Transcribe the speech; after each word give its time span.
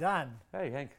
Daan, 0.00 0.40
Hey 0.50 0.70
Henk. 0.70 0.98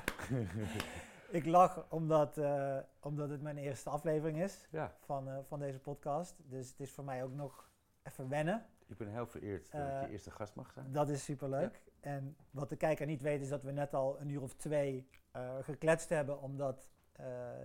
ik 1.38 1.46
lach 1.46 1.86
omdat, 1.90 2.38
eh, 2.38 2.78
omdat 3.00 3.30
het 3.30 3.42
mijn 3.42 3.56
eerste 3.58 3.90
aflevering 3.90 4.42
is 4.42 4.66
Ja, 4.70 4.94
van, 5.00 5.28
eh, 5.28 5.38
van 5.46 5.58
deze 5.58 5.78
podcast. 5.80 6.36
Dus 6.44 6.68
het 6.70 6.80
is 6.80 6.92
voor 6.92 7.04
mij 7.04 7.24
ook 7.24 7.32
nog 7.32 7.70
even 8.02 8.28
wennen. 8.28 8.66
ik 8.86 8.96
ben 8.96 9.08
heel 9.08 9.26
vereerd 9.26 9.72
dat 9.72 9.80
ik 9.80 9.86
Eh, 9.88 10.00
je 10.02 10.08
eerste 10.08 10.30
gast 10.30 10.54
mag 10.54 10.72
zijn. 10.72 10.92
Dat 10.92 11.08
is 11.08 11.24
superleuk. 11.24 11.82
En 12.00 12.36
wat 12.50 12.68
de 12.68 12.76
kijker 12.76 13.06
niet 13.06 13.22
weet 13.22 13.40
is 13.40 13.48
dat 13.48 13.62
we 13.62 13.72
net 13.72 13.94
al 13.94 14.20
een 14.20 14.28
uur 14.28 14.42
of 14.42 14.54
twee 14.54 15.08
gekletst 15.60 16.08
hebben 16.08 16.40
omdat 16.40 16.90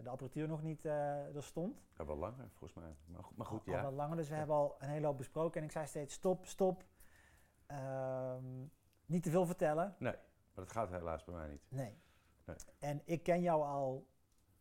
de 0.04 0.10
apparatuur 0.10 0.48
nog 0.48 0.62
niet 0.64 0.86
er 0.86 1.44
stond. 1.44 1.82
Ja, 1.98 2.06
wel 2.06 2.18
langer 2.18 2.50
volgens 2.50 2.74
mij. 2.84 2.96
Maar 3.06 3.24
goed, 3.24 3.38
maar 3.38 3.46
goed 3.46 3.68
Al 3.68 3.74
ja. 3.74 3.84
wat 3.84 3.94
langer, 3.94 4.16
dus 4.18 4.28
we 4.28 4.34
Ja. 4.34 4.38
hebben 4.40 4.56
al 4.58 4.76
een 4.80 4.90
hele 4.90 5.06
hoop 5.08 5.18
besproken. 5.18 5.60
En 5.60 5.66
ik 5.66 5.72
zei 5.72 5.88
steeds 5.88 6.14
stop, 6.14 6.46
stop. 6.46 6.84
Ehm, 7.66 8.44
niet 9.06 9.24
te 9.24 9.30
veel 9.30 9.46
vertellen. 9.46 9.96
Nee, 10.00 10.16
maar 10.58 10.66
dat 10.66 10.76
gaat 10.76 10.90
helaas 10.90 11.24
bij 11.24 11.36
mij 11.36 11.48
niet. 11.48 11.62
Nee. 11.70 11.98
Nee. 12.46 12.56
En 12.80 13.02
ik 13.06 13.24
ken 13.24 13.42
jou 13.42 13.64
al 13.64 14.08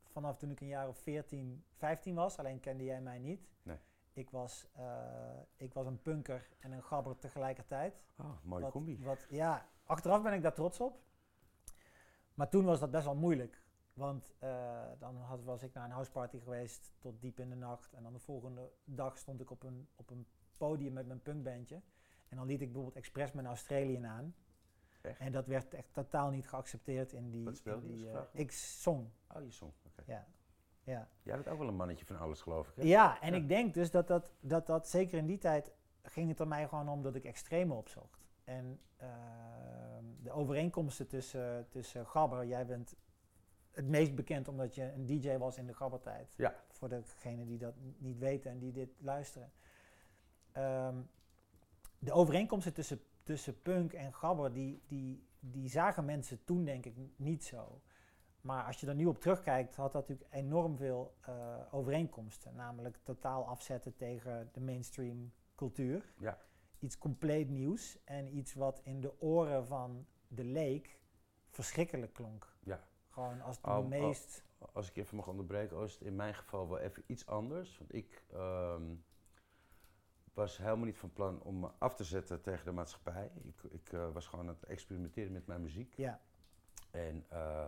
vanaf 0.04 0.36
toen 0.36 0.50
ik 0.50 0.60
een 0.60 0.66
jaar 0.66 0.88
of 0.88 0.98
14, 0.98 1.64
15 1.72 2.14
was. 2.14 2.38
Alleen 2.38 2.60
kende 2.60 2.84
jij 2.84 3.00
mij 3.00 3.18
niet. 3.18 3.48
Nee. 3.62 3.78
Ik 4.12 4.30
was, 4.30 4.68
eh, 4.72 5.40
ik 5.56 5.74
was 5.74 5.86
een 5.86 6.02
punker 6.02 6.48
en 6.58 6.72
een 6.72 6.82
gabber 6.82 7.18
tegelijkertijd. 7.18 8.02
Oh, 8.16 8.42
mooie 8.42 8.62
wat, 8.62 8.72
combi. 8.72 9.04
Wat, 9.04 9.26
ja, 9.30 9.68
achteraf 9.84 10.22
ben 10.22 10.32
ik 10.32 10.42
daar 10.42 10.54
trots 10.54 10.80
op. 10.80 11.00
Maar 12.34 12.48
toen 12.48 12.64
was 12.64 12.80
dat 12.80 12.90
best 12.90 13.04
wel 13.04 13.14
moeilijk. 13.14 13.62
Want 13.92 14.32
eh, 14.38 14.90
dan 14.98 15.16
had, 15.16 15.42
was 15.42 15.62
ik 15.62 15.74
naar 15.74 15.84
een 15.84 15.90
houseparty 15.90 16.38
geweest 16.38 16.92
tot 16.98 17.20
diep 17.20 17.40
in 17.40 17.48
de 17.48 17.56
nacht. 17.56 17.92
En 17.92 18.02
dan 18.02 18.12
de 18.12 18.18
volgende 18.18 18.72
dag 18.84 19.18
stond 19.18 19.40
ik 19.40 19.50
op 19.50 19.62
een, 19.62 19.88
op 19.94 20.10
een 20.10 20.26
podium 20.56 20.92
met 20.92 21.06
mijn 21.06 21.22
punkbandje. 21.22 21.82
En 22.28 22.36
dan 22.36 22.46
liet 22.46 22.60
ik 22.60 22.66
bijvoorbeeld 22.66 22.96
expres 22.96 23.32
mijn 23.32 23.46
Australian 23.46 24.06
aan. 24.06 24.34
Echt? 25.06 25.18
En 25.20 25.32
dat 25.32 25.46
werd 25.46 25.74
echt 25.74 25.92
totaal 25.92 26.30
niet 26.30 26.48
geaccepteerd 26.48 27.12
in 27.12 27.30
die... 27.30 27.44
Wat 27.44 27.56
speelde 27.56 27.98
je, 27.98 28.10
eh? 28.10 28.20
Ik 28.32 28.52
zong, 28.52 29.08
Oh, 29.34 29.42
je 29.42 29.50
song. 29.50 29.72
Oké. 29.86 30.02
ja. 30.12 30.26
ja. 30.82 31.08
Jij 31.22 31.34
bent 31.34 31.48
ook 31.48 31.58
wel 31.58 31.68
een 31.68 31.76
mannetje 31.76 32.04
van 32.06 32.18
alles, 32.18 32.40
geloof 32.40 32.68
ik. 32.68 32.74
Hè? 32.76 32.82
Ja, 32.82 33.20
en 33.20 33.32
Ja. 33.32 33.38
ik 33.38 33.48
denk 33.48 33.74
dus 33.74 33.90
dat 33.90 34.06
dat, 34.08 34.30
dat 34.40 34.66
dat 34.66 34.88
zeker 34.88 35.18
in 35.18 35.26
die 35.26 35.38
tijd 35.38 35.72
ging 36.02 36.28
het 36.28 36.40
er 36.40 36.48
mij 36.48 36.68
gewoon 36.68 36.88
om 36.88 37.02
dat 37.02 37.14
ik 37.14 37.24
extreme 37.24 37.74
opzocht. 37.74 38.24
En 38.44 38.80
ehm, 38.96 40.04
de 40.22 40.30
overeenkomsten 40.30 41.06
tussen, 41.06 41.68
tussen 41.68 42.06
Gabber, 42.06 42.46
jij 42.46 42.66
bent 42.66 42.94
het 43.70 43.86
meest 43.86 44.14
bekend 44.14 44.48
omdat 44.48 44.74
je 44.74 44.92
een 44.92 45.06
DJ 45.06 45.36
was 45.36 45.58
in 45.58 45.66
de 45.66 45.74
Gabbertijd. 45.74 46.34
Ja. 46.36 46.54
Voor 46.70 46.88
degenen 46.88 47.46
die 47.46 47.58
dat 47.58 47.74
niet 47.98 48.18
weten 48.18 48.50
en 48.50 48.58
die 48.58 48.72
dit 48.72 48.90
luisteren. 48.98 49.52
Ehm, 50.52 50.96
de 51.98 52.12
overeenkomsten 52.12 52.72
tussen, 52.72 53.00
tussen 53.26 53.62
punk 53.62 53.92
en 53.92 54.14
Gabber, 54.14 54.52
die, 54.52 54.82
die, 54.86 55.26
die 55.40 55.68
zagen 55.68 56.04
mensen 56.04 56.44
toen 56.44 56.64
denk 56.64 56.86
ik 56.86 56.94
niet 57.16 57.44
zo. 57.44 57.80
Maar 58.40 58.64
als 58.64 58.80
je 58.80 58.86
er 58.86 58.94
nu 58.94 59.06
op 59.06 59.20
terugkijkt, 59.20 59.76
had 59.76 59.92
dat 59.92 60.08
natuurlijk 60.08 60.34
enorm 60.34 60.76
veel 60.76 61.16
eh, 61.20 61.34
overeenkomsten. 61.70 62.54
Namelijk 62.54 62.98
totaal 63.02 63.48
afzetten 63.48 63.96
tegen 63.96 64.50
de 64.52 64.60
mainstream 64.60 65.32
cultuur. 65.54 66.12
Ja. 66.18 66.38
Iets 66.78 66.98
compleet 66.98 67.48
nieuws 67.48 67.98
en 68.04 68.36
iets 68.36 68.54
wat 68.54 68.80
in 68.84 69.00
de 69.00 69.20
oren 69.20 69.66
van 69.66 70.06
de 70.28 70.44
leek 70.44 70.98
verschrikkelijk 71.50 72.12
klonk. 72.12 72.56
Ja. 72.64 72.80
Gewoon 73.08 73.40
als 73.40 73.60
de 73.60 73.68
Oh, 73.68 73.78
oh. 73.78 73.86
meest... 73.86 74.44
Als 74.72 74.88
ik 74.88 74.96
even 74.96 75.16
mag 75.16 75.28
onderbreken, 75.28 75.82
is 75.82 75.92
het 75.92 76.02
in 76.02 76.16
mijn 76.16 76.34
geval 76.34 76.68
wel 76.68 76.78
even 76.78 77.02
iets 77.06 77.26
anders. 77.26 77.78
Want 77.78 77.94
ik 77.94 78.24
ehm, 78.32 78.94
was 80.36 80.56
helemaal 80.58 80.84
niet 80.84 80.98
van 80.98 81.12
plan 81.12 81.42
om 81.42 81.60
me 81.60 81.68
af 81.78 81.94
te 81.94 82.04
zetten 82.04 82.40
tegen 82.40 82.64
de 82.64 82.72
maatschappij. 82.72 83.30
Ik, 83.42 83.62
ik 83.72 83.92
eh, 83.92 84.12
was 84.12 84.26
gewoon 84.26 84.48
aan 84.48 84.54
het 84.60 84.64
experimenteren 84.64 85.32
met 85.32 85.46
mijn 85.46 85.62
muziek. 85.62 85.94
Ja, 85.96 86.20
En 86.90 87.24
eh, 87.28 87.66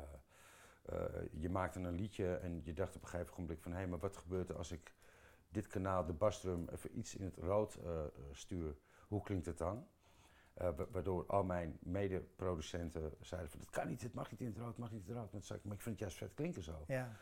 eh, 0.85 1.05
je 1.31 1.51
maakte 1.51 1.81
een 1.81 1.95
liedje 1.95 2.35
en 2.35 2.61
je 2.65 2.73
dacht 2.73 2.97
op 2.97 3.03
een 3.03 3.09
gegeven 3.09 3.35
moment 3.41 3.61
van... 3.61 3.73
hé, 3.73 3.87
maar 3.87 3.99
wat 3.99 4.17
gebeurt 4.17 4.49
er 4.49 4.57
als 4.57 4.73
ik 4.73 4.93
dit 5.49 5.67
kanaal, 5.67 6.07
de 6.07 6.13
basdrum, 6.13 6.69
even 6.73 6.99
iets 6.99 7.15
in 7.15 7.25
het 7.25 7.37
rood 7.37 7.79
stuur? 8.33 8.77
Hoe 9.09 9.23
klinkt 9.23 9.47
het 9.47 9.59
dan? 9.59 9.87
Wa- 10.55 10.87
waardoor 10.91 11.27
al 11.27 11.45
mijn 11.45 11.79
mede-producenten 11.81 13.13
zeiden 13.21 13.51
van... 13.51 13.59
dat 13.61 13.71
kan 13.71 13.89
niet, 13.89 14.03
het 14.03 14.15
mag 14.15 14.31
niet 14.31 14.41
in 14.41 14.47
het 14.47 14.57
rood, 14.57 14.69
het 14.69 14.79
mag 14.79 14.91
niet 14.91 15.01
in 15.01 15.09
het 15.09 15.17
rood. 15.17 15.33
Maar, 15.33 15.57
ik, 15.59 15.65
maar 15.65 15.75
ik 15.75 15.81
vind 15.83 15.95
het 15.95 15.99
juist 15.99 16.17
vet 16.17 16.35
klinken 16.35 16.63
zo. 16.63 16.85
ja. 16.87 17.17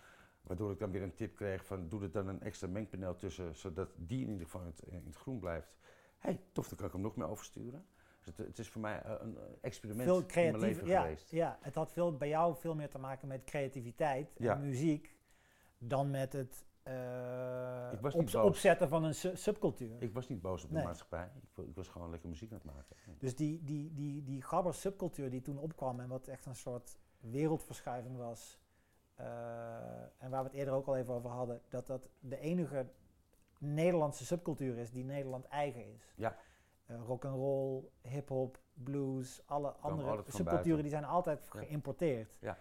Waardoor 0.47 0.71
ik 0.73 0.79
dan 0.79 0.91
weer 0.91 1.03
een 1.03 1.15
tip 1.15 1.37
kreeg 1.37 1.65
van... 1.67 1.89
doe 1.89 2.03
er 2.03 2.11
dan 2.11 2.29
een 2.29 2.41
extra 2.43 2.69
mengpaneel 2.69 3.17
tussen... 3.17 3.55
zodat 3.57 3.89
die 3.97 4.21
in 4.25 4.29
ieder 4.31 4.45
geval 4.45 4.61
in 4.61 4.67
het, 4.67 4.81
in 4.83 5.03
het 5.07 5.17
groen 5.17 5.39
blijft. 5.39 5.77
Hé, 6.19 6.31
hey, 6.31 6.41
tof, 6.53 6.69
dan 6.69 6.77
kan 6.77 6.87
ik 6.87 6.93
hem 6.93 7.03
nog 7.03 7.17
meer 7.17 7.29
oversturen. 7.29 7.87
Dus 8.19 8.37
het, 8.37 8.47
het 8.47 8.59
is 8.59 8.69
voor 8.69 8.81
mij 8.81 9.03
eh, 9.03 9.15
een 9.21 9.37
experiment 9.61 10.09
Veel 10.09 10.43
in 10.45 10.51
mijn 10.51 10.59
leven 10.59 10.87
Ja, 10.87 11.01
geweest. 11.03 11.31
ja, 11.31 11.59
het 11.61 11.75
had 11.75 11.93
veel, 11.93 12.17
bij 12.17 12.29
jou 12.29 12.57
veel 12.57 12.75
meer 12.75 12.89
te 12.91 12.99
maken 12.99 13.29
met 13.29 13.45
creativiteit 13.45 14.33
Ja. 14.39 14.55
en 14.55 14.61
muziek 14.61 15.17
dan 15.79 16.11
met 16.11 16.33
het 16.33 16.65
eh, 16.83 17.91
Ik 17.93 18.01
was 18.01 18.15
op- 18.15 18.21
niet 18.21 18.33
boos. 18.33 18.45
opzetten 18.45 18.89
van 18.89 19.05
een 19.05 19.15
su- 19.15 19.37
subcultuur. 19.37 20.03
Ik 20.03 20.13
was 20.13 20.29
niet 20.29 20.41
boos 20.41 20.63
op 20.63 20.69
de 20.69 20.75
Nee. 20.75 20.85
maatschappij. 20.85 21.31
Ik, 21.43 21.65
ik 21.65 21.75
was 21.75 21.89
gewoon 21.89 22.11
lekker 22.11 22.29
muziek 22.29 22.51
aan 22.53 22.57
het 22.57 22.67
maken. 22.75 22.97
Dus 23.19 23.37
die, 23.37 23.63
die, 23.65 23.95
die, 23.95 24.23
die 24.23 24.43
gabber 24.43 24.75
subcultuur 24.75 25.31
die 25.31 25.43
toen 25.43 25.59
opkwam 25.59 26.01
en 26.01 26.09
wat 26.09 26.27
echt 26.29 26.47
een 26.47 26.57
soort 26.57 26.99
wereldverschuiving 27.21 28.17
was. 28.17 28.59
Eh, 29.17 29.27
en 30.19 30.31
waar 30.31 30.43
we 30.43 30.49
het 30.49 30.59
eerder 30.59 30.75
ook 30.75 30.87
al 30.87 30.97
even 30.97 31.15
over 31.15 31.31
hadden, 31.31 31.61
dat 31.69 31.87
dat 31.87 32.09
de 32.21 32.39
enige 32.39 32.87
Nederlandse 33.59 34.25
subcultuur 34.25 34.79
is 34.79 34.91
die 34.91 35.05
Nederland 35.05 35.45
eigen 35.47 35.93
is. 35.95 36.13
Ja. 36.17 36.37
Eh, 36.87 36.97
rock 37.07 37.25
and 37.25 37.35
roll, 37.35 37.83
hip 38.03 38.29
hop, 38.29 38.59
blues, 38.75 39.43
alle 39.47 39.69
andere 39.71 40.23
subculturen 40.29 40.81
die 40.83 40.91
zijn 40.91 41.05
altijd 41.05 41.49
Ja. 41.53 41.61
geïmporteerd. 41.61 42.37
Ja. 42.41 42.57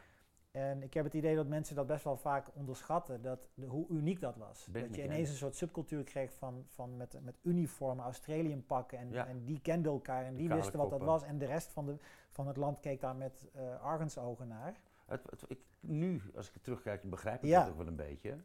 En 0.51 0.83
ik 0.83 0.93
heb 0.93 1.03
het 1.03 1.13
idee 1.13 1.35
dat 1.35 1.47
mensen 1.47 1.75
dat 1.75 1.87
best 1.87 2.03
wel 2.03 2.17
vaak 2.17 2.47
onderschatten, 2.53 3.21
dat 3.21 3.49
de, 3.53 3.65
hoe 3.65 3.87
uniek 3.89 4.19
dat 4.21 4.35
was. 4.37 4.67
Ben 4.71 4.81
dat 4.81 4.95
je 4.95 5.03
ineens 5.03 5.19
eens. 5.19 5.29
een 5.29 5.35
soort 5.35 5.55
subcultuur 5.55 6.03
kreeg 6.03 6.33
van, 6.33 6.65
van 6.67 6.97
met, 6.97 7.17
met 7.21 7.37
uniformen, 7.41 8.03
Australiën 8.05 8.65
pakken 8.65 8.97
en, 8.97 9.09
Ja. 9.11 9.27
en 9.27 9.45
die 9.45 9.59
kenden 9.61 9.91
elkaar 9.91 10.25
en 10.25 10.35
die 10.35 10.49
wisten 10.49 10.79
wat 10.79 10.89
dat 10.89 11.03
was. 11.03 11.23
En 11.23 11.37
de 11.37 11.45
rest 11.45 11.71
van, 11.71 11.85
de, 11.85 11.95
van 12.29 12.47
het 12.47 12.57
land 12.57 12.79
keek 12.79 12.99
daar 13.01 13.15
met 13.15 13.49
eh 13.53 13.81
argusogen 13.81 14.47
naar. 14.47 14.79
Het, 15.05 15.21
het- 15.29 15.43
ik, 15.47 15.59
nu, 15.79 16.21
als 16.35 16.51
ik 16.51 16.61
terugkijk, 16.61 17.09
begrijp 17.09 17.43
ik 17.43 17.49
Ja. 17.49 17.61
het 17.61 17.69
ook 17.71 17.77
wel 17.77 17.87
een 17.87 17.95
beetje. 17.95 18.37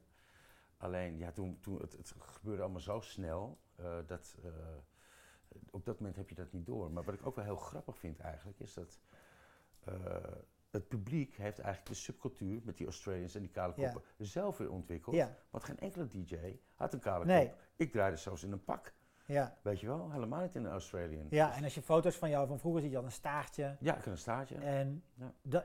Alleen, 0.77 1.19
ja, 1.19 1.31
toen, 1.31 1.59
toen 1.61 1.81
het, 1.81 1.93
het 1.93 2.13
gebeurde 2.19 2.63
allemaal 2.63 2.81
zo 2.81 3.01
snel, 3.01 3.59
eh, 3.77 3.99
dat 4.07 4.37
eh, 4.45 4.51
op 5.71 5.85
dat 5.85 5.99
moment 5.99 6.17
heb 6.17 6.29
je 6.29 6.35
dat 6.35 6.53
niet 6.53 6.67
door. 6.67 6.91
Maar 6.91 7.03
wat 7.05 7.15
ik 7.15 7.27
ook 7.27 7.35
wel 7.37 7.45
heel 7.45 7.57
grappig 7.57 7.99
vind 7.99 8.19
eigenlijk, 8.19 8.61
is 8.61 8.75
dat 8.75 9.01
eh, 9.85 9.95
het 10.71 10.89
publiek 10.89 11.35
heeft 11.37 11.59
eigenlijk 11.59 11.87
de 11.95 12.01
subcultuur 12.03 12.61
met 12.65 12.77
die 12.77 12.87
Australians 12.87 13.35
en 13.35 13.41
die 13.41 13.51
kale 13.51 13.73
Ja. 13.77 13.93
koppen 13.93 14.27
zelf 14.27 14.59
weer 14.59 14.71
ontwikkeld. 14.71 15.17
Ja, 15.17 15.37
Want 15.51 15.65
geen 15.65 15.79
enkele 15.79 16.07
DJ 16.07 16.59
had 16.75 16.93
een 16.93 17.01
kale 17.01 17.25
Nee. 17.25 17.49
kop. 17.49 17.59
Ik 17.77 17.93
draaide 17.93 18.17
zelfs 18.17 18.43
in 18.43 18.53
een 18.53 18.65
pak, 18.65 18.93
ja. 19.27 19.59
weet 19.63 19.81
je 19.81 19.87
wel, 19.87 20.11
helemaal 20.11 20.41
niet 20.43 20.55
in 20.55 20.65
een 20.65 20.71
Australian. 20.71 21.27
ja, 21.31 21.55
en 21.55 21.65
als 21.65 21.75
je 21.75 21.83
foto's 21.83 22.17
van 22.17 22.31
jou 22.31 22.47
van 22.47 22.59
vroeger 22.59 22.81
ziet, 22.83 22.91
je 22.91 22.97
had 22.97 23.05
een 23.05 23.13
staartje. 23.13 23.77
Ja, 23.81 23.91
ik 23.97 23.99
had 24.05 24.07
een 24.07 24.19
staartje. 24.19 24.55
En 24.57 25.05
Ja. 25.15 25.33
dat, 25.43 25.65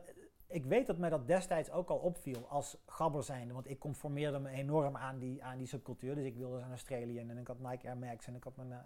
ik 0.55 0.66
weet 0.66 0.88
dat 0.88 0.97
mij 0.97 1.09
dat 1.09 1.27
destijds 1.27 1.71
ook 1.71 1.89
al 1.89 1.97
opviel 1.97 2.47
als 2.49 2.77
gabber 2.85 3.23
zijnde. 3.23 3.53
Want 3.53 3.69
ik 3.69 3.79
conformeerde 3.79 4.39
me 4.39 4.49
enorm 4.49 4.97
aan 4.97 5.19
die, 5.19 5.43
aan 5.43 5.57
die 5.57 5.67
subcultuur. 5.67 6.16
Dus 6.16 6.25
ik 6.25 6.35
wilde 6.35 6.57
zijn 6.57 6.69
Australian 6.69 7.29
en 7.29 7.38
ik 7.38 7.47
had 7.47 7.59
Nike 7.59 7.88
Air 7.88 7.97
Max 7.97 8.27
en 8.27 8.35
ik 8.35 8.43
had 8.43 8.55
mijn 8.55 8.71
eh, 8.71 8.79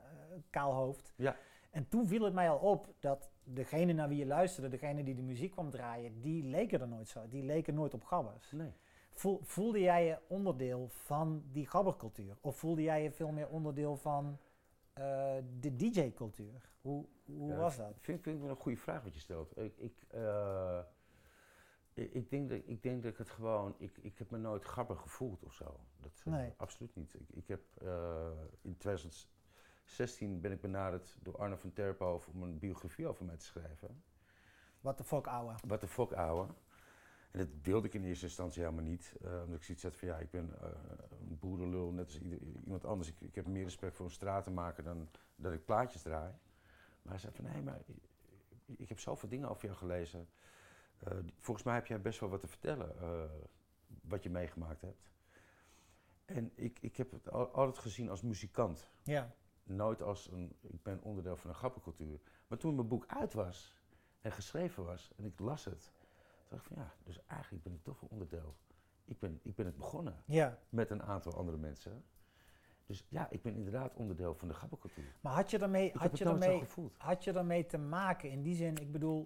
kaal 0.50 0.74
hoofd. 0.74 1.13
Ja. 1.16 1.35
En 1.72 1.88
toen 1.88 2.07
viel 2.07 2.24
het 2.24 2.34
mij 2.34 2.50
al 2.50 2.57
op 2.57 2.94
dat 3.00 3.30
degene 3.44 3.94
naar 3.94 4.07
wie 4.07 4.18
je 4.18 4.25
luisterde, 4.25 4.69
degene 4.69 5.03
die 5.03 5.16
de 5.16 5.22
muziek 5.22 5.52
kwam 5.52 5.69
draaien, 5.69 6.22
die 6.22 6.44
leken 6.44 6.81
er 6.81 6.88
nooit 6.88 7.07
zo. 7.07 7.28
Die 7.28 7.44
leken 7.44 7.74
nooit 7.74 7.94
op 7.94 8.03
gabbers. 8.03 8.51
Nee. 8.51 8.74
Voel, 9.13 9.40
voelde 9.44 9.80
jij 9.80 10.06
je 10.06 10.18
onderdeel 10.28 10.88
van 10.88 11.44
die 11.51 11.68
gabbercultuur? 11.68 12.38
Of 12.41 12.56
voelde 12.57 12.81
jij 12.81 13.03
je 13.03 13.12
veel 13.12 13.31
meer 13.31 13.47
onderdeel 13.47 13.96
van 13.96 14.38
eh, 14.94 15.03
de 15.59 15.75
DJ-cultuur? 15.75 16.69
Hoe, 16.81 17.06
hoe 17.25 17.50
Ja, 17.50 17.57
was 17.57 17.78
dat? 17.78 17.94
Vind, 18.00 18.22
vind 18.22 18.36
ik 18.36 18.41
wel 18.41 18.51
een 18.51 18.62
goede 18.62 18.78
vraag 18.78 19.03
wat 19.03 19.13
je 19.13 19.19
stelt. 19.19 19.57
Ik, 19.57 19.78
ik, 19.78 19.94
eh, 20.07 20.80
ik, 22.04 22.30
denk 22.30 22.50
dat, 22.50 22.62
ik 22.66 22.84
denk 22.84 23.04
dat 23.04 23.12
ik 23.12 23.18
het 23.18 23.30
gewoon... 23.30 23.75
Ik, 23.78 23.98
ik 24.01 24.18
heb 24.18 24.30
me 24.30 24.38
nooit 24.38 24.63
grappig 24.63 25.01
gevoeld 25.01 25.44
of 25.44 25.54
zo. 25.54 25.80
Dat, 26.00 26.22
Nee. 26.25 26.54
Absoluut 26.57 26.96
niet. 26.96 27.13
Ik, 27.13 27.30
ik 27.30 27.48
heb 27.48 27.62
eh, 27.81 28.28
in 28.62 28.78
2016 28.78 30.42
ben 30.42 30.51
ik 30.51 30.62
benaderd 30.62 31.18
door 31.22 31.38
Arno 31.38 31.56
van 31.56 31.74
Terphoven 31.74 32.34
om 32.34 32.44
een 32.44 32.60
biografie 32.60 33.07
over 33.07 33.25
mij 33.25 33.38
te 33.38 33.46
schrijven. 33.46 34.04
Wat 34.81 34.98
de 34.98 35.04
fuck, 35.04 35.28
ouwe. 35.28 35.54
Wat 35.68 35.81
de 35.81 35.88
fuck, 35.88 36.12
ouwe. 36.12 36.48
En 37.31 37.40
dat 37.40 37.48
wilde 37.62 37.88
ik 37.88 37.94
in 37.94 38.04
eerste 38.04 38.25
instantie 38.25 38.62
helemaal 38.63 38.84
niet. 38.84 39.13
eh, 39.24 39.42
omdat 39.44 39.57
ik 39.57 39.63
zoiets 39.63 39.84
had 39.84 39.96
van, 39.96 40.07
ja, 40.07 40.18
ik 40.18 40.31
ben 40.31 40.62
eh, 40.62 40.69
een 41.30 41.40
boerenlul, 41.40 41.92
net 41.92 42.06
als 42.06 42.19
ieder- 42.19 42.40
iemand 42.63 42.86
anders. 42.86 43.10
Ik, 43.10 43.22
ik 43.22 43.36
heb 43.36 43.46
meer 43.48 43.63
respect 43.63 43.96
voor 43.96 44.06
een 44.06 44.12
stratenmaker 44.12 44.84
dan 44.84 45.10
dat 45.36 45.54
ik 45.54 45.66
plaatjes 45.66 46.01
draai. 46.01 46.34
Maar 47.01 47.13
hij 47.13 47.18
zei 47.22 47.34
van, 47.36 47.46
nee, 47.46 47.62
maar 47.62 47.80
ik, 47.86 47.96
ik 48.80 48.90
heb 48.90 49.00
zoveel 49.00 49.30
dingen 49.30 49.50
over 49.50 49.66
jou 49.66 49.78
gelezen. 49.78 50.28
Eh, 51.00 51.18
volgens 51.38 51.66
mij 51.66 51.75
heb 51.75 51.86
jij 51.86 52.01
best 52.01 52.19
wel 52.19 52.30
wat 52.30 52.40
te 52.40 52.48
vertellen, 52.48 53.00
eh, 53.01 53.24
wat 54.01 54.24
je 54.24 54.30
meegemaakt 54.30 54.81
hebt. 54.81 55.10
En 56.25 56.51
ik, 56.56 56.80
ik 56.81 56.96
heb 56.98 57.12
het 57.12 57.30
al- 57.31 57.51
altijd 57.51 57.78
gezien 57.78 58.10
als 58.10 58.22
muzikant. 58.22 58.90
Ja. 59.04 59.34
Nooit 59.63 60.01
als 60.01 60.31
een, 60.31 60.56
ik 60.62 60.84
ben 60.84 61.01
onderdeel 61.01 61.36
van 61.36 61.50
een 61.50 61.56
grappencultuur. 61.56 62.19
Maar 62.48 62.57
toen 62.57 62.75
mijn 62.75 62.88
boek 62.88 63.06
uit 63.07 63.34
was, 63.34 63.78
en 64.22 64.31
geschreven 64.31 64.86
was 64.86 65.12
en 65.18 65.25
ik 65.25 65.40
las 65.40 65.66
het, 65.66 65.92
dacht 66.48 66.62
ik 66.66 66.74
van 66.74 66.84
ja, 66.84 66.94
dus 67.04 67.25
eigenlijk 67.25 67.63
ben 67.63 67.74
ik 67.74 67.84
toch 67.84 68.01
een 68.01 68.07
onderdeel. 68.10 68.56
Ik 69.06 69.19
ben, 69.19 69.40
ik 69.44 69.56
ben 69.56 69.66
het 69.66 69.78
begonnen 69.78 70.24
Ja. 70.25 70.60
met 70.69 70.90
een 70.90 71.04
aantal 71.04 71.34
andere 71.36 71.57
mensen. 71.57 72.04
Dus 72.86 73.06
ja, 73.10 73.30
ik 73.30 73.42
ben 73.42 73.56
inderdaad 73.56 73.94
onderdeel 73.96 74.36
van 74.36 74.48
de 74.48 74.54
gabbercultuur. 74.54 75.16
Maar 75.22 75.34
had 75.34 75.51
je 75.51 75.57
daarmee, 75.57 75.92
had 75.94 76.18
je 76.18 76.24
daarmee, 76.24 76.63
had 76.98 77.24
je 77.24 77.31
daarmee 77.31 77.66
te 77.66 77.78
maken 77.78 78.30
in 78.30 78.42
die 78.42 78.56
zin, 78.56 78.78
ik 78.78 78.92
bedoel, 78.92 79.25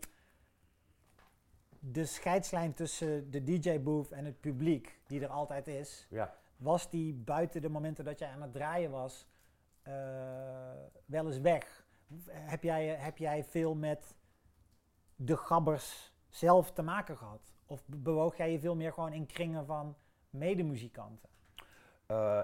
de 1.85 2.05
scheidslijn 2.05 2.73
tussen 2.73 3.31
de 3.31 3.43
DJ-booth 3.43 4.11
en 4.11 4.25
het 4.25 4.39
publiek, 4.39 4.99
die 5.07 5.21
er 5.21 5.27
altijd 5.29 5.67
is, 5.67 6.07
Ja, 6.09 6.35
was 6.55 6.89
die 6.89 7.13
buiten 7.13 7.61
de 7.61 7.69
momenten 7.69 8.05
dat 8.05 8.19
jij 8.19 8.29
aan 8.29 8.41
het 8.41 8.53
draaien 8.53 8.91
was, 8.91 9.27
eh, 9.81 9.93
wel 11.05 11.25
eens 11.25 11.39
weg? 11.39 11.85
Heb 12.29 12.63
jij, 12.63 12.87
heb 12.87 13.17
jij 13.17 13.43
veel 13.43 13.75
met 13.75 14.15
de 15.15 15.37
gabbers 15.37 16.13
zelf 16.29 16.71
te 16.71 16.81
maken 16.81 17.17
gehad? 17.17 17.51
Of 17.65 17.85
be- 17.85 17.97
bewoog 17.97 18.37
jij 18.37 18.51
je 18.51 18.59
veel 18.59 18.75
meer 18.75 18.93
gewoon 18.93 19.13
in 19.13 19.25
kringen 19.25 19.65
van 19.65 19.97
medemuzikanten? 20.29 21.29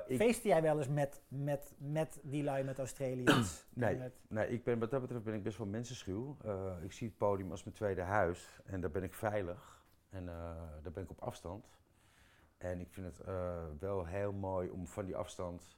Ik, 0.08 0.18
Feestte 0.18 0.48
jij 0.48 0.62
wel 0.62 0.78
eens 0.78 0.88
met, 0.88 1.22
met, 1.28 1.74
met 1.78 2.20
die 2.24 2.44
lui 2.44 2.64
met 2.64 2.78
Australiërs? 2.80 3.66
Nee. 3.74 3.98
Met- 3.98 4.20
Nee, 4.28 4.50
ik 4.50 4.64
ben, 4.64 4.80
wat 4.80 4.92
dat 4.92 5.02
betreft 5.02 5.24
ben 5.24 5.34
ik 5.34 5.44
best 5.44 5.58
wel 5.58 5.68
mensenschuw. 5.68 6.38
Eh, 6.44 6.74
ik 6.82 6.92
zie 6.92 7.08
het 7.08 7.18
podium 7.18 7.52
als 7.52 7.64
mijn 7.64 7.76
tweede 7.76 8.02
huis 8.02 8.60
en 8.66 8.82
daar 8.82 8.92
ben 8.92 9.04
ik 9.04 9.14
veilig 9.14 9.86
en 10.10 10.28
eh, 10.30 10.34
daar 10.82 10.92
ben 10.94 11.04
ik 11.04 11.10
op 11.10 11.20
afstand. 11.22 11.78
En 12.58 12.80
ik 12.80 12.94
vind 12.94 13.06
het 13.18 13.26
wel 13.80 14.06
heel 14.06 14.32
mooi 14.34 14.70
om 14.70 14.88
van 14.88 15.06
die 15.06 15.16
afstand 15.16 15.78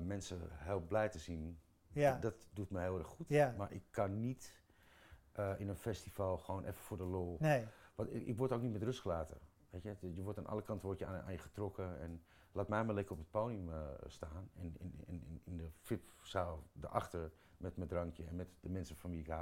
mensen 0.00 0.38
heel 0.52 0.80
blij 0.80 1.08
te 1.08 1.18
zien. 1.18 1.58
ja, 1.92 2.18
Dat 2.18 2.48
doet 2.52 2.70
me 2.70 2.80
heel 2.80 2.98
erg 2.98 3.06
goed. 3.06 3.28
ja, 3.28 3.54
Maar 3.56 3.72
ik 3.72 3.82
kan 3.90 4.20
niet 4.20 4.56
in 5.58 5.68
een 5.68 5.76
festival 5.76 6.38
gewoon 6.38 6.62
even 6.64 6.74
voor 6.82 6.96
de 6.96 7.04
lol. 7.04 7.36
nee, 7.40 7.64
Want 7.94 8.14
ik, 8.14 8.26
ik 8.26 8.36
word 8.36 8.52
ook 8.52 8.62
niet 8.62 8.72
met 8.72 8.82
rust 8.82 9.00
gelaten. 9.00 9.38
Weet 9.70 9.82
je, 10.00 10.14
je 10.14 10.22
wordt 10.22 10.38
aan 10.38 10.46
alle 10.46 10.62
kanten 10.62 10.86
word 10.86 10.98
je 10.98 11.06
aan, 11.06 11.22
aan 11.22 11.32
je 11.32 11.38
getrokken. 11.38 12.00
En 12.00 12.22
laat 12.52 12.68
mij 12.68 12.84
maar 12.84 12.94
lekker 12.94 13.12
op 13.12 13.18
het 13.18 13.30
podium 13.30 13.72
eh, 13.72 13.88
staan. 14.06 14.50
In, 14.54 14.74
in, 14.78 15.02
in, 15.06 15.40
in- 15.44 15.56
de 15.56 15.70
VIP-zaal 15.80 16.62
daarachter 16.72 17.32
met 17.56 17.76
mijn 17.76 17.88
drankje 17.88 18.24
en 18.24 18.36
met 18.36 18.48
de 18.60 18.68
mensen 18.68 18.96
van 18.96 19.10
wie 19.10 19.20
ik. 19.20 19.34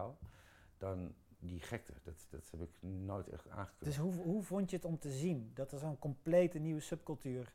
Dan 0.79 1.15
die 1.39 1.61
gekte, 1.61 1.93
dat, 2.03 2.27
dat 2.31 2.51
heb 2.51 2.61
ik 2.61 2.83
nooit 2.83 3.29
echt 3.29 3.49
aangekund. 3.49 3.85
Dus 3.85 3.97
hoe, 3.97 4.13
hoe 4.15 4.43
vond 4.43 4.71
je 4.71 4.77
het 4.77 4.85
om 4.85 4.99
te 4.99 5.11
zien 5.11 5.51
dat 5.55 5.73
er 5.73 5.79
zo'n 5.79 5.99
complete 5.99 6.59
nieuwe 6.59 6.81
subcultuur 6.81 7.53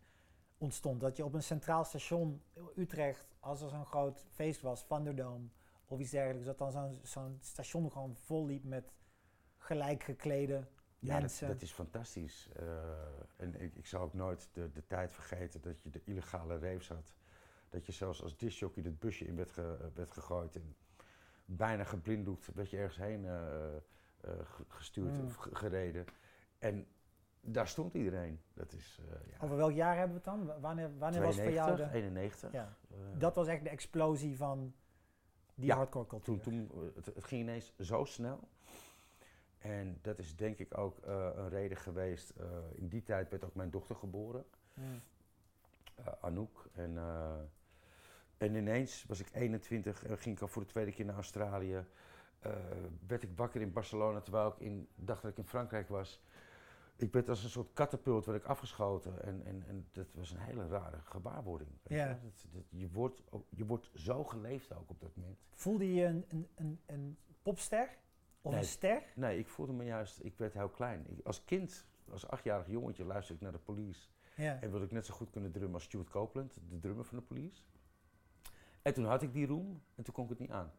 ontstond? 0.57 1.01
Dat 1.01 1.17
je 1.17 1.25
op 1.25 1.33
een 1.33 1.43
centraal 1.43 1.83
station 1.83 2.41
Utrecht, 2.75 3.35
als 3.39 3.61
er 3.61 3.69
zo'n 3.69 3.85
groot 3.85 4.25
feest 4.29 4.61
was, 4.61 4.87
Thunderdome 4.87 5.47
of 5.85 5.99
iets 5.99 6.11
dergelijks, 6.11 6.45
dat 6.45 6.57
dan 6.57 6.71
zo'n 6.71 6.99
zo'n 7.03 7.37
station 7.41 7.91
gewoon 7.91 8.15
vol 8.15 8.45
liep 8.45 8.63
met 8.63 8.93
gelijk 9.57 10.03
geklede 10.03 10.67
ja, 11.01 11.11
dat, 11.11 11.19
mensen. 11.19 11.47
dat 11.47 11.61
is 11.61 11.71
fantastisch. 11.71 12.49
Eh, 12.55 12.65
en 13.37 13.61
ik, 13.61 13.75
ik 13.75 13.85
zal 13.85 14.01
ook 14.01 14.13
nooit 14.13 14.49
de, 14.53 14.71
de 14.71 14.87
tijd 14.87 15.13
vergeten 15.13 15.61
dat 15.61 15.81
je 15.81 15.89
de 15.89 16.01
illegale 16.03 16.59
raves 16.59 16.87
had. 16.89 17.13
Dat 17.69 17.85
je 17.85 17.91
zelfs 17.91 18.23
als 18.23 18.37
discjockey 18.37 18.83
het 18.83 18.99
busje 18.99 19.25
in 19.25 19.35
werd, 19.35 19.51
ge- 19.51 19.89
werd 19.93 20.11
gegooid. 20.11 20.55
En 20.55 20.75
bijna 21.45 21.83
geblinddoekt 21.83 22.49
werd 22.53 22.69
je 22.69 22.77
ergens 22.77 22.97
heen 22.97 23.25
eh, 23.25 23.75
eh, 23.75 23.81
ge- 24.43 24.65
gestuurd 24.67 25.17
Mm. 25.17 25.25
of 25.25 25.35
ge- 25.35 25.55
gereden. 25.55 26.05
En 26.59 26.87
daar 27.41 27.67
stond 27.67 27.93
iedereen. 27.93 28.41
Dat 28.53 28.73
is 28.73 28.99
eh 29.09 29.29
ja, 29.31 29.37
Over 29.39 29.55
welk 29.57 29.71
jaar 29.71 29.97
hebben 29.97 30.21
we 30.23 30.29
het 30.29 30.37
dan? 30.37 30.45
Wa- 30.45 30.59
Wanneer, 30.59 30.97
wanneer 30.97 31.21
was 31.21 31.35
voor 31.35 31.51
jou 31.51 31.75
92, 31.75 31.91
de... 31.91 31.97
91. 31.97 32.51
Ja, 32.51 32.77
Eh, 32.91 32.97
dat 33.19 33.35
was 33.35 33.47
echt 33.47 33.63
de 33.63 33.69
explosie 33.69 34.37
van 34.37 34.73
die 35.55 35.65
Ja, 35.65 35.75
hardcore 35.75 36.07
cultuur. 36.07 36.39
toen, 36.41 36.67
toen, 36.67 36.83
eh, 36.89 36.95
het, 36.95 37.05
het 37.05 37.23
ging 37.23 37.41
ineens 37.41 37.73
zo 37.79 38.03
snel. 38.03 38.39
En 39.61 39.99
dat 40.01 40.19
is 40.19 40.35
denk 40.35 40.57
ik 40.57 40.77
ook 40.77 40.97
eh, 40.97 41.29
een 41.35 41.49
reden 41.49 41.77
geweest. 41.77 42.29
eh, 42.29 42.45
in 42.75 42.87
die 42.87 43.03
tijd 43.03 43.29
werd 43.29 43.43
ook 43.45 43.55
mijn 43.55 43.69
dochter 43.69 43.95
geboren. 43.95 44.45
Mm. 44.73 45.01
eh, 45.95 46.05
Anouk. 46.21 46.69
En, 46.73 46.97
en 48.37 48.55
ineens 48.55 49.05
was 49.07 49.19
ik 49.19 49.29
21 49.33 50.05
en 50.05 50.17
ging 50.17 50.35
ik 50.35 50.41
al 50.41 50.47
voor 50.47 50.61
de 50.61 50.67
tweede 50.67 50.91
keer 50.91 51.05
naar 51.05 51.15
Australië. 51.15 51.85
Werd 53.07 53.23
ik 53.23 53.29
wakker 53.35 53.61
in 53.61 53.73
Barcelona 53.73 54.21
terwijl 54.21 54.47
ik 54.47 54.59
in, 54.59 54.87
dacht 54.95 55.21
dat 55.21 55.31
ik 55.31 55.37
in 55.37 55.43
Frankrijk 55.47 55.87
was. 55.89 56.21
Ik 56.95 57.11
werd 57.13 57.29
als 57.29 57.43
een 57.43 57.49
soort 57.49 57.73
katapult 57.73 58.25
werd 58.25 58.39
ik 58.43 58.45
afgeschoten. 58.49 59.23
En, 59.23 59.41
en, 59.45 59.63
en 59.67 59.87
dat 59.91 60.07
was 60.13 60.31
een 60.31 60.37
hele 60.39 60.67
rare 60.67 60.97
gewaarwording. 61.03 61.69
Ja. 61.83 62.07
je. 62.07 62.15
Dat, 62.21 62.45
dat, 62.51 62.63
je, 62.69 62.89
wordt, 62.89 63.21
ook- 63.29 63.45
je 63.49 63.65
wordt 63.65 63.89
zo 63.93 64.23
geleefd 64.23 64.73
ook 64.75 64.89
op 64.89 64.99
dat 65.01 65.15
moment. 65.15 65.37
Voelde 65.53 65.93
je 65.93 66.05
een, 66.05 66.25
een, 66.29 66.47
een, 66.55 66.79
een 66.85 67.17
popster? 67.41 67.97
Of 68.41 68.51
Nee. 68.51 68.61
een 68.61 68.67
ster? 68.67 69.03
Nee, 69.15 69.37
ik 69.37 69.47
voelde 69.47 69.73
me 69.73 69.83
juist, 69.83 70.23
ik 70.23 70.37
werd 70.37 70.53
heel 70.53 70.69
klein. 70.69 71.05
Ik, 71.09 71.25
als 71.25 71.45
kind, 71.45 71.85
als 72.09 72.27
achtjarig 72.27 72.67
jongetje, 72.67 73.05
luisterde 73.05 73.35
ik 73.39 73.41
naar 73.51 73.59
de 73.59 73.65
police. 73.65 74.07
Ja. 74.35 74.61
En 74.61 74.69
wilde 74.69 74.85
ik 74.85 74.91
net 74.91 75.05
zo 75.05 75.13
goed 75.13 75.29
kunnen 75.29 75.51
drummen 75.51 75.73
als 75.73 75.83
Stuart 75.83 76.09
Copeland, 76.09 76.57
de 76.69 76.79
drummer 76.79 77.05
van 77.05 77.17
de 77.17 77.23
police. 77.23 77.63
En 78.81 78.93
toen 78.93 79.05
had 79.05 79.21
ik 79.21 79.33
die 79.33 79.47
roem 79.47 79.83
en 79.95 80.03
toen 80.03 80.13
kon 80.13 80.23
ik 80.23 80.29
het 80.29 80.39
niet 80.39 80.51
aan. 80.51 80.71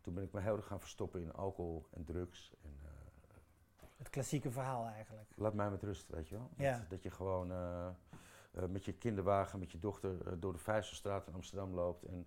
Toen 0.00 0.14
ben 0.14 0.22
ik 0.22 0.32
me 0.32 0.40
heel 0.40 0.56
erg 0.56 0.66
gaan 0.66 0.80
verstoppen 0.80 1.20
in 1.20 1.32
alcohol 1.32 1.86
en 1.90 2.04
drugs. 2.04 2.52
En, 2.62 2.78
eh, 2.82 2.90
Het 3.96 4.10
klassieke 4.10 4.50
verhaal 4.50 4.86
eigenlijk. 4.86 5.30
laat 5.36 5.54
mij 5.54 5.70
met 5.70 5.82
rust, 5.82 6.08
weet 6.08 6.28
je 6.28 6.34
wel. 6.34 6.50
Ja. 6.56 6.78
Dat, 6.78 6.90
dat 6.90 7.02
je 7.02 7.10
gewoon 7.10 7.50
eh, 7.52 7.86
eh, 8.50 8.64
met 8.68 8.84
je 8.84 8.92
kinderwagen, 8.92 9.58
met 9.58 9.70
je 9.72 9.78
dochter 9.78 10.40
door 10.40 10.52
de 10.52 10.58
Vijzelstraat 10.58 11.26
in 11.26 11.34
Amsterdam 11.34 11.74
loopt. 11.74 12.04
En 12.04 12.26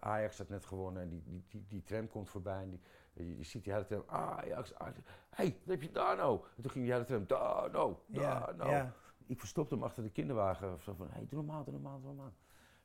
Ajax 0.00 0.38
had 0.38 0.48
net 0.48 0.64
gewonnen 0.64 1.02
en 1.02 1.08
die, 1.08 1.22
die, 1.22 1.44
die, 1.48 1.64
die 1.68 1.82
tram 1.82 2.08
komt 2.08 2.28
voorbij. 2.28 2.62
En 2.62 2.70
die, 2.70 2.80
je, 3.24 3.36
je 3.36 3.44
ziet 3.44 3.64
die 3.64 3.72
hele 3.72 3.84
tram, 3.84 4.02
Ajax, 4.06 4.74
Ajax. 4.74 4.98
Hé, 5.30 5.44
hey, 5.44 5.56
wat 5.64 5.68
heb 5.74 5.82
je 5.82 5.90
daar 5.90 6.16
nou? 6.16 6.40
En 6.56 6.62
toen 6.62 6.70
ging 6.70 6.84
die 6.84 6.92
hele 6.92 7.04
tram, 7.04 7.24
daar 7.26 7.70
nou, 7.70 7.96
daar 8.06 8.54
nou. 8.56 8.70
ja. 8.70 8.92
Ik 9.26 9.38
verstopte 9.38 9.74
hem 9.74 9.82
achter 9.84 10.02
de 10.02 10.10
kinderwagen. 10.10 10.80
Zo 10.80 10.94
van, 10.94 11.06
hé, 11.06 11.12
hey, 11.12 11.26
doe 11.28 11.38
normaal, 11.44 11.64
doe 11.64 11.72
normaal, 11.72 12.00
doe 12.00 12.06
normaal. 12.14 12.32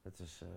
Dat 0.01 0.19
is, 0.19 0.41
eh, 0.41 0.47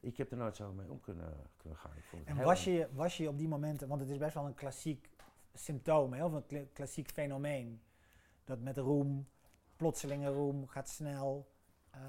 ik 0.00 0.16
heb 0.16 0.30
er 0.30 0.36
nooit 0.36 0.56
zo 0.56 0.72
mee 0.72 0.90
om 0.90 1.00
kunnen, 1.00 1.34
kunnen 1.56 1.78
gaan. 1.78 1.96
Ik 1.96 2.04
vond 2.04 2.28
het 2.28 2.36
En 2.38 2.44
was 2.44 2.64
je, 2.64 2.88
was 2.92 3.16
je 3.16 3.28
op 3.28 3.38
die 3.38 3.48
momenten, 3.48 3.88
want 3.88 4.00
het 4.00 4.10
is 4.10 4.18
best 4.18 4.34
wel 4.34 4.46
een 4.46 4.54
klassiek 4.54 5.10
symptoom, 5.54 6.12
hè, 6.12 6.24
of 6.24 6.32
een 6.32 6.46
kla- 6.46 6.64
klassiek 6.72 7.10
fenomeen. 7.10 7.82
Dat 8.44 8.60
met 8.60 8.76
roem, 8.78 9.28
plotselinge 9.76 10.28
roem, 10.28 10.66
gaat 10.68 10.88
snel, 10.88 11.48
eh, 11.90 12.00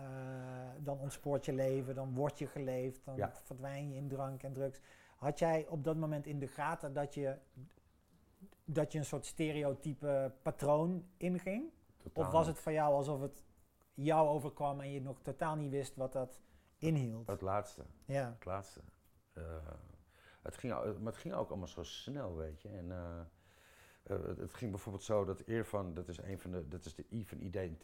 dan 0.80 1.00
ontspoort 1.00 1.46
je 1.46 1.54
leven, 1.54 1.96
dan 1.96 2.14
word 2.14 2.40
je 2.40 2.48
geleefd, 2.48 3.06
dan 3.06 3.16
Ja. 3.16 3.32
verdwijn 3.44 3.90
je 3.90 3.96
in 3.96 4.08
drank 4.08 4.44
en 4.44 4.54
drugs. 4.54 4.80
Had 5.22 5.40
jij 5.40 5.68
op 5.68 5.84
dat 5.84 5.98
moment 5.98 6.26
in 6.26 6.40
de 6.40 6.48
gaten 6.48 6.94
dat 6.94 7.14
je, 7.14 7.38
dat 8.66 8.92
je 8.92 8.98
een 8.98 9.06
soort 9.06 9.26
stereotype 9.26 10.34
patroon 10.42 11.06
inging? 11.18 11.72
Totaal 11.98 12.25
Of 12.25 12.32
was 12.32 12.48
het 12.48 12.60
voor 12.60 12.72
jou 12.72 12.94
alsof 12.94 13.22
het 13.22 13.44
jou 13.94 14.28
overkwam 14.28 14.82
en 14.82 14.92
je 14.92 15.01
nog 15.01 15.22
totaal 15.22 15.56
niet 15.56 15.72
wist 15.72 15.96
wat 15.96 16.13
dat 16.13 16.42
inhield? 16.78 17.28
Het 17.28 17.42
laatste. 17.42 17.86
Ja, 18.06 18.32
Het 18.34 18.46
laatste. 18.46 18.82
Eh, 19.34 19.44
het 20.42 20.58
ging, 20.58 20.74
maar 20.74 21.13
het 21.13 21.18
ging 21.18 21.34
ook 21.34 21.50
allemaal 21.50 21.68
zo 21.68 21.84
snel, 21.84 22.36
weet 22.36 22.62
je. 22.62 22.70
En, 22.70 22.92
eh, 22.92 23.20
eh, 24.04 24.38
het, 24.38 24.54
ging 24.54 24.72
bijvoorbeeld 24.72 25.04
zo 25.04 25.25
dat 25.25 25.42
Irfan, 25.42 25.94
dat 25.94 26.08
is 26.08 26.18
een 26.18 26.40
van 26.40 26.51
de, 26.51 26.68
dat 26.68 26.86
is 26.86 26.96
de 26.96 27.06
I 27.12 27.25
van 27.25 27.40
IDNT, 27.40 27.84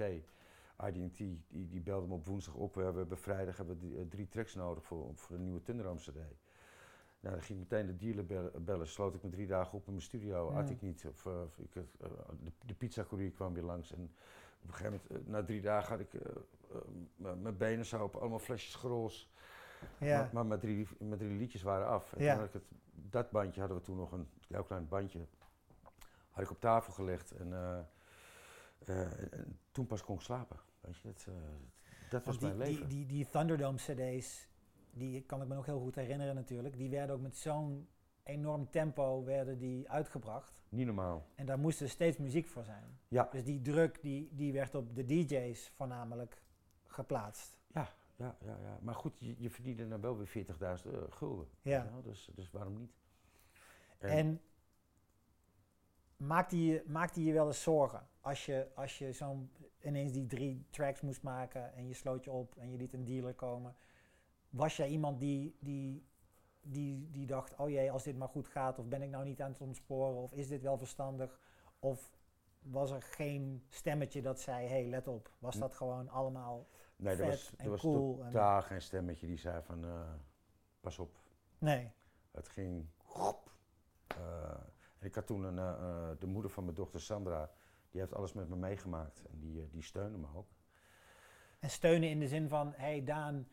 IDNT, 0.88 1.17
die, 1.17 1.46
die 1.48 1.82
belde 1.82 2.08
me 2.08 2.13
op 2.13 2.25
woensdag 2.25 2.53
op. 2.56 2.75
We 2.75 2.82
hebben 2.82 3.17
vrijdag 3.17 3.58
hebben 3.58 3.79
we 3.79 4.08
drie, 4.08 4.27
tracks 4.27 4.56
nodig 4.56 4.84
voor, 4.84 5.15
voor 5.15 5.36
een 5.36 5.44
nieuwe 5.44 5.62
Thunderdome 5.62 6.00
CD. 6.00 6.46
Nou, 7.19 7.36
dan 7.36 7.43
ging 7.43 7.62
ik 7.62 7.69
meteen 7.69 7.86
de 7.86 7.95
dealer 7.95 8.25
bellen, 8.25 8.63
bellen, 8.65 8.88
sloot 8.88 9.15
ik 9.15 9.24
me 9.24 9.29
drie 9.29 9.47
dagen 9.47 9.74
op 9.77 9.86
in 9.86 9.91
mijn 9.91 10.03
studio, 10.05 10.51
Ja. 10.51 10.59
at 10.59 10.69
ik 10.69 10.81
niet. 10.81 11.05
Of, 11.09 11.25
eh, 11.25 11.41
of 11.41 11.57
ik, 11.57 11.75
eh, 11.75 11.83
de, 12.43 12.51
de 12.65 12.74
pizzacourier 12.74 13.31
kwam 13.31 13.53
weer 13.53 13.63
langs 13.63 13.91
en 13.91 14.12
op 14.62 14.67
een 14.67 14.74
gegeven 14.74 15.01
moment, 15.07 15.25
eh, 15.27 15.31
na 15.31 15.43
drie 15.43 15.62
dagen 15.62 15.89
had 15.89 16.00
ik 16.00 16.21
mijn 17.15 17.57
benen 17.57 17.86
zo 17.86 18.03
op 18.03 18.15
allemaal 18.15 18.39
flesjes 18.39 18.75
grols. 18.75 19.31
ja. 20.00 20.17
Maar, 20.21 20.29
maar 20.33 20.45
mijn, 20.45 20.59
drie, 20.59 20.88
mijn 21.00 21.17
drie 21.19 21.38
liedjes 21.38 21.62
waren 21.62 21.88
af. 21.88 22.13
En 22.13 22.24
Ja. 22.24 22.31
toen 22.31 22.39
had 22.39 22.47
ik 22.47 22.53
het, 22.53 22.71
dat 23.12 23.31
bandje 23.31 23.59
hadden 23.59 23.77
we 23.77 23.83
toen 23.83 23.97
nog 23.97 24.12
een 24.12 24.27
heel 24.47 24.63
klein 24.63 24.88
bandje. 24.88 25.25
Had 26.31 26.43
ik 26.43 26.51
op 26.51 26.59
tafel 26.59 26.93
gelegd 26.93 27.31
en, 27.31 27.53
en, 27.53 27.88
en 29.31 29.59
toen 29.71 29.88
pas 29.88 30.03
kon 30.03 30.15
ik 30.15 30.21
slapen. 30.21 30.57
Weet 30.81 31.01
je, 31.01 31.07
dat, 31.13 31.27
dat 32.09 32.25
was 32.25 32.38
die, 32.38 32.47
mijn 32.47 32.57
leven. 32.59 32.88
Die, 32.89 32.97
die, 32.97 33.05
die 33.05 33.27
Thunderdome 33.29 33.77
CD's, 33.77 34.47
die 34.91 35.22
kan 35.22 35.41
ik 35.41 35.48
me 35.48 35.56
nog 35.56 35.65
heel 35.65 35.79
goed 35.79 35.96
herinneren 35.96 36.36
natuurlijk, 36.36 36.77
die 36.77 36.89
werden 36.89 37.15
ook 37.15 37.22
met 37.22 37.38
zo'n 37.38 37.88
enorm 38.24 38.70
tempo 38.70 39.24
werden 39.24 39.58
die 39.58 39.89
uitgebracht. 39.89 40.62
Niet 40.70 40.86
normaal. 40.86 41.27
En 41.36 41.46
daar 41.46 41.60
moest 41.60 41.82
er 41.82 41.89
steeds 41.89 42.17
muziek 42.17 42.48
voor 42.48 42.63
zijn. 42.63 43.00
Ja. 43.08 43.27
Dus 43.32 43.44
die 43.44 43.62
druk 43.62 44.01
die, 44.01 44.29
die 44.32 44.53
werd 44.53 44.75
op 44.75 44.96
de 44.96 45.06
DJ's 45.06 45.70
voornamelijk 45.70 46.41
geplaatst. 46.86 47.58
Ja, 47.74 47.94
ja, 48.15 48.38
ja, 48.46 48.58
ja. 48.62 48.79
Maar 48.82 48.96
goed, 48.96 49.20
je, 49.20 49.36
je 49.38 49.50
verdiende 49.50 49.88
dan 49.88 50.01
wel 50.01 50.17
weer 50.17 50.46
40.000 50.79 50.91
euro 50.91 51.08
gulden. 51.10 51.48
Ja. 51.62 51.89
Dus, 52.03 52.29
dus 52.36 52.51
waarom 52.51 52.77
niet? 52.77 52.91
En, 53.98 54.41
maakte, 56.17 56.65
je, 56.65 56.84
maakte 56.88 57.24
je 57.24 57.34
wel 57.34 57.48
eens 57.48 57.62
zorgen 57.62 58.08
als 58.22 58.46
je, 58.46 58.67
als 58.75 58.98
je 58.98 59.12
zo'n 59.12 59.51
ineens 59.82 60.12
die 60.12 60.27
drie 60.27 60.65
tracks 60.70 61.01
moest 61.01 61.22
maken 61.24 61.74
en 61.74 61.88
je 61.88 61.94
sloot 61.94 62.24
je 62.24 62.32
op 62.32 62.56
en 62.58 62.72
je 62.72 62.77
liet 62.77 62.94
een 62.94 63.06
dealer 63.06 63.34
komen? 63.34 63.75
Was 64.50 64.77
jij 64.77 64.88
iemand 64.88 65.20
die, 65.20 65.58
die 65.60 66.06
die, 66.70 67.10
die 67.12 67.25
dacht, 67.25 67.56
oh 67.56 67.70
jee, 67.70 67.92
als 67.92 68.04
dit 68.04 68.18
maar 68.18 68.27
goed 68.27 68.48
gaat, 68.48 68.80
of 68.80 68.88
ben 68.88 69.01
ik 69.01 69.10
nou 69.10 69.24
niet 69.25 69.42
aan 69.42 69.51
het 69.51 69.62
ontsporen, 69.62 70.16
of 70.16 70.34
is 70.34 70.48
dit 70.48 70.62
wel 70.62 70.77
verstandig? 70.77 71.39
Of 71.80 72.18
was 72.60 72.92
er 72.92 73.01
geen 73.01 73.63
stemmetje 73.70 74.22
dat 74.22 74.39
zei, 74.39 74.68
hé, 74.68 74.74
hey, 74.82 74.86
let 74.89 75.08
op. 75.08 75.32
Was 75.39 75.54
Hm. 75.56 75.60
dat 75.62 75.75
gewoon 75.75 76.10
allemaal 76.10 76.68
Nee, 76.96 77.12
er 77.12 77.18
vet 77.18 77.27
was, 77.27 77.56
en 77.58 77.70
was 77.70 77.82
cool 77.82 78.20
en- 78.24 78.32
totaal 78.32 78.62
geen 78.62 78.82
stemmetje 78.82 79.27
die 79.27 79.38
zei 79.38 79.63
van, 79.63 79.86
eh, 79.86 80.13
pas 80.80 81.00
op. 81.00 81.20
Nee. 81.58 81.92
Het 82.32 82.48
ging. 82.48 82.86
En 85.00 85.06
ik 85.08 85.16
had 85.16 85.27
toen 85.27 85.44
een, 85.44 85.58
eh, 85.58 86.10
de 86.20 86.27
moeder 86.27 86.51
van 86.51 86.63
mijn 86.63 86.75
dochter 86.75 87.01
Sandra, 87.01 87.51
die 87.92 88.01
heeft 88.01 88.13
alles 88.13 88.34
met 88.34 88.50
me 88.50 88.56
meegemaakt 88.56 89.22
en 89.25 89.39
die, 89.39 89.70
die 89.72 89.84
steunde 89.84 90.18
me 90.18 90.27
ook. 90.36 90.48
En 91.60 91.70
steunen 91.70 92.10
in 92.10 92.20
de 92.20 92.27
zin 92.27 92.50
van, 92.50 92.68
hé 92.72 92.75
hey 92.86 93.04
Daan, 93.04 93.48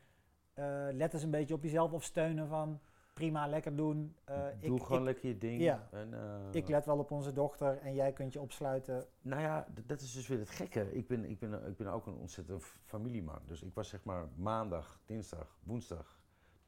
eh, 0.54 0.86
let 0.92 1.12
eens 1.12 1.22
een 1.22 1.30
beetje 1.30 1.54
op 1.54 1.62
jezelf. 1.62 1.92
Of 1.92 2.04
steunen 2.04 2.48
van, 2.48 2.80
prima, 3.14 3.46
lekker 3.46 3.76
doen. 3.76 4.16
Eh, 4.24 4.46
Doe 4.60 4.76
ik, 4.76 4.82
gewoon 4.82 4.98
ik, 4.98 5.04
lekker 5.04 5.28
je 5.28 5.38
ding. 5.38 5.60
ja. 5.60 5.88
En, 5.90 6.14
eh, 6.14 6.48
ik 6.52 6.68
let 6.68 6.86
wel 6.86 6.98
op 6.98 7.10
onze 7.10 7.32
dochter 7.32 7.78
en 7.78 7.94
jij 7.94 8.12
kunt 8.12 8.32
je 8.32 8.40
opsluiten. 8.40 9.06
Nou 9.22 9.42
ja, 9.42 9.66
dat 9.86 10.00
is 10.00 10.12
dus 10.12 10.26
weer 10.26 10.38
het 10.38 10.50
gekke. 10.50 10.92
Ik 10.92 11.06
ben, 11.06 11.24
ik 11.24 11.38
ben, 11.38 11.66
ik 11.66 11.76
ben 11.76 11.86
ook 11.86 12.06
een 12.06 12.16
ontzettend 12.16 12.64
familieman. 12.84 13.40
Dus 13.46 13.62
ik 13.62 13.74
was 13.74 13.88
zeg 13.88 14.04
maar 14.04 14.28
maandag, 14.36 15.00
dinsdag, 15.04 15.58
woensdag, 15.62 16.18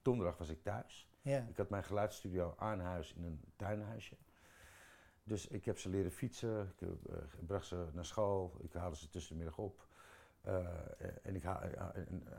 donderdag 0.02 0.38
was 0.38 0.48
ik 0.48 0.62
thuis. 0.62 1.10
Ja. 1.22 1.46
Ik 1.48 1.56
had 1.56 1.68
mijn 1.68 1.84
geluidsstudio 1.84 2.54
aan 2.56 2.80
huis 2.80 3.14
in 3.14 3.24
een 3.24 3.40
tuinhuisje. 3.56 4.16
Dus 5.24 5.46
ik 5.46 5.64
heb 5.64 5.78
ze 5.78 5.88
leren 5.88 6.10
fietsen, 6.10 6.72
ik 6.78 6.80
heb, 6.80 7.18
bracht 7.46 7.66
ze 7.66 7.86
naar 7.92 8.04
school, 8.04 8.56
ik 8.60 8.72
haalde 8.72 8.96
ze 8.96 9.08
tussen 9.08 9.32
de 9.32 9.38
middag 9.38 9.58
op. 9.58 9.85
Eh, 10.46 10.66
en, 11.22 11.34
ik 11.34 11.42
haal, 11.42 11.60
eh, 11.60 11.80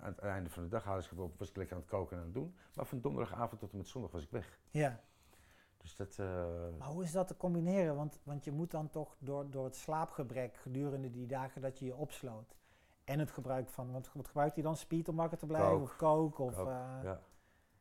aan 0.01 0.11
het 0.11 0.19
einde 0.19 0.49
van 0.49 0.63
de 0.63 0.69
dag 0.69 0.83
haalde 0.83 1.03
ik 1.11 1.19
op, 1.19 1.39
was 1.39 1.49
ik 1.49 1.55
lekker 1.55 1.75
aan 1.75 1.81
het 1.81 1.91
koken 1.91 2.11
en 2.11 2.17
aan 2.19 2.25
het 2.25 2.33
doen. 2.33 2.55
Maar 2.75 2.85
van 2.85 3.01
donderdagavond 3.01 3.59
tot 3.59 3.71
en 3.71 3.77
met 3.77 3.87
zondag 3.87 4.11
was 4.11 4.23
ik 4.23 4.29
weg. 4.31 4.59
ja. 4.71 4.99
Dus 5.77 5.95
dat... 5.95 6.19
eh, 6.19 6.45
Maar 6.77 6.87
hoe 6.87 7.03
is 7.03 7.11
dat 7.11 7.27
te 7.27 7.37
combineren? 7.37 7.95
Want, 7.95 8.19
want 8.23 8.43
je 8.43 8.51
moet 8.51 8.71
dan 8.71 8.89
toch 8.89 9.15
door, 9.19 9.49
door 9.49 9.65
het 9.65 9.75
slaapgebrek 9.75 10.55
gedurende 10.55 11.09
die 11.09 11.27
dagen 11.27 11.61
dat 11.61 11.79
je 11.79 11.85
je 11.85 11.95
opsloot. 11.95 12.55
En 13.03 13.19
het 13.19 13.31
gebruik 13.31 13.69
van, 13.69 13.91
want 13.91 14.11
wat 14.13 14.27
gebruikt 14.27 14.53
hij 14.53 14.63
dan? 14.63 14.75
Speed 14.75 15.07
om 15.07 15.15
wakker 15.15 15.37
te 15.37 15.45
blijven? 15.45 15.69
Coke. 15.71 15.83
Of 15.83 15.95
coke? 15.97 16.41
Of, 16.41 16.55
Coke, 16.55 16.69
ja. 17.03 17.21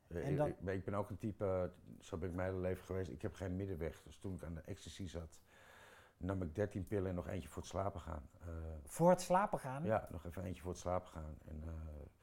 En 0.08 0.30
ik- 0.30 0.36
dan- 0.36 0.72
ik, 0.74 0.84
ben 0.84 0.94
ook 0.94 1.10
een 1.10 1.18
type, 1.18 1.70
zo 2.00 2.16
ben 2.16 2.28
ik 2.28 2.34
mijn 2.34 2.48
hele 2.48 2.60
leven 2.60 2.84
geweest, 2.84 3.10
ik 3.10 3.22
heb 3.22 3.34
geen 3.34 3.56
middenweg. 3.56 4.02
Dus 4.02 4.18
toen 4.18 4.34
ik 4.34 4.42
aan 4.42 4.54
de 4.54 4.60
ecstasy 4.60 5.06
zat, 5.06 5.40
nam 6.16 6.42
ik 6.42 6.54
13 6.54 6.86
pillen 6.86 7.08
en 7.08 7.14
nog 7.14 7.28
eentje 7.28 7.48
voor 7.48 7.62
het 7.62 7.70
slapen 7.70 8.00
gaan. 8.00 8.28
Eh, 8.40 8.48
Voor 8.84 9.10
het 9.10 9.20
slapen 9.20 9.58
gaan? 9.58 9.84
ja, 9.84 10.08
nog 10.10 10.24
even 10.26 10.44
eentje 10.44 10.62
voor 10.62 10.70
het 10.70 10.80
slapen 10.80 11.08
gaan. 11.08 11.38
En, 11.44 11.62
eh, 11.64 11.72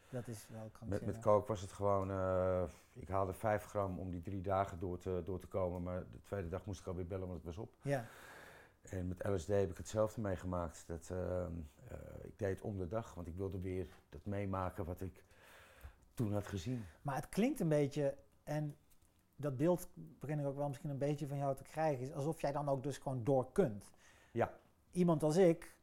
Dat 0.09 0.27
is 0.27 0.47
wel 0.49 0.71
met, 0.85 1.05
met 1.05 1.19
coke 1.19 1.47
was 1.47 1.61
het 1.61 1.71
gewoon, 1.71 2.11
eh, 2.11 2.63
ik 2.93 3.07
haalde 3.07 3.33
5 3.33 3.65
gram 3.65 3.99
om 3.99 4.09
die 4.11 4.21
drie 4.21 4.41
dagen 4.41 4.79
door 4.79 4.97
te, 4.97 5.21
door 5.25 5.39
te 5.39 5.47
komen. 5.47 5.83
Maar 5.83 6.03
de 6.11 6.21
tweede 6.23 6.47
dag 6.47 6.65
moest 6.65 6.79
ik 6.79 6.87
alweer 6.87 7.07
bellen, 7.07 7.27
want 7.27 7.37
het 7.37 7.55
was 7.55 7.57
op. 7.57 7.73
Ja. 7.81 8.05
En 8.81 9.07
met 9.07 9.23
LSD 9.27 9.47
heb 9.47 9.69
ik 9.69 9.77
hetzelfde 9.77 10.21
meegemaakt. 10.21 10.87
Dat, 10.87 11.11
ik 12.23 12.39
deed 12.39 12.49
het 12.49 12.61
om 12.61 12.77
de 12.77 12.87
dag, 12.87 13.13
want 13.13 13.27
ik 13.27 13.35
wilde 13.35 13.59
weer 13.59 13.87
dat 14.09 14.25
meemaken 14.25 14.85
wat 14.85 15.01
ik 15.01 15.23
toen 16.13 16.33
had 16.33 16.47
gezien. 16.47 16.85
Maar 17.01 17.15
het 17.15 17.29
klinkt 17.29 17.59
een 17.59 17.69
beetje, 17.69 18.17
en 18.43 18.77
dat 19.35 19.57
beeld 19.57 19.87
begin 20.19 20.39
ik 20.39 20.45
ook 20.45 20.55
wel 20.55 20.67
misschien 20.67 20.89
een 20.89 20.97
beetje 20.97 21.27
van 21.27 21.37
jou 21.37 21.55
te 21.55 21.63
krijgen, 21.63 22.03
is 22.03 22.13
alsof 22.13 22.41
jij 22.41 22.51
dan 22.51 22.69
ook 22.69 22.83
dus 22.83 22.97
gewoon 22.97 23.23
door 23.23 23.51
kunt. 23.51 23.91
Ja. 24.31 24.53
Iemand 24.91 25.23
als 25.23 25.37
ik, 25.37 25.75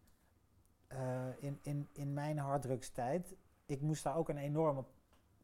eh, 0.87 1.27
in, 1.39 1.59
in, 1.63 1.89
in 1.93 2.13
mijn 2.13 2.39
harddrugstijd, 2.39 3.35
ik 3.67 3.81
moest 3.81 4.03
daar 4.03 4.17
ook 4.17 4.29
een 4.29 4.37
enorme 4.39 4.85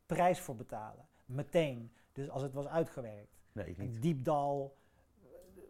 prijs 0.06 0.40
voor 0.40 0.56
betalen. 0.56 1.08
Meteen. 1.24 1.92
Dus 2.12 2.30
als 2.30 2.42
het 2.42 2.52
was 2.52 2.66
uitgewerkt. 2.66 3.38
Nee, 3.52 3.66
ik 3.66 3.78
niet. 3.78 4.02
Diep 4.02 4.24
dal, 4.24 4.76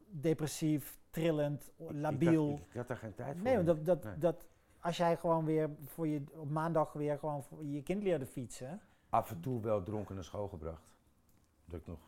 depressief, 0.06 0.98
trillend, 1.10 1.72
labiel. 1.76 2.50
Ik 2.52 2.58
had, 2.58 2.60
ik, 2.60 2.66
ik 2.68 2.76
had 2.76 2.88
daar 2.88 2.96
geen 2.96 3.14
tijd 3.14 3.34
voor. 3.34 3.44
nee, 3.44 3.54
want 3.54 3.66
dat, 3.66 3.84
dat, 3.84 4.04
Nee. 4.04 4.18
dat, 4.18 4.46
als 4.80 4.96
jij 4.96 5.16
gewoon 5.16 5.44
weer 5.44 5.70
voor 5.84 6.06
je, 6.06 6.22
op 6.32 6.50
maandag 6.50 6.92
weer 6.92 7.18
gewoon 7.18 7.42
voor 7.42 7.64
je 7.64 7.82
kind 7.82 8.02
leerde 8.02 8.26
fietsen. 8.26 8.80
Af 9.08 9.30
en 9.30 9.40
toe 9.40 9.60
wel 9.60 9.82
dronken 9.82 10.14
naar 10.14 10.24
school 10.24 10.48
gebracht. 10.48 10.96
Dat 11.64 11.80
ik, 11.80 11.86
nog, 11.86 11.98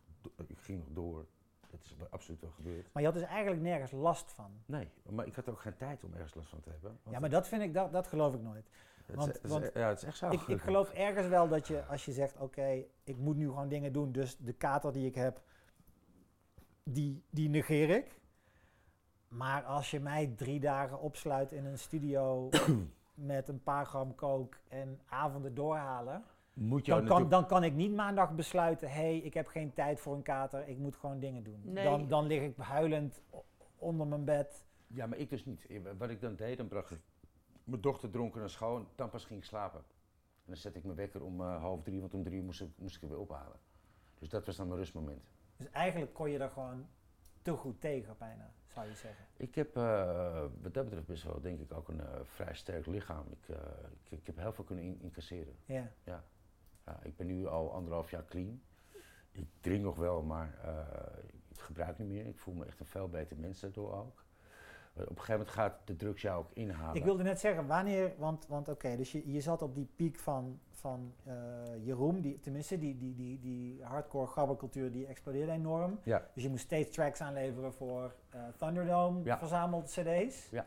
ik 0.47 0.59
ging 0.59 0.79
nog 0.79 0.89
door. 0.91 1.27
Dat 1.71 1.81
is 1.83 1.95
absoluut 2.11 2.41
wel 2.41 2.51
gebeurd. 2.51 2.89
Maar 2.93 3.03
je 3.03 3.09
had 3.09 3.19
dus 3.19 3.29
eigenlijk 3.29 3.63
nergens 3.63 3.91
last 3.91 4.33
van. 4.33 4.51
Nee, 4.67 4.89
maar 5.11 5.27
ik 5.27 5.35
had 5.35 5.49
ook 5.49 5.61
geen 5.61 5.77
tijd 5.77 6.05
om 6.05 6.13
ergens 6.13 6.35
last 6.35 6.49
van 6.49 6.61
te 6.61 6.71
hebben. 6.71 6.99
Ja, 7.11 7.19
maar 7.19 7.31
dat 7.31 7.49
vind 7.49 7.63
ik, 7.63 7.75
dat, 7.75 7.93
dat 7.93 8.07
geloof 8.07 8.35
ik 8.35 8.41
nooit. 8.41 8.71
want- 9.07 9.29
is, 9.29 9.35
het 9.35 9.45
is- 9.45 9.51
want 9.51 9.71
ja, 9.75 9.89
het 9.89 9.99
is 9.99 10.05
echt 10.05 10.17
zo. 10.17 10.31
Ik, 10.31 10.41
ik 10.41 10.61
geloof 10.61 10.93
ergens 10.93 11.27
wel 11.29 11.49
dat 11.49 11.67
je, 11.69 11.85
als 11.85 12.05
je 12.05 12.13
zegt, 12.13 12.37
oké, 12.37 12.85
ik 13.05 13.17
moet 13.17 13.37
nu 13.37 13.47
gewoon 13.47 13.69
dingen 13.69 13.93
doen, 13.93 14.13
dus 14.13 14.37
de 14.37 14.53
kater 14.53 14.93
die 14.93 15.07
ik 15.07 15.15
heb, 15.15 15.43
die, 16.83 17.23
die 17.31 17.49
negeer 17.49 17.91
ik. 17.91 18.21
Maar 19.29 19.63
als 19.63 19.91
je 19.91 20.01
mij 20.01 20.27
drie 20.37 20.61
dagen 20.61 21.01
opsluit 21.01 21.53
in 21.53 21.65
een 21.65 21.79
studio 21.79 22.49
met 23.15 23.49
een 23.49 23.63
paar 23.63 23.87
gram 23.87 24.15
coke 24.15 24.57
en 24.69 25.01
avonden 25.07 25.55
doorhalen, 25.55 26.25
Moet 26.59 26.87
je 26.87 26.93
dan 26.93 27.05
kan, 27.05 27.29
dan 27.29 27.47
kan 27.47 27.65
ik 27.65 27.75
niet 27.75 27.93
maandag 27.95 28.35
besluiten, 28.35 28.89
hé, 28.89 28.95
hey, 28.95 29.19
ik 29.19 29.35
heb 29.35 29.47
geen 29.47 29.73
tijd 29.73 30.01
voor 30.01 30.15
een 30.15 30.23
kater, 30.23 30.69
ik 30.69 30.79
moet 30.79 30.97
gewoon 30.97 31.19
dingen 31.19 31.43
doen. 31.43 31.61
Nee. 31.65 31.85
Dan, 31.85 32.09
dan 32.09 32.27
lig 32.27 32.43
ik 32.43 32.57
huilend 32.57 33.23
onder 33.77 34.07
mijn 34.07 34.25
bed. 34.25 34.67
Ja, 34.87 35.07
maar 35.07 35.19
ik 35.19 35.31
dus 35.31 35.45
niet. 35.45 35.67
Wat 35.99 36.11
ik 36.11 36.21
dan 36.21 36.37
deed, 36.37 36.57
dan 36.57 36.69
bracht 36.69 36.91
ik 36.91 37.01
mijn 37.65 37.81
dochter 37.81 38.11
dronken 38.11 38.41
naar 38.41 38.51
school 38.51 38.77
en 38.77 38.87
dan 38.95 39.11
pas 39.11 39.25
ging 39.25 39.39
ik 39.41 39.45
slapen. 39.47 39.79
En 39.81 40.45
dan 40.45 40.57
zette 40.57 40.79
ik 40.79 40.85
mijn 40.85 40.97
wekker 40.97 41.23
om 41.23 41.41
eh, 41.41 41.61
half 41.61 41.83
drie, 41.83 42.01
want 42.01 42.15
om 42.15 42.23
drie 42.23 42.37
uur 42.39 42.45
moest 42.45 42.61
ik, 42.61 42.71
moest 42.77 42.97
ik 42.97 43.03
er 43.03 43.09
weer 43.09 43.19
ophalen. 43.19 43.57
Dus 44.19 44.29
dat 44.29 44.47
was 44.47 44.57
dan 44.57 44.67
mijn 44.67 44.79
rustmoment. 44.79 45.23
Dus 45.57 45.71
eigenlijk 45.71 46.15
kon 46.15 46.31
je 46.31 46.39
er 46.39 46.51
gewoon 46.51 46.87
te 47.43 47.53
goed 47.53 47.81
tegen, 47.81 48.15
bijna, 48.19 48.53
zou 48.67 48.87
je 48.87 48.95
zeggen. 48.95 49.25
Ik 49.37 49.55
heb 49.55 49.77
eh, 49.77 50.41
wat 50.61 50.75
dat 50.75 50.85
betreft 50.85 51.07
best 51.07 51.23
wel, 51.23 51.41
denk 51.41 51.61
ik, 51.61 51.73
ook 51.75 51.89
een 51.89 52.01
eh, 52.01 52.21
vrij 52.23 52.55
sterk 52.55 52.87
lichaam. 52.87 53.25
Ik, 53.31 53.49
eh, 53.57 53.61
ik, 54.03 54.19
ik 54.19 54.27
heb 54.27 54.37
heel 54.37 54.53
veel 54.53 54.65
kunnen 54.65 54.85
in- 54.85 55.01
incasseren. 55.01 55.55
Ja. 55.65 55.93
Ja, 56.05 56.25
ik 57.03 57.17
ben 57.17 57.27
nu 57.27 57.47
al 57.47 57.73
anderhalf 57.73 58.11
jaar 58.11 58.25
clean. 58.25 58.61
Ik 59.33 59.47
drink 59.61 59.83
nog 59.83 59.97
wel, 59.97 60.23
maar 60.23 60.59
eh, 60.65 61.25
ik 61.53 61.61
gebruik 61.61 61.99
niet 61.99 62.09
meer. 62.09 62.27
Ik 62.27 62.39
voel 62.39 62.55
me 62.55 62.65
echt 62.65 62.81
een 62.81 62.87
veel 62.87 63.09
beter 63.09 63.37
mens 63.37 63.61
daardoor 63.61 63.93
ook. 63.95 64.25
Maar 64.93 65.05
op 65.07 65.11
een 65.11 65.23
gegeven 65.25 65.39
moment 65.39 65.55
gaat 65.57 65.81
de 65.85 65.97
drugs 65.97 66.23
jou 66.23 66.39
ook 66.39 66.51
inhalen. 66.53 66.97
Ik 66.97 67.05
wilde 67.05 67.23
net 67.23 67.41
zeggen, 67.41 67.67
wanneer, 67.67 68.13
want, 68.17 68.47
want 68.47 68.69
oké, 68.69 68.97
dus 68.97 69.13
je, 69.13 69.33
je 69.33 69.41
zat 69.41 69.63
op 69.63 69.75
die 69.75 69.89
piek 69.97 70.19
van, 70.19 70.61
van 70.71 71.15
eh 71.25 71.35
Jeroen, 71.85 72.21
die, 72.21 72.41
tenminste 72.41 72.79
die, 72.79 72.97
die, 72.97 73.15
die, 73.15 73.39
die 73.41 73.85
hardcore 73.85 74.27
gabbercultuur 74.27 74.93
die 74.93 75.07
explodeerde 75.07 75.53
enorm. 75.53 75.99
Ja. 76.03 76.27
Dus 76.35 76.43
je 76.43 76.49
moest 76.49 76.63
steeds 76.65 76.95
tracks 76.95 77.21
aanleveren 77.21 77.73
voor 77.73 78.15
eh, 78.31 78.41
Thunderdome, 78.57 79.25
Ja. 79.25 79.39
verzameld 79.39 79.85
cd's. 79.87 80.49
Ja. 80.51 80.67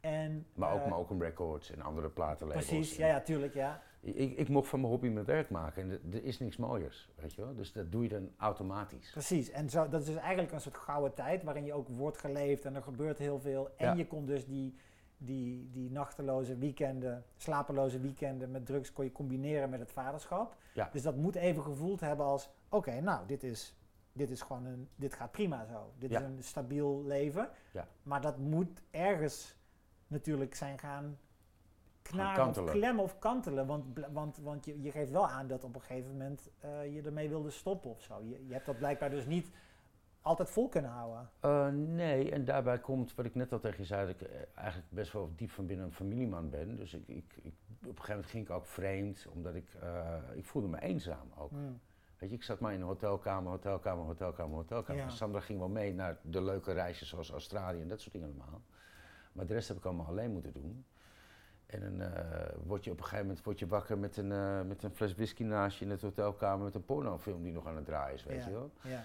En, 0.00 0.46
Maar 0.54 0.72
ook 0.72 0.82
eh, 0.82 0.88
Malcolm 0.90 1.22
Records 1.22 1.70
en 1.70 1.82
andere 1.82 2.08
platenlabels. 2.08 2.66
Precies, 2.66 2.96
ja, 2.96 3.06
ja, 3.06 3.20
tuurlijk, 3.20 3.54
ja. 3.54 3.82
Ik, 4.00 4.36
ik 4.36 4.48
mocht 4.48 4.68
van 4.68 4.80
mijn 4.80 4.92
hobby 4.92 5.08
mijn 5.08 5.24
werk 5.24 5.50
maken 5.50 5.82
en 5.82 6.12
er- 6.12 6.24
is 6.24 6.38
niks 6.38 6.56
mooiers, 6.56 7.08
weet 7.14 7.34
je 7.34 7.42
wel. 7.44 7.54
Dus 7.54 7.72
dat 7.72 7.92
doe 7.92 8.02
je 8.02 8.08
dan 8.08 8.30
automatisch. 8.36 9.10
Precies, 9.10 9.50
en 9.50 9.70
zo, 9.70 9.88
dat 9.88 10.00
is 10.00 10.06
dus 10.06 10.16
eigenlijk 10.16 10.52
een 10.52 10.60
soort 10.60 10.76
gouden 10.76 11.14
tijd 11.14 11.42
waarin 11.42 11.64
je 11.64 11.72
ook 11.72 11.88
wordt 11.88 12.18
geleefd 12.18 12.64
en 12.64 12.74
er 12.74 12.82
gebeurt 12.82 13.18
heel 13.18 13.40
veel. 13.40 13.70
En 13.76 13.86
Ja. 13.86 13.92
je 13.94 14.06
kon 14.06 14.26
dus 14.26 14.46
die, 14.46 14.74
die, 15.16 15.70
die 15.70 15.90
nachteloze 15.90 16.56
weekenden, 16.56 17.24
slapeloze 17.36 18.00
weekenden 18.00 18.50
met 18.50 18.66
drugs 18.66 18.92
kon 18.92 19.04
je 19.04 19.12
combineren 19.12 19.70
met 19.70 19.80
het 19.80 19.92
vaderschap. 19.92 20.56
Ja. 20.74 20.88
Dus 20.92 21.02
dat 21.02 21.16
moet 21.16 21.34
even 21.34 21.62
gevoeld 21.62 22.00
hebben 22.00 22.26
als, 22.26 22.48
oké, 22.68 23.00
nou, 23.00 23.26
dit 23.26 23.42
is, 23.42 23.76
dit 24.12 24.30
is 24.30 24.42
gewoon 24.42 24.64
een, 24.64 24.88
dit 24.96 25.14
gaat 25.14 25.30
prima 25.30 25.64
zo. 25.66 25.92
Dit 25.98 26.10
Ja. 26.10 26.18
is 26.18 26.24
een 26.24 26.42
stabiel 26.44 27.02
leven. 27.04 27.48
Ja. 27.72 27.88
Maar 28.02 28.20
dat 28.20 28.38
moet 28.38 28.82
ergens 28.90 29.56
natuurlijk 30.06 30.54
zijn 30.54 30.78
gaan 30.78 31.18
knaren 32.08 32.30
of 32.30 32.44
kantelen. 32.44 32.72
klemmen 32.72 33.04
of 33.04 33.18
kantelen. 33.18 33.66
Want, 33.66 33.84
want, 34.12 34.38
want 34.38 34.64
je, 34.64 34.82
je 34.82 34.90
geeft 34.90 35.10
wel 35.10 35.28
aan 35.28 35.46
dat 35.46 35.64
op 35.64 35.74
een 35.74 35.80
gegeven 35.80 36.12
moment 36.12 36.50
eh, 36.58 36.94
je 36.94 37.02
ermee 37.02 37.28
wilde 37.28 37.50
stoppen 37.50 37.90
of 37.90 38.02
zo. 38.02 38.22
Je, 38.22 38.46
je 38.46 38.52
hebt 38.52 38.66
dat 38.66 38.78
blijkbaar 38.78 39.10
dus 39.10 39.26
niet 39.26 39.50
altijd 40.22 40.50
vol 40.50 40.68
kunnen 40.68 40.90
houden. 40.90 41.30
Eh, 41.40 41.68
nee, 41.68 42.30
en 42.30 42.44
daarbij 42.44 42.78
komt 42.78 43.14
wat 43.14 43.24
ik 43.24 43.34
net 43.34 43.52
al 43.52 43.60
tegen 43.60 43.78
je 43.78 43.84
zei, 43.84 44.06
dat 44.06 44.20
ik 44.20 44.28
eh, 44.28 44.40
eigenlijk 44.54 44.90
best 44.90 45.12
wel 45.12 45.32
diep 45.36 45.50
van 45.50 45.66
binnen 45.66 45.86
een 45.86 45.92
familieman 45.92 46.50
ben. 46.50 46.76
Dus 46.76 46.94
ik, 46.94 47.08
ik, 47.08 47.34
ik, 47.42 47.54
op 47.68 47.82
een 47.82 47.88
gegeven 47.88 48.08
moment 48.08 48.30
ging 48.30 48.44
ik 48.44 48.50
ook 48.50 48.66
vreemd, 48.66 49.26
omdat 49.32 49.54
ik, 49.54 49.68
ik 50.34 50.44
voelde 50.44 50.68
me 50.68 50.80
eenzaam 50.80 51.32
ook. 51.36 51.50
Hmm. 51.50 51.80
Weet 52.18 52.30
je, 52.30 52.36
ik 52.36 52.42
zat 52.42 52.60
maar 52.60 52.72
in 52.72 52.80
een 52.80 52.86
hotelkamer, 52.86 53.50
hotelkamer, 53.50 54.04
hotelkamer, 54.04 54.56
hotelkamer. 54.56 55.02
Ja. 55.02 55.08
Sandra 55.08 55.40
ging 55.40 55.58
wel 55.58 55.68
mee 55.68 55.94
naar 55.94 56.18
de 56.22 56.42
leuke 56.42 56.72
reisjes 56.72 57.08
zoals 57.08 57.30
Australië 57.30 57.80
en 57.80 57.88
dat 57.88 58.00
soort 58.00 58.12
dingen 58.12 58.28
allemaal. 58.28 58.62
Maar 59.32 59.46
de 59.46 59.54
rest 59.54 59.68
heb 59.68 59.76
ik 59.76 59.84
allemaal 59.84 60.06
alleen 60.06 60.32
moeten 60.32 60.52
doen. 60.52 60.84
En 61.68 61.80
dan 61.80 62.00
eh, 62.00 62.48
word 62.66 62.84
je 62.84 62.90
op 62.90 62.96
een 62.96 63.02
gegeven 63.04 63.26
moment 63.26 63.44
word 63.44 63.58
je 63.58 63.66
wakker 63.66 63.98
met 63.98 64.16
een, 64.16 64.32
eh, 64.32 64.62
met 64.62 64.82
een 64.82 64.90
fles 64.90 65.14
whisky 65.14 65.42
naast 65.42 65.78
je 65.78 65.84
in 65.84 65.90
het 65.90 66.02
hotelkamer 66.02 66.64
met 66.64 66.74
een 66.74 66.84
pornofilm 66.84 67.42
die 67.42 67.52
nog 67.52 67.66
aan 67.66 67.76
het 67.76 67.84
draaien 67.84 68.14
is, 68.14 68.24
weet 68.24 68.40
Ja. 68.42 68.46
je 68.48 68.52
wel. 68.52 68.70
Ja. 68.82 69.02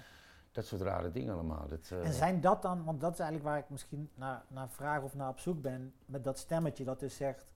Dat 0.51 0.65
soort 0.65 0.81
rare 0.81 1.11
dingen 1.11 1.33
allemaal. 1.33 1.67
Dat, 1.67 1.89
eh, 1.91 2.05
En 2.05 2.13
zijn 2.13 2.41
dat 2.41 2.61
dan, 2.61 2.83
want 2.83 3.01
dat 3.01 3.13
is 3.13 3.19
eigenlijk 3.19 3.49
waar 3.49 3.59
ik 3.59 3.69
misschien 3.69 4.09
naar, 4.15 4.43
naar 4.47 4.69
vraag 4.69 5.01
of 5.01 5.15
naar 5.15 5.29
op 5.29 5.39
zoek 5.39 5.61
ben, 5.61 5.93
met 6.05 6.23
dat 6.23 6.39
stemmetje 6.39 6.83
dat 6.83 6.99
dus 6.99 7.15
zegt, 7.15 7.51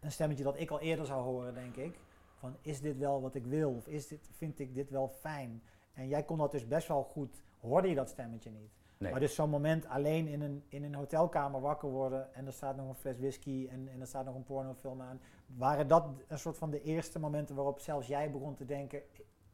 een 0.00 0.12
stemmetje 0.12 0.44
dat 0.44 0.58
ik 0.60 0.70
al 0.70 0.80
eerder 0.80 1.06
zou 1.06 1.22
horen, 1.22 1.54
denk 1.54 1.76
ik, 1.76 1.98
van 2.38 2.56
is 2.60 2.80
dit 2.80 2.98
wel 2.98 3.20
wat 3.22 3.34
ik 3.34 3.46
wil 3.46 3.70
of 3.70 3.86
is 3.86 4.08
dit, 4.08 4.28
vind 4.36 4.58
ik 4.58 4.74
dit 4.74 4.90
wel 4.90 5.08
fijn? 5.08 5.62
En 5.94 6.08
jij 6.08 6.22
kon 6.22 6.38
dat 6.38 6.50
dus 6.50 6.66
best 6.66 6.88
wel 6.88 7.02
goed, 7.02 7.42
hoorde 7.60 7.88
je 7.88 7.94
dat 7.94 8.08
stemmetje 8.08 8.50
niet. 8.50 8.70
Nee. 9.02 9.10
Maar 9.10 9.20
dus 9.20 9.34
zo'n 9.34 9.50
moment 9.50 9.86
alleen 9.86 10.26
in 10.26 10.40
een, 10.40 10.62
in 10.68 10.84
een 10.84 10.94
hotelkamer 10.94 11.60
wakker 11.60 11.88
worden 11.88 12.34
en 12.34 12.46
er 12.46 12.52
staat 12.52 12.76
nog 12.76 12.88
een 12.88 12.94
fles 12.94 13.18
whisky 13.18 13.68
en, 13.70 13.88
en 13.88 14.00
er 14.00 14.06
staat 14.06 14.24
nog 14.24 14.34
een 14.34 14.44
pornofilm 14.44 15.00
aan. 15.00 15.20
Waren 15.46 15.88
dat 15.88 16.06
een 16.28 16.38
soort 16.38 16.58
van 16.58 16.70
de 16.70 16.82
eerste 16.82 17.18
momenten 17.18 17.54
waarop 17.54 17.80
zelfs 17.80 18.06
jij 18.06 18.30
begon 18.30 18.54
te 18.54 18.64
denken, 18.64 19.02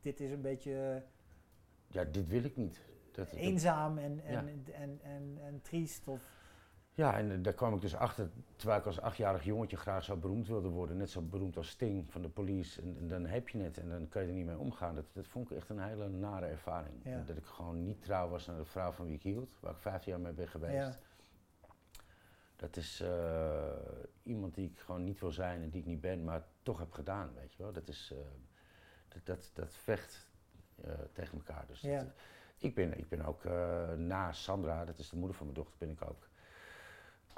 dit 0.01 0.21
is 0.21 0.31
een 0.31 0.41
beetje 0.41 1.03
Ja, 1.87 2.05
dit 2.05 2.29
wil 2.29 2.45
ik 2.45 2.57
niet. 2.57 2.81
Dat, 3.13 3.31
eenzaam 3.31 3.99
en, 3.99 4.21
en, 4.25 4.33
Ja. 4.33 4.39
en, 4.41 4.65
en, 4.73 5.01
en, 5.03 5.39
en 5.43 5.61
triest? 5.63 6.09
Of, 6.09 6.38
Ja, 6.99 7.17
en 7.19 7.31
eh, 7.33 7.39
daar 7.43 7.53
kwam 7.53 7.75
ik 7.75 7.81
dus 7.81 7.95
achter, 7.95 8.31
terwijl 8.57 8.81
ik 8.81 8.87
als 8.87 9.01
achtjarig 9.01 9.45
jongetje 9.45 9.77
graag 9.77 10.05
zo 10.05 10.17
beroemd 10.17 10.47
wilde 10.49 10.69
worden, 10.69 10.97
net 10.97 11.11
zo 11.11 11.21
beroemd 11.23 11.57
als 11.57 11.69
Sting 11.69 12.13
van 12.13 12.23
de 12.23 12.29
police. 12.29 12.83
En, 12.83 12.97
en 12.99 13.09
dan 13.09 13.27
heb 13.27 13.49
je 13.49 13.59
het 13.59 13.79
en 13.79 13.89
dan 13.89 14.09
kan 14.09 14.23
je 14.23 14.29
er 14.29 14.35
niet 14.35 14.47
mee 14.47 14.59
omgaan. 14.59 14.95
Dat, 14.95 15.05
dat 15.13 15.27
vond 15.27 15.51
ik 15.51 15.57
echt 15.57 15.69
een 15.69 15.79
hele 15.83 16.09
nare 16.09 16.47
ervaring. 16.47 16.95
Ja. 17.05 17.23
Dat 17.27 17.37
ik 17.37 17.45
gewoon 17.45 17.85
niet 17.85 18.03
trouw 18.03 18.29
was 18.29 18.49
aan 18.51 18.57
de 18.57 18.65
vrouw 18.65 18.91
van 18.93 19.07
wie 19.07 19.15
ik 19.15 19.23
hield, 19.23 19.57
waar 19.61 19.73
ik 19.73 19.79
vijf 19.79 20.05
jaar 20.05 20.21
mee 20.21 20.33
ben 20.33 20.49
geweest. 20.49 20.75
Ja. 20.75 20.97
Dat 22.57 22.77
is 22.77 23.01
eh, 23.01 23.73
iemand 24.23 24.55
die 24.55 24.71
ik 24.71 24.79
gewoon 24.79 25.05
niet 25.05 25.21
wil 25.21 25.31
zijn 25.33 25.63
en 25.63 25.69
die 25.71 25.81
ik 25.81 25.87
niet 25.87 26.01
ben, 26.01 26.25
maar 26.25 26.45
toch 26.63 26.79
heb 26.79 26.93
gedaan, 26.93 27.31
weet 27.35 27.53
je 27.55 27.63
wel. 27.63 27.73
Dat 27.73 27.89
is, 27.89 28.13
eh, 28.13 28.19
dat, 29.09 29.27
dat, 29.27 29.51
dat 29.55 29.75
vecht 29.75 30.27
tegen 31.13 31.39
elkaar. 31.39 31.65
Dus 31.67 31.81
Ja. 31.81 31.99
dat- 31.99 32.13
ik, 32.59 32.75
ben, 32.75 32.99
ik 32.99 33.09
ben 33.09 33.25
ook 33.25 33.45
na 33.97 34.33
Sandra, 34.33 34.85
dat 34.85 34.99
is 34.99 35.09
de 35.09 35.17
moeder 35.17 35.37
van 35.37 35.47
mijn 35.47 35.59
dochter, 35.59 35.79
ben 35.79 35.91
ik 35.91 36.03
ook 36.09 36.28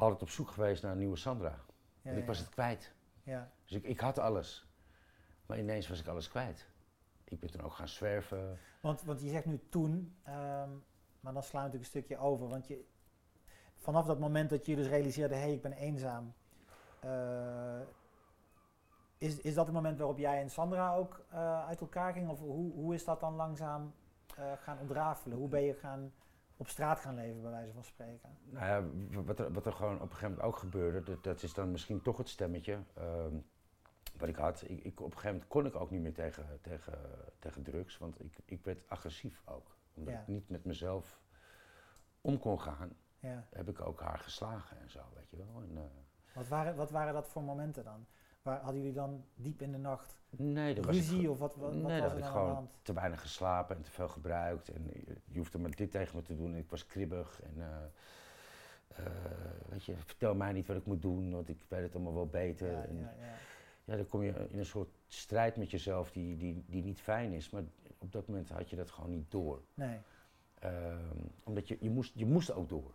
altijd 0.00 0.22
op 0.22 0.30
zoek 0.30 0.50
geweest 0.50 0.82
naar 0.82 0.92
een 0.92 0.98
nieuwe 0.98 1.16
Sandra. 1.16 1.48
ja, 1.48 1.58
Want 2.02 2.16
ik 2.16 2.26
was 2.26 2.38
het 2.38 2.48
kwijt. 2.48 2.92
Ja. 3.22 3.50
Dus 3.64 3.76
ik, 3.76 3.84
ik 3.84 4.00
had 4.00 4.18
alles. 4.18 4.68
Maar 5.46 5.58
ineens 5.58 5.88
was 5.88 6.00
ik 6.00 6.06
alles 6.06 6.28
kwijt. 6.28 6.66
Ik 7.24 7.40
ben 7.40 7.50
toen 7.50 7.60
ook 7.62 7.72
gaan 7.72 7.88
zwerven. 7.88 8.58
Want, 8.80 9.02
want 9.02 9.20
je 9.22 9.28
zegt 9.28 9.44
nu 9.44 9.60
toen, 9.68 10.16
ehm, 10.22 10.70
maar 11.20 11.32
dan 11.32 11.42
slaan 11.42 11.62
we 11.64 11.68
natuurlijk 11.68 11.94
een 11.94 12.00
stukje 12.02 12.18
over. 12.18 12.48
Want 12.48 12.66
je, 12.66 12.84
vanaf 13.76 14.06
dat 14.06 14.18
moment 14.18 14.50
dat 14.50 14.66
je 14.66 14.76
dus 14.76 14.86
realiseerde, 14.86 15.34
hé, 15.34 15.40
hey, 15.40 15.52
ik 15.52 15.62
ben 15.62 15.72
eenzaam. 15.72 16.32
eh, 17.00 17.80
is, 19.18 19.40
is 19.40 19.54
dat 19.54 19.64
het 19.66 19.74
moment 19.74 19.98
waarop 19.98 20.18
jij 20.18 20.40
en 20.40 20.50
Sandra 20.50 20.94
ook 20.94 21.24
eh, 21.30 21.66
uit 21.66 21.80
elkaar 21.80 22.12
gingen? 22.12 22.30
Of 22.30 22.38
hoe, 22.38 22.72
hoe 22.72 22.94
is 22.94 23.04
dat 23.04 23.20
dan 23.20 23.34
langzaam 23.34 23.94
eh, 24.36 24.52
gaan 24.58 24.78
ontrafelen? 24.78 25.36
Hoe 25.36 25.48
ben 25.48 25.62
je 25.62 25.74
gaan, 25.74 26.12
op 26.60 26.68
straat 26.68 27.00
gaan 27.00 27.14
leven, 27.14 27.42
bij 27.42 27.50
wijze 27.50 27.72
van 27.72 27.84
spreken? 27.84 28.38
Nou 28.42 28.66
ja, 28.66 29.22
wat 29.22 29.38
er, 29.38 29.52
wat 29.52 29.66
er 29.66 29.72
gewoon 29.72 29.94
op 29.94 30.00
een 30.00 30.08
gegeven 30.08 30.28
moment 30.30 30.46
ook 30.46 30.56
gebeurde, 30.56 31.02
dat, 31.02 31.24
dat 31.24 31.42
is 31.42 31.54
dan 31.54 31.70
misschien 31.70 32.02
toch 32.02 32.16
het 32.16 32.28
stemmetje 32.28 32.78
ehm, 32.94 33.34
wat 34.16 34.28
ik 34.28 34.36
had. 34.36 34.62
Ik, 34.66 34.84
ik, 34.84 35.00
op 35.00 35.06
een 35.06 35.12
gegeven 35.12 35.30
moment 35.32 35.48
kon 35.48 35.66
ik 35.66 35.74
ook 35.74 35.90
niet 35.90 36.00
meer 36.02 36.14
tegen, 36.14 36.58
tegen, 36.60 36.98
tegen 37.38 37.62
drugs, 37.62 37.98
want 37.98 38.20
ik, 38.20 38.38
ik 38.44 38.64
werd 38.64 38.88
agressief 38.88 39.42
ook. 39.44 39.76
Omdat 39.94 40.14
Ja. 40.14 40.20
ik 40.20 40.26
niet 40.26 40.48
met 40.48 40.64
mezelf 40.64 41.20
om 42.20 42.38
kon 42.38 42.60
gaan, 42.60 42.96
Ja. 43.18 43.46
heb 43.50 43.68
ik 43.68 43.80
ook 43.80 44.00
haar 44.00 44.18
geslagen 44.18 44.78
en 44.80 44.90
zo, 44.90 45.00
weet 45.14 45.30
je 45.30 45.36
wel. 45.36 45.62
En, 45.62 45.76
eh, 45.76 45.82
Wat, 46.34 46.48
waren, 46.48 46.76
wat 46.76 46.90
waren 46.90 47.12
dat 47.12 47.28
voor 47.28 47.42
momenten 47.42 47.84
dan? 47.84 48.06
Waar, 48.42 48.60
hadden 48.60 48.80
jullie 48.80 48.96
dan 48.96 49.24
diep 49.34 49.62
in 49.62 49.72
de 49.72 49.78
nacht 49.78 50.20
nee, 50.30 50.74
dat 50.74 50.84
was 50.84 50.96
ik 50.96 51.02
ruzie 51.02 51.30
of 51.30 51.38
wat, 51.38 51.56
wat, 51.56 51.74
wat 51.74 51.90
nee, 51.90 52.00
was 52.00 52.12
er 52.12 52.18
ik 52.18 52.22
dan 52.22 52.32
aan 52.32 52.32
de 52.32 52.38
gewoon 52.38 52.54
hand? 52.54 52.70
te 52.82 52.92
weinig 52.92 53.20
geslapen 53.20 53.76
en 53.76 53.82
te 53.82 53.90
veel 53.90 54.08
gebruikt. 54.08 54.68
En 54.68 54.90
je, 54.92 55.16
je 55.24 55.38
hoefde 55.38 55.58
maar 55.58 55.70
dit 55.70 55.90
tegen 55.90 56.16
me 56.16 56.22
te 56.22 56.36
doen 56.36 56.52
en 56.52 56.58
ik 56.58 56.70
was 56.70 56.86
kribbig. 56.86 57.42
En, 57.42 57.54
eh, 57.58 59.04
weet 59.68 59.84
je, 59.84 59.96
vertel 59.96 60.34
mij 60.34 60.52
niet 60.52 60.66
wat 60.66 60.76
ik 60.76 60.86
moet 60.86 61.02
doen, 61.02 61.32
want 61.32 61.48
ik 61.48 61.64
weet 61.68 61.82
het 61.82 61.94
allemaal 61.94 62.14
wel 62.14 62.26
beter. 62.26 62.70
Ja, 62.70 62.84
en, 62.84 62.96
ja, 62.96 63.14
ja. 63.18 63.34
ja, 63.84 63.96
dan 63.96 64.06
kom 64.06 64.22
je 64.22 64.48
in 64.48 64.58
een 64.58 64.66
soort 64.66 64.90
strijd 65.06 65.56
met 65.56 65.70
jezelf 65.70 66.10
die, 66.10 66.36
die, 66.36 66.64
die 66.66 66.82
niet 66.82 67.00
fijn 67.00 67.32
is. 67.32 67.50
Maar 67.50 67.62
op 67.98 68.12
dat 68.12 68.26
moment 68.26 68.48
had 68.48 68.70
je 68.70 68.76
dat 68.76 68.90
gewoon 68.90 69.10
niet 69.10 69.30
door. 69.30 69.62
Nee. 69.74 69.98
Ehm, 70.58 71.16
omdat 71.44 71.68
je, 71.68 71.76
je, 71.80 71.90
moest, 71.90 72.12
je 72.14 72.26
moest 72.26 72.52
ook 72.52 72.68
door. 72.68 72.94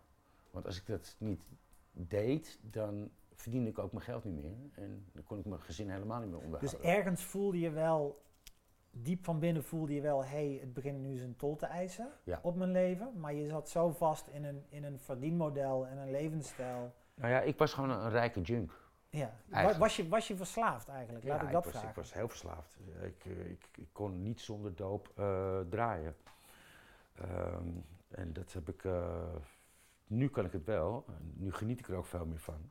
Want 0.50 0.66
als 0.66 0.76
ik 0.76 0.86
dat 0.86 1.16
niet 1.18 1.46
deed, 1.92 2.58
dan 2.62 3.10
verdiende 3.36 3.70
ik 3.70 3.78
ook 3.78 3.92
mijn 3.92 4.04
geld 4.04 4.24
niet 4.24 4.34
meer. 4.42 4.54
En 4.72 5.06
dan 5.12 5.24
kon 5.24 5.38
ik 5.38 5.44
mijn 5.44 5.60
gezin 5.60 5.90
helemaal 5.90 6.20
niet 6.20 6.30
meer 6.30 6.40
onderhouden. 6.40 6.78
Dus 6.80 6.90
ergens 6.90 7.24
voelde 7.24 7.58
je 7.60 7.70
wel, 7.70 8.22
diep 8.90 9.24
van 9.24 9.38
binnen 9.38 9.64
voelde 9.64 9.94
je 9.94 10.00
wel, 10.00 10.24
hé, 10.24 10.28
hey, 10.48 10.58
het 10.60 10.72
begint 10.72 10.98
nu 10.98 11.16
zijn 11.16 11.36
tol 11.36 11.56
te 11.56 11.66
eisen 11.66 12.08
Ja. 12.24 12.38
op 12.42 12.56
mijn 12.56 12.70
leven. 12.72 13.12
Maar 13.20 13.34
je 13.34 13.48
zat 13.48 13.68
zo 13.68 13.90
vast 13.90 14.26
in 14.28 14.44
een, 14.44 14.64
in 14.68 14.84
een 14.84 14.98
verdienmodel 14.98 15.86
en 15.86 15.98
een 15.98 16.10
levensstijl. 16.10 16.94
Nou 17.14 17.30
ja, 17.32 17.40
ik 17.40 17.58
was 17.58 17.72
gewoon 17.74 17.90
een, 17.90 18.04
een 18.04 18.10
rijke 18.10 18.40
junk. 18.40 18.84
Ja. 19.10 19.34
Eigenlijk. 19.50 19.78
Was 19.78 19.96
je, 19.96 20.08
was 20.08 20.28
je 20.28 20.36
verslaafd 20.36 20.88
eigenlijk? 20.88 21.24
Laat 21.24 21.40
Ja, 21.40 21.46
ik 21.46 21.52
dat 21.52 21.62
was, 21.64 21.72
vragen. 21.72 21.88
Ik 21.88 21.94
was 21.96 22.12
heel 22.14 22.28
verslaafd. 22.28 22.76
Ik, 23.02 23.24
eh, 23.24 23.50
ik, 23.50 23.68
ik 23.76 23.88
kon 23.92 24.22
niet 24.22 24.40
zonder 24.40 24.74
doop 24.76 25.12
eh, 25.16 25.60
draaien. 25.70 26.16
Ehm, 27.14 27.68
en 28.08 28.32
dat 28.32 28.52
heb 28.52 28.68
ik. 28.68 28.84
eh, 28.84 29.34
nu 30.06 30.28
kan 30.28 30.44
ik 30.44 30.52
het 30.52 30.64
wel. 30.64 31.04
En 31.08 31.32
nu 31.36 31.52
geniet 31.52 31.78
ik 31.78 31.88
er 31.88 31.96
ook 31.96 32.06
veel 32.06 32.26
meer 32.26 32.38
van. 32.38 32.70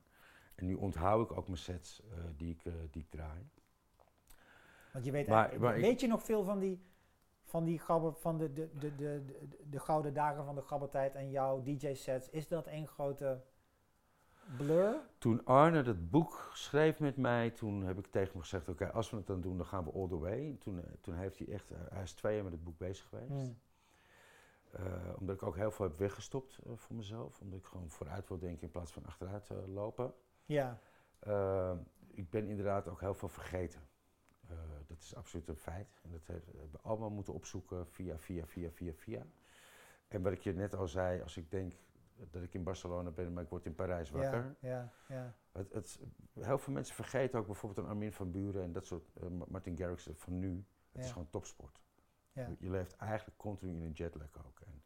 En 0.56 0.65
nu 0.65 0.74
onthoud 0.74 1.32
ik 1.32 1.38
ook 1.38 1.48
mijn 1.48 1.60
sets 1.60 2.02
eh, 2.02 2.18
die, 2.38 2.52
ik, 2.52 2.65
eh, 2.65 2.74
die 2.91 3.02
ik 3.02 3.10
draai. 3.10 3.50
Want 4.94 5.06
je 5.06 5.12
weet, 5.12 5.28
Maar- 5.28 5.60
weet 5.60 6.00
je 6.00 6.08
nog 6.08 6.24
veel 6.24 6.44
van 6.44 6.60
die, 6.60 6.82
van 7.44 7.63
die 7.63 7.80
gabber, 7.80 8.13
van 8.13 8.38
de, 8.38 8.54
de, 8.54 8.70
de, 8.78 8.96
de, 8.96 9.26
de, 9.26 9.58
de 9.70 9.80
gouden 9.80 10.13
dagen 10.13 10.46
van 10.46 10.56
de 10.56 10.62
gabbertijd 10.62 11.15
en 11.15 11.30
jouw 11.30 11.63
DJ-sets? 11.63 12.30
Is 12.30 12.48
dat 12.48 12.68
één 12.68 12.88
grote 12.88 13.44
blur? 14.58 14.96
Toen 15.18 15.46
Arne 15.46 15.82
dat 15.82 16.10
boek 16.10 16.52
schreef 16.54 17.00
met 17.00 17.18
mij, 17.18 17.50
toen 17.50 17.84
heb 17.84 17.98
ik 17.98 18.08
tegen 18.08 18.32
hem 18.32 18.41
gezegd: 18.41 18.70
Oké, 18.70 18.91
als 18.91 19.10
we 19.10 19.18
het 19.18 19.28
dan 19.28 19.41
doen, 19.41 19.58
dan 19.58 19.65
gaan 19.65 19.84
we 19.84 19.91
all 19.91 20.08
the 20.08 20.18
way. 20.18 20.48
En 20.50 20.58
toen, 20.58 20.78
eh, 20.78 20.91
toen 21.02 21.15
heeft 21.15 21.38
hij 21.38 21.48
echt. 21.48 21.70
hij 21.89 22.04
is 22.04 22.13
twee 22.13 22.36
jaar 22.36 22.44
met 22.44 22.54
het 22.54 22.63
boek 22.63 22.78
bezig 22.78 23.08
geweest. 23.08 23.30
Hmm. 23.30 23.58
Omdat 25.20 25.36
ik 25.36 25.44
ook 25.44 25.56
heel 25.56 25.72
veel 25.72 25.86
heb 25.86 25.98
weggestopt 25.98 26.60
voor 26.76 26.96
mezelf. 26.96 27.41
Omdat 27.41 27.60
ik 27.60 27.65
gewoon 27.65 27.89
vooruit 27.89 28.28
wil 28.28 28.39
denken 28.39 28.62
in 28.62 28.72
plaats 28.72 28.91
van 28.91 29.06
achteruit 29.06 29.50
lopen. 29.68 30.13
Ja, 30.45 30.79
Eh, 31.19 31.73
ik 32.08 32.29
ben 32.29 32.47
inderdaad 32.47 32.88
ook 32.88 32.99
heel 32.99 33.13
veel 33.13 33.27
vergeten. 33.29 33.81
Eh, 34.47 34.58
dat 34.88 34.97
is 34.99 35.15
absoluut 35.15 35.47
een 35.47 35.55
feit. 35.58 35.99
En 36.03 36.12
dat 36.12 36.27
hebben 36.27 36.71
we 36.71 36.79
allemaal 36.81 37.10
moeten 37.10 37.34
opzoeken 37.34 37.88
via, 37.88 38.17
via, 38.17 38.45
via, 38.45 38.71
via, 38.71 38.93
via. 38.93 39.25
En 40.08 40.21
wat 40.21 40.31
ik 40.31 40.39
je 40.39 40.53
net 40.53 40.75
al 40.75 40.88
zei, 40.88 41.21
als 41.21 41.38
ik 41.38 41.51
denk 41.51 41.73
dat 42.31 42.43
ik 42.43 42.53
in 42.53 42.63
Barcelona 42.63 43.12
ben, 43.12 43.34
maar 43.34 43.43
ik 43.43 43.49
word 43.49 43.65
in 43.65 43.75
Parijs 43.75 44.10
wakker. 44.10 44.55
ja, 44.60 44.69
ja, 44.69 44.91
ja. 45.15 45.34
Het, 45.51 45.73
het, 45.73 45.99
heel 46.39 46.58
veel 46.58 46.73
mensen 46.73 46.95
vergeten 46.95 47.39
ook 47.39 47.45
bijvoorbeeld 47.45 47.86
een 47.86 47.91
Armin 47.91 48.13
van 48.13 48.31
Buren 48.31 48.63
en 48.63 48.71
dat 48.71 48.86
soort 48.86 49.12
eh, 49.13 49.27
Ma- 49.27 49.45
Martin 49.47 49.77
Garrix 49.77 50.10
van 50.13 50.39
nu. 50.39 50.65
Het 50.91 51.03
is 51.03 51.12
gewoon 51.12 51.29
topsport. 51.29 51.81
ja. 52.31 52.47
Je, 52.47 52.55
je 52.60 52.69
leeft 52.69 52.95
eigenlijk 52.95 53.38
continu 53.38 53.71
in 53.73 53.81
een 53.81 53.91
jetlag 53.91 54.45
ook. 54.45 54.60
En 54.60 54.84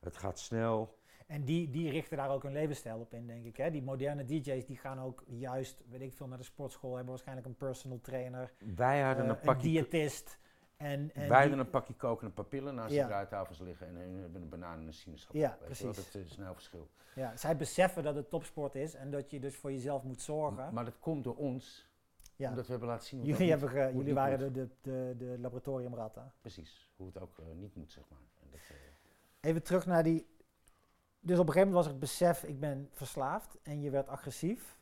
het 0.00 0.16
gaat 0.16 0.38
snel. 0.38 0.98
En 1.26 1.44
die, 1.44 1.70
die 1.70 1.90
richten 1.90 2.16
daar 2.16 2.30
ook 2.30 2.42
hun 2.42 2.52
levensstijl 2.52 2.98
op 2.98 3.14
in, 3.14 3.26
denk 3.26 3.44
ik. 3.44 3.56
Hè? 3.56 3.70
Die 3.70 3.82
moderne 3.82 4.24
DJ's 4.24 4.66
die 4.66 4.76
gaan 4.76 5.00
ook 5.00 5.22
juist, 5.26 5.82
weet 5.88 6.00
ik 6.00 6.12
veel, 6.12 6.26
naar 6.26 6.38
de 6.38 6.44
sportschool, 6.44 6.90
hebben 6.90 7.08
waarschijnlijk 7.10 7.46
een 7.46 7.56
personal 7.56 8.00
trainer, 8.00 8.52
Wij 8.76 9.00
hadden 9.02 9.24
eh, 9.24 9.30
een 9.30 9.36
een 9.36 9.42
pakje 9.44 9.68
diëtist. 9.70 10.38
En, 10.76 11.10
en 11.14 11.28
Wij 11.28 11.40
hadden 11.40 11.58
een 11.58 11.70
pakje 11.70 11.94
koken 11.94 12.26
en 12.26 12.32
papillen 12.34 12.74
naast 12.74 12.94
Ja. 12.94 13.02
de 13.02 13.08
draaitafels 13.08 13.58
liggen 13.58 13.86
en 13.86 13.94
hun 13.94 14.20
hebben 14.20 14.42
een 14.42 14.48
banaan 14.48 14.80
en 14.80 14.86
een 14.86 14.92
sinaasappel. 14.92 15.38
Ja, 15.40 15.58
precies. 15.64 15.96
Dat 15.96 16.14
is 16.14 16.36
een 16.36 16.44
heel 16.44 16.54
verschil. 16.54 16.88
ja, 17.14 17.36
zij 17.36 17.56
beseffen 17.56 18.02
dat 18.02 18.14
het 18.14 18.30
topsport 18.30 18.74
is 18.74 18.94
en 18.94 19.10
dat 19.10 19.30
je 19.30 19.40
dus 19.40 19.56
voor 19.56 19.72
jezelf 19.72 20.02
moet 20.02 20.20
zorgen. 20.22 20.74
Maar 20.74 20.84
dat 20.84 20.98
komt 20.98 21.24
door 21.24 21.36
ons, 21.36 21.88
ja. 22.36 22.48
omdat 22.48 22.64
we 22.64 22.70
hebben 22.70 22.88
laten 22.88 23.06
zien 23.06 23.18
hoe 23.20 23.28
Jullie, 23.28 23.50
hebben 23.50 23.68
ge- 23.68 23.90
jullie 23.94 24.14
waren 24.14 24.38
de, 24.38 24.50
de, 24.52 24.68
de, 24.80 25.14
de 25.18 25.36
laboratoriumratten. 25.38 26.32
Precies, 26.40 26.90
hoe 26.96 27.06
het 27.06 27.20
ook 27.20 27.38
eh, 27.38 27.44
niet 27.54 27.74
moet, 27.76 27.92
zeg 27.92 28.04
maar. 28.08 28.18
En 28.42 28.48
dat, 28.50 28.60
eh, 28.70 28.76
Even 29.50 29.62
terug 29.62 29.86
naar 29.86 30.02
die. 30.02 30.26
Dus 31.26 31.38
op 31.38 31.46
een 31.46 31.52
gegeven 31.52 31.68
moment 31.72 31.74
was 31.74 31.84
er 31.84 31.90
het 31.90 32.00
besef, 32.00 32.42
ik 32.44 32.60
ben 32.60 32.88
verslaafd 32.92 33.58
en 33.62 33.80
je 33.80 33.90
werd 33.90 34.08
agressief. 34.08 34.78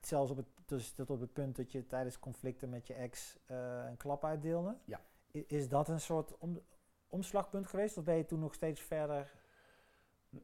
Zelfs 0.00 0.30
op 0.30 0.36
het, 0.36 0.46
dus 0.66 0.92
tot 0.92 1.10
op 1.10 1.20
het 1.20 1.32
punt 1.32 1.56
dat 1.56 1.72
je 1.72 1.86
tijdens 1.86 2.18
conflicten 2.18 2.68
met 2.68 2.86
je 2.86 2.94
ex 2.94 3.38
eh, 3.46 3.84
een 3.88 3.96
klap 3.96 4.24
uitdeelde. 4.24 4.76
Ja. 4.84 5.00
I- 5.32 5.44
Is 5.48 5.68
dat 5.68 5.88
een 5.88 6.00
soort 6.00 6.38
om, 6.38 6.60
omslagpunt 7.08 7.66
geweest 7.66 7.98
of 7.98 8.04
ben 8.04 8.16
je 8.16 8.24
toen 8.24 8.38
nog 8.40 8.54
steeds 8.54 8.80
verder? 8.80 9.30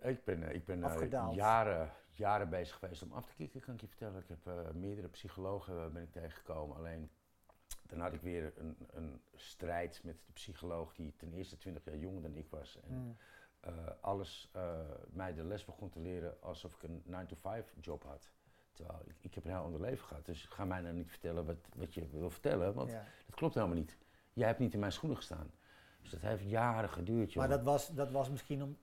ik 0.00 0.24
ben, 0.24 0.42
eh, 0.42 0.54
ik 0.54 0.64
ben 0.64 0.82
eh, 0.84 1.28
jaren, 1.32 1.92
jaren 2.10 2.48
bezig 2.48 2.76
geweest 2.76 3.02
om 3.02 3.12
af 3.12 3.26
te 3.26 3.34
kicken, 3.34 3.60
kan 3.60 3.74
ik 3.74 3.80
je 3.80 3.88
vertellen. 3.88 4.20
Ik 4.20 4.28
heb 4.28 4.72
meerdere 4.74 5.08
psychologen 5.08 5.92
ben 5.92 6.02
ik 6.02 6.12
tegengekomen. 6.12 6.76
Alleen 6.76 7.10
dan 7.86 8.00
had 8.00 8.12
ik 8.12 8.20
weer 8.20 8.52
een, 8.56 8.76
een 8.90 9.22
strijd 9.34 10.00
met 10.04 10.16
de 10.26 10.32
psycholoog 10.32 10.94
die 10.94 11.16
ten 11.16 11.32
eerste 11.32 11.56
20 11.56 11.84
jaar 11.84 11.96
jonger 11.96 12.22
dan 12.22 12.36
ik 12.36 12.50
was. 12.50 12.80
En 12.80 12.88
Hmm. 12.94 13.16
Eh, 13.60 13.72
alles 14.00 14.50
eh, 14.52 14.78
mij 15.10 15.34
de 15.34 15.44
les 15.44 15.64
begon 15.64 15.88
te 15.88 16.00
leren 16.00 16.42
alsof 16.42 16.74
ik 16.74 16.82
een 16.82 17.02
9-to-5 17.06 17.80
job 17.80 18.04
had. 18.04 18.30
Terwijl 18.72 19.00
ik, 19.06 19.16
ik 19.20 19.34
heb 19.34 19.44
een 19.44 19.50
heel 19.50 19.60
ander 19.62 19.80
leven 19.80 20.06
gehad. 20.06 20.26
Dus 20.26 20.44
ga 20.44 20.64
mij 20.64 20.80
nou 20.80 20.94
niet 20.94 21.10
vertellen 21.10 21.46
wat, 21.46 21.56
wat 21.74 21.94
je 21.94 22.08
wil 22.08 22.30
vertellen, 22.30 22.74
want 22.74 22.90
Ja. 22.90 23.04
dat 23.26 23.34
klopt 23.34 23.54
helemaal 23.54 23.76
niet. 23.76 23.96
Jij 24.32 24.46
hebt 24.46 24.58
niet 24.58 24.74
in 24.74 24.80
mijn 24.80 24.92
schoenen 24.92 25.16
gestaan. 25.18 25.50
Dus 26.02 26.10
dat 26.10 26.20
heeft 26.20 26.42
jaren 26.42 26.90
geduurd, 26.90 27.34
Maar 27.34 27.48
dat 27.48 27.62
was, 27.62 27.88
dat 27.88 28.10
was 28.10 28.30
misschien 28.30 28.62
om, 28.62 28.78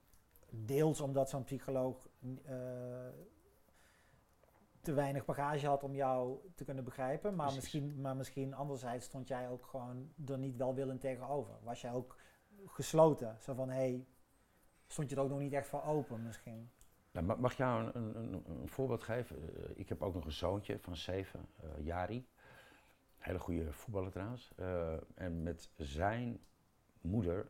deels 0.49 1.01
omdat 1.01 1.29
zo'n 1.29 1.43
psycholoog 1.43 2.07
eh, 2.45 2.55
te 4.81 4.93
weinig 4.93 5.25
bagage 5.25 5.67
had 5.67 5.83
om 5.83 5.95
jou 5.95 6.39
te 6.55 6.63
kunnen 6.63 6.83
begrijpen. 6.83 7.35
Maar 7.35 7.51
Precies. 7.51 7.61
misschien, 7.73 8.01
maar 8.01 8.15
misschien 8.15 8.53
anderzijds 8.53 9.05
stond 9.05 9.27
jij 9.27 9.49
ook 9.49 9.65
gewoon 9.65 10.13
er 10.25 10.37
niet 10.37 10.55
welwillend 10.55 11.01
tegenover. 11.01 11.53
Was 11.61 11.81
jij 11.81 11.91
ook 11.93 12.17
gesloten? 12.65 13.37
Zo 13.39 13.53
van, 13.53 13.69
hé, 13.69 13.75
hey, 13.75 14.07
stond 14.87 15.09
je 15.09 15.15
er 15.15 15.21
ook 15.21 15.29
nog 15.29 15.39
niet 15.39 15.53
echt 15.53 15.67
voor 15.67 15.83
open 15.83 16.23
misschien? 16.23 16.69
Nou, 17.11 17.25
ma- 17.25 17.35
mag 17.35 17.51
ik 17.51 17.57
jou 17.57 17.91
een, 17.93 18.15
een, 18.17 18.43
een, 18.47 18.69
voorbeeld 18.69 19.03
geven? 19.03 19.55
Eh, 19.55 19.69
ik 19.75 19.89
heb 19.89 20.01
ook 20.01 20.13
nog 20.13 20.25
een 20.25 20.31
zoontje 20.31 20.79
van 20.79 20.95
zeven, 20.95 21.45
eh, 21.55 21.85
Jari. 21.85 22.27
Hele 23.17 23.39
goede 23.39 23.73
voetballer 23.73 24.11
trouwens. 24.11 24.51
Eh, 24.55 24.93
en 25.15 25.43
met 25.43 25.69
zijn 25.77 26.39
moeder, 27.01 27.49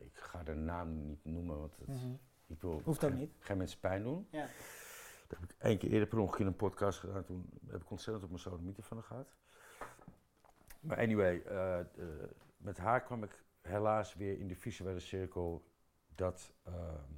ik 0.00 0.16
ga 0.18 0.42
de 0.42 0.54
naam 0.54 1.06
niet 1.06 1.24
noemen, 1.24 1.58
want 1.58 1.76
het, 1.76 1.88
Mhm. 1.88 2.12
ik 2.46 2.60
wil 2.60 2.80
Hoeft 2.84 3.04
ook 3.04 3.10
geen, 3.10 3.18
niet. 3.18 3.32
geen 3.38 3.56
mensen 3.56 3.80
pijn 3.80 4.02
doen. 4.02 4.26
Ja. 4.30 4.46
Dat 5.28 5.40
heb 5.40 5.50
ik 5.50 5.56
één 5.58 5.78
keer 5.78 5.90
eerder 5.90 6.08
per 6.08 6.18
ongeluk 6.18 6.40
in 6.40 6.46
een 6.46 6.56
podcast 6.56 6.98
gedaan. 6.98 7.24
Toen 7.24 7.50
heb 7.66 7.82
ik 7.82 7.90
ontzettend 7.90 8.24
op 8.24 8.30
mijn 8.30 8.42
sodomieten 8.42 8.82
van 8.82 9.02
gehad. 9.02 9.34
Maar 10.80 10.98
anyway, 10.98 11.42
met 12.56 12.78
haar 12.78 13.02
kwam 13.02 13.22
ik 13.22 13.44
helaas 13.60 14.14
weer 14.14 14.38
in 14.38 14.48
de 14.48 14.56
visuele 14.56 15.00
cirkel 15.00 15.64
dat 16.14 16.52
ehm, 16.62 17.12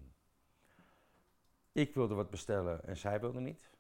ik 1.73 1.95
wilde 1.95 2.15
wat 2.15 2.31
bestellen 2.31 2.85
en 2.85 2.97
zij 2.97 3.21
wilde 3.21 3.41
niet. 3.41 3.71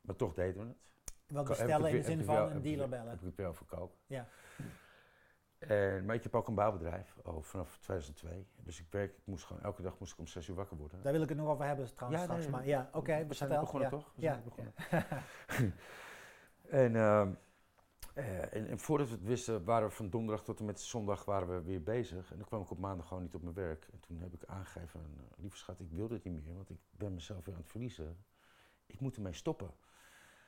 Maar 0.00 0.16
toch 0.16 0.34
deden 0.34 0.62
we 0.62 0.68
het. 0.68 0.92
Wat 1.26 1.44
bestellen 1.48 1.90
in 1.90 1.96
de 1.96 2.02
zin 2.02 2.24
van 2.24 2.34
wel- 2.34 2.50
een 2.50 2.62
dealer 2.62 2.88
bellen. 2.88 3.08
Heb 3.10 3.22
ik 3.22 3.36
het 3.36 3.66
koken. 3.66 3.98
Ja. 4.06 4.28
En, 5.58 6.04
maar 6.04 6.14
ik 6.14 6.22
heb 6.22 6.34
ook 6.34 6.48
een 6.48 6.54
bouwbedrijf 6.54 7.16
oh, 7.22 7.42
vanaf 7.42 7.78
2002. 7.78 8.46
Dus 8.56 8.80
ik 8.80 8.86
werk, 8.90 9.12
ik 9.16 9.26
moest 9.26 9.44
gewoon, 9.44 9.62
elke 9.62 9.82
dag 9.82 9.98
moest 9.98 10.12
ik 10.12 10.18
om 10.18 10.26
6 10.26 10.48
uur 10.48 10.54
wakker 10.54 10.76
worden. 10.76 11.02
Daar 11.02 11.12
wil 11.12 11.22
ik 11.22 11.28
het 11.28 11.38
nog 11.38 11.48
over 11.48 11.64
hebben 11.64 11.94
trouwens 11.94 12.20
Ja, 12.22 12.26
straks. 12.28 12.42
nee, 12.46 12.54
maar 12.54 12.66
ja, 12.66 12.88
oké, 12.92 13.26
we 13.26 13.34
zijn 13.34 13.48
vertel. 13.50 13.60
begonnen 13.60 13.90
ja. 13.90 13.96
toch? 13.96 14.12
We 14.14 14.22
Ja, 14.22 14.32
zijn 14.32 14.44
begonnen. 14.44 14.74
En, 16.68 16.96
ehm, 16.96 17.32
eh, 18.14 18.54
en, 18.54 18.66
en 18.66 18.78
voordat 18.78 19.08
we 19.08 19.14
het 19.14 19.24
wisten, 19.24 19.64
waren 19.64 19.88
we 19.88 19.94
van 19.94 20.10
donderdag 20.10 20.44
tot 20.44 20.58
en 20.58 20.64
met 20.64 20.80
zondag 20.80 21.24
waren 21.24 21.48
we 21.48 21.62
weer 21.62 21.82
bezig. 21.82 22.30
En 22.30 22.36
dan 22.36 22.46
kwam 22.46 22.62
ik 22.62 22.70
op 22.70 22.78
maandag 22.78 23.06
gewoon 23.08 23.22
niet 23.22 23.34
op 23.34 23.42
mijn 23.42 23.54
werk. 23.54 23.88
En 23.92 24.00
toen 24.00 24.20
heb 24.20 24.34
ik 24.34 24.44
aangegeven, 24.44 25.00
aan, 25.00 25.14
eh, 25.16 25.24
lieve 25.38 25.56
schat, 25.56 25.80
ik 25.80 25.90
wil 25.90 26.08
dit 26.08 26.24
niet 26.24 26.44
meer, 26.44 26.54
want 26.54 26.70
ik 26.70 26.78
ben 26.90 27.14
mezelf 27.14 27.44
weer 27.44 27.54
aan 27.54 27.60
het 27.60 27.70
verliezen. 27.70 28.24
Ik 28.86 29.00
moet 29.00 29.16
ermee 29.16 29.32
stoppen. 29.32 29.70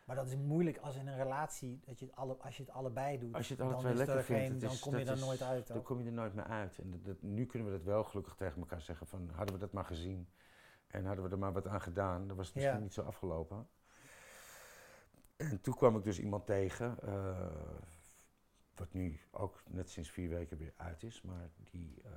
Maar 0.05 0.17
dat 0.17 0.27
is 0.27 0.37
moeilijk 0.37 0.79
als 0.79 0.97
in 0.97 1.07
een 1.07 1.17
relatie, 1.17 1.81
dat 1.85 1.99
je 1.99 2.07
het 2.07 2.15
alle, 2.17 2.37
als 2.39 2.57
je 2.57 2.63
het 2.63 2.73
allebei 2.73 3.19
doet. 3.19 3.35
Als 3.35 3.49
je 3.49 3.55
het 3.55 3.63
alle 3.63 3.71
dan 3.73 3.81
twee 3.81 3.93
is 3.93 3.99
lekker 3.99 4.23
vindt, 4.25 4.43
geen- 4.51 4.59
dan 4.59 4.71
is- 4.71 4.81
kom 4.81 4.97
je 4.99 5.05
er 5.05 5.19
nooit 5.19 5.43
uit. 5.43 5.67
Dan 5.67 5.83
kom 5.83 5.99
je 6.01 6.07
er 6.07 6.13
nooit 6.13 6.35
meer 6.35 6.45
uit. 6.45 6.79
En 6.79 6.91
dat, 6.91 7.05
dat- 7.05 7.23
nu 7.23 7.47
kunnen 7.47 7.69
we 7.71 7.77
dat 7.77 7.87
wel 7.87 8.05
gelukkig 8.05 8.35
tegen 8.35 8.59
elkaar 8.61 8.81
zeggen 8.81 9.07
van, 9.07 9.31
hadden 9.35 9.55
we 9.55 9.61
dat 9.61 9.73
maar 9.73 9.85
gezien 9.85 10.29
en 10.87 11.05
hadden 11.05 11.25
we 11.25 11.31
er 11.31 11.39
maar 11.39 11.53
wat 11.53 11.67
aan 11.67 11.81
gedaan, 11.81 12.27
dan 12.27 12.37
was 12.37 12.47
het 12.47 12.55
misschien 12.55 12.77
Ja. 12.77 12.83
niet 12.83 12.93
zo 12.95 13.03
afgelopen. 13.03 13.69
En 15.37 15.61
toen 15.61 15.75
kwam 15.75 15.97
ik 15.97 16.05
dus 16.05 16.19
iemand 16.21 16.47
tegen, 16.47 16.99
eh, 17.03 17.51
wat 18.75 18.93
nu 18.93 19.21
ook 19.31 19.63
net 19.69 19.91
sinds 19.91 20.11
vier 20.11 20.29
weken 20.29 20.57
weer 20.57 20.73
uit 20.77 21.03
is, 21.03 21.23
maar 21.23 21.51
die, 21.57 22.03
eh, 22.05 22.11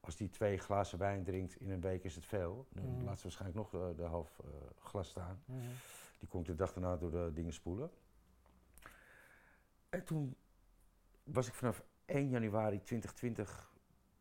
als 0.00 0.16
die 0.16 0.28
twee 0.30 0.58
glazen 0.58 0.98
wijn 0.98 1.24
drinkt 1.24 1.56
in 1.60 1.70
een 1.70 1.80
week 1.80 2.04
is 2.04 2.14
het 2.14 2.24
veel. 2.26 2.66
Dan 2.70 2.84
Mhm. 2.94 3.04
laat 3.04 3.16
ze 3.16 3.22
waarschijnlijk 3.22 3.58
nog 3.58 3.70
de, 3.70 3.94
de 3.96 4.02
half 4.02 4.38
eh, 4.38 4.46
glas 4.78 5.08
staan. 5.08 5.42
Mhm. 5.44 5.58
Die 6.18 6.28
kon 6.28 6.40
ik 6.40 6.46
de 6.46 6.54
dag 6.54 6.72
daarna 6.72 6.96
door 6.96 7.10
de 7.10 7.30
dingen 7.34 7.52
spoelen. 7.52 7.90
En 9.88 10.04
toen 10.04 10.36
was 11.22 11.46
ik 11.48 11.54
vanaf 11.54 11.82
1 12.06 12.28
januari 12.28 12.82
2020 12.82 13.72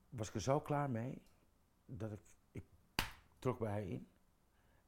was 0.10 0.28
ik 0.28 0.34
er 0.34 0.42
zo 0.42 0.60
klaar 0.62 0.90
mee 0.90 1.22
dat 1.86 2.12
ik, 2.12 2.20
ik 2.52 2.66
trok 3.40 3.60
bij 3.60 3.72
haar 3.72 3.84
in. 3.84 4.08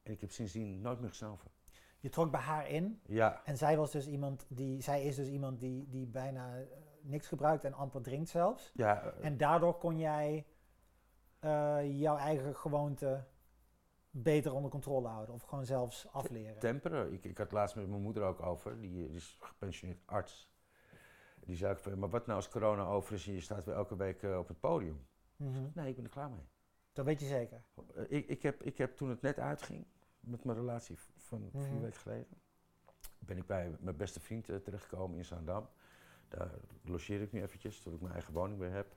En 0.04 0.12
ik 0.12 0.22
heb 0.22 0.32
sindsdien 0.32 0.82
nooit 0.82 1.00
meer 1.00 1.10
gesnoven. 1.10 1.52
Je 2.02 2.10
trok 2.10 2.32
bij 2.32 2.40
haar 2.40 2.70
in 2.70 3.02
Ja, 3.06 3.42
en 3.46 3.58
zij 3.58 3.78
was 3.78 3.92
dus 3.92 4.08
iemand 4.08 4.46
die, 4.50 4.82
zij 4.82 5.04
is 5.04 5.16
dus 5.16 5.28
iemand 5.28 5.60
die, 5.60 5.90
die 5.90 6.08
bijna 6.08 6.58
eh, 6.58 6.66
niks 7.02 7.28
gebruikt 7.28 7.64
en 7.64 7.74
amper 7.74 8.02
drinkt 8.02 8.30
zelfs. 8.30 8.72
ja 8.74 9.02
eh, 9.02 9.26
En 9.26 9.38
daardoor 9.38 9.78
kon 9.78 9.98
jij 9.98 10.46
eh, 11.40 12.00
jouw 12.00 12.18
eigen 12.18 12.56
gewoonte 12.56 13.24
beter 14.10 14.54
onder 14.54 14.72
controle 14.72 15.08
houden 15.08 15.36
of 15.36 15.44
gewoon 15.44 15.66
zelfs 15.66 16.08
afleren. 16.12 16.60
temperen. 16.60 17.14
Ik, 17.14 17.24
ik 17.24 17.38
had 17.38 17.46
het 17.46 17.56
laatst 17.56 17.76
met 17.76 17.90
mijn 17.90 18.02
moeder 18.02 18.24
ook 18.24 18.42
over, 18.42 18.82
die, 18.82 18.92
die 18.92 19.16
is 19.16 19.38
gepensioneerd 19.40 20.02
arts. 20.06 20.50
Die 21.46 21.56
zei 21.56 21.72
ook 21.72 21.80
van, 21.80 22.00
maar 22.00 22.10
wat 22.10 22.26
nou 22.26 22.38
als 22.38 22.50
corona 22.50 22.84
over 22.86 23.14
is 23.14 23.28
en 23.28 23.34
je 23.34 23.42
staat 23.42 23.64
weer 23.64 23.76
elke 23.76 23.96
week 23.96 24.24
op 24.24 24.48
het 24.48 24.60
podium? 24.60 25.06
Mhm. 25.36 25.70
Nee, 25.74 25.90
ik 25.90 25.96
ben 25.96 26.04
er 26.04 26.10
klaar 26.10 26.30
mee. 26.30 26.48
Dat 26.94 27.06
weet 27.06 27.20
je 27.20 27.26
zeker. 27.26 27.64
Ik, 28.08 28.28
ik, 28.28 28.42
heb, 28.42 28.64
ik 28.64 28.78
heb 28.78 28.96
toen 28.96 29.10
het 29.10 29.22
net 29.22 29.40
uitging, 29.40 29.86
met 30.20 30.44
mijn 30.44 30.58
relatie 30.58 30.98
van 31.32 31.50
Mhm. 31.54 31.64
vier 31.64 31.82
weken 31.82 32.00
geleden, 32.00 32.28
ben 33.20 33.38
ik 33.38 33.46
bij 33.46 33.76
mijn 33.80 33.98
beste 33.98 34.20
vriend 34.20 34.50
eh, 34.50 34.56
terechtgekomen 34.56 35.18
in 35.18 35.26
Zaandam. 35.26 35.68
Daar 36.28 36.52
logeer 36.84 37.22
ik 37.22 37.32
nu 37.32 37.42
eventjes, 37.42 37.80
tot 37.82 37.94
ik 37.94 38.02
mijn 38.02 38.14
eigen 38.14 38.34
woning 38.34 38.60
weer 38.60 38.72
heb. 38.72 38.96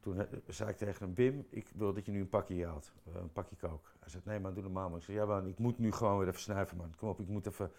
Toen 0.00 0.18
eh, 0.18 0.38
zei 0.46 0.70
ik 0.70 0.76
tegen 0.76 1.04
hem, 1.06 1.14
Wim, 1.14 1.46
ik 1.50 1.68
wil 1.74 1.92
dat 1.92 2.04
je 2.06 2.12
nu 2.12 2.20
een 2.20 2.28
pakje 2.28 2.66
haalt, 2.66 2.92
eh, 3.06 3.14
een 3.14 3.32
pakje 3.32 3.56
kook. 3.56 3.92
Hij 4.00 4.08
zei, 4.08 4.22
nee 4.26 4.40
man, 4.40 4.54
doe 4.54 4.62
normaal 4.62 4.88
man. 4.88 4.98
Ik 4.98 5.04
zei, 5.04 5.16
ja 5.16 5.24
man, 5.26 5.46
ik 5.46 5.58
moet 5.58 5.78
nu 5.78 5.92
gewoon 5.92 6.18
weer 6.18 6.28
even 6.28 6.40
snuiven 6.40 6.76
man. 6.76 6.94
Kom 6.96 7.08
op, 7.08 7.20
ik 7.20 7.28
moet 7.28 7.46
even 7.46 7.70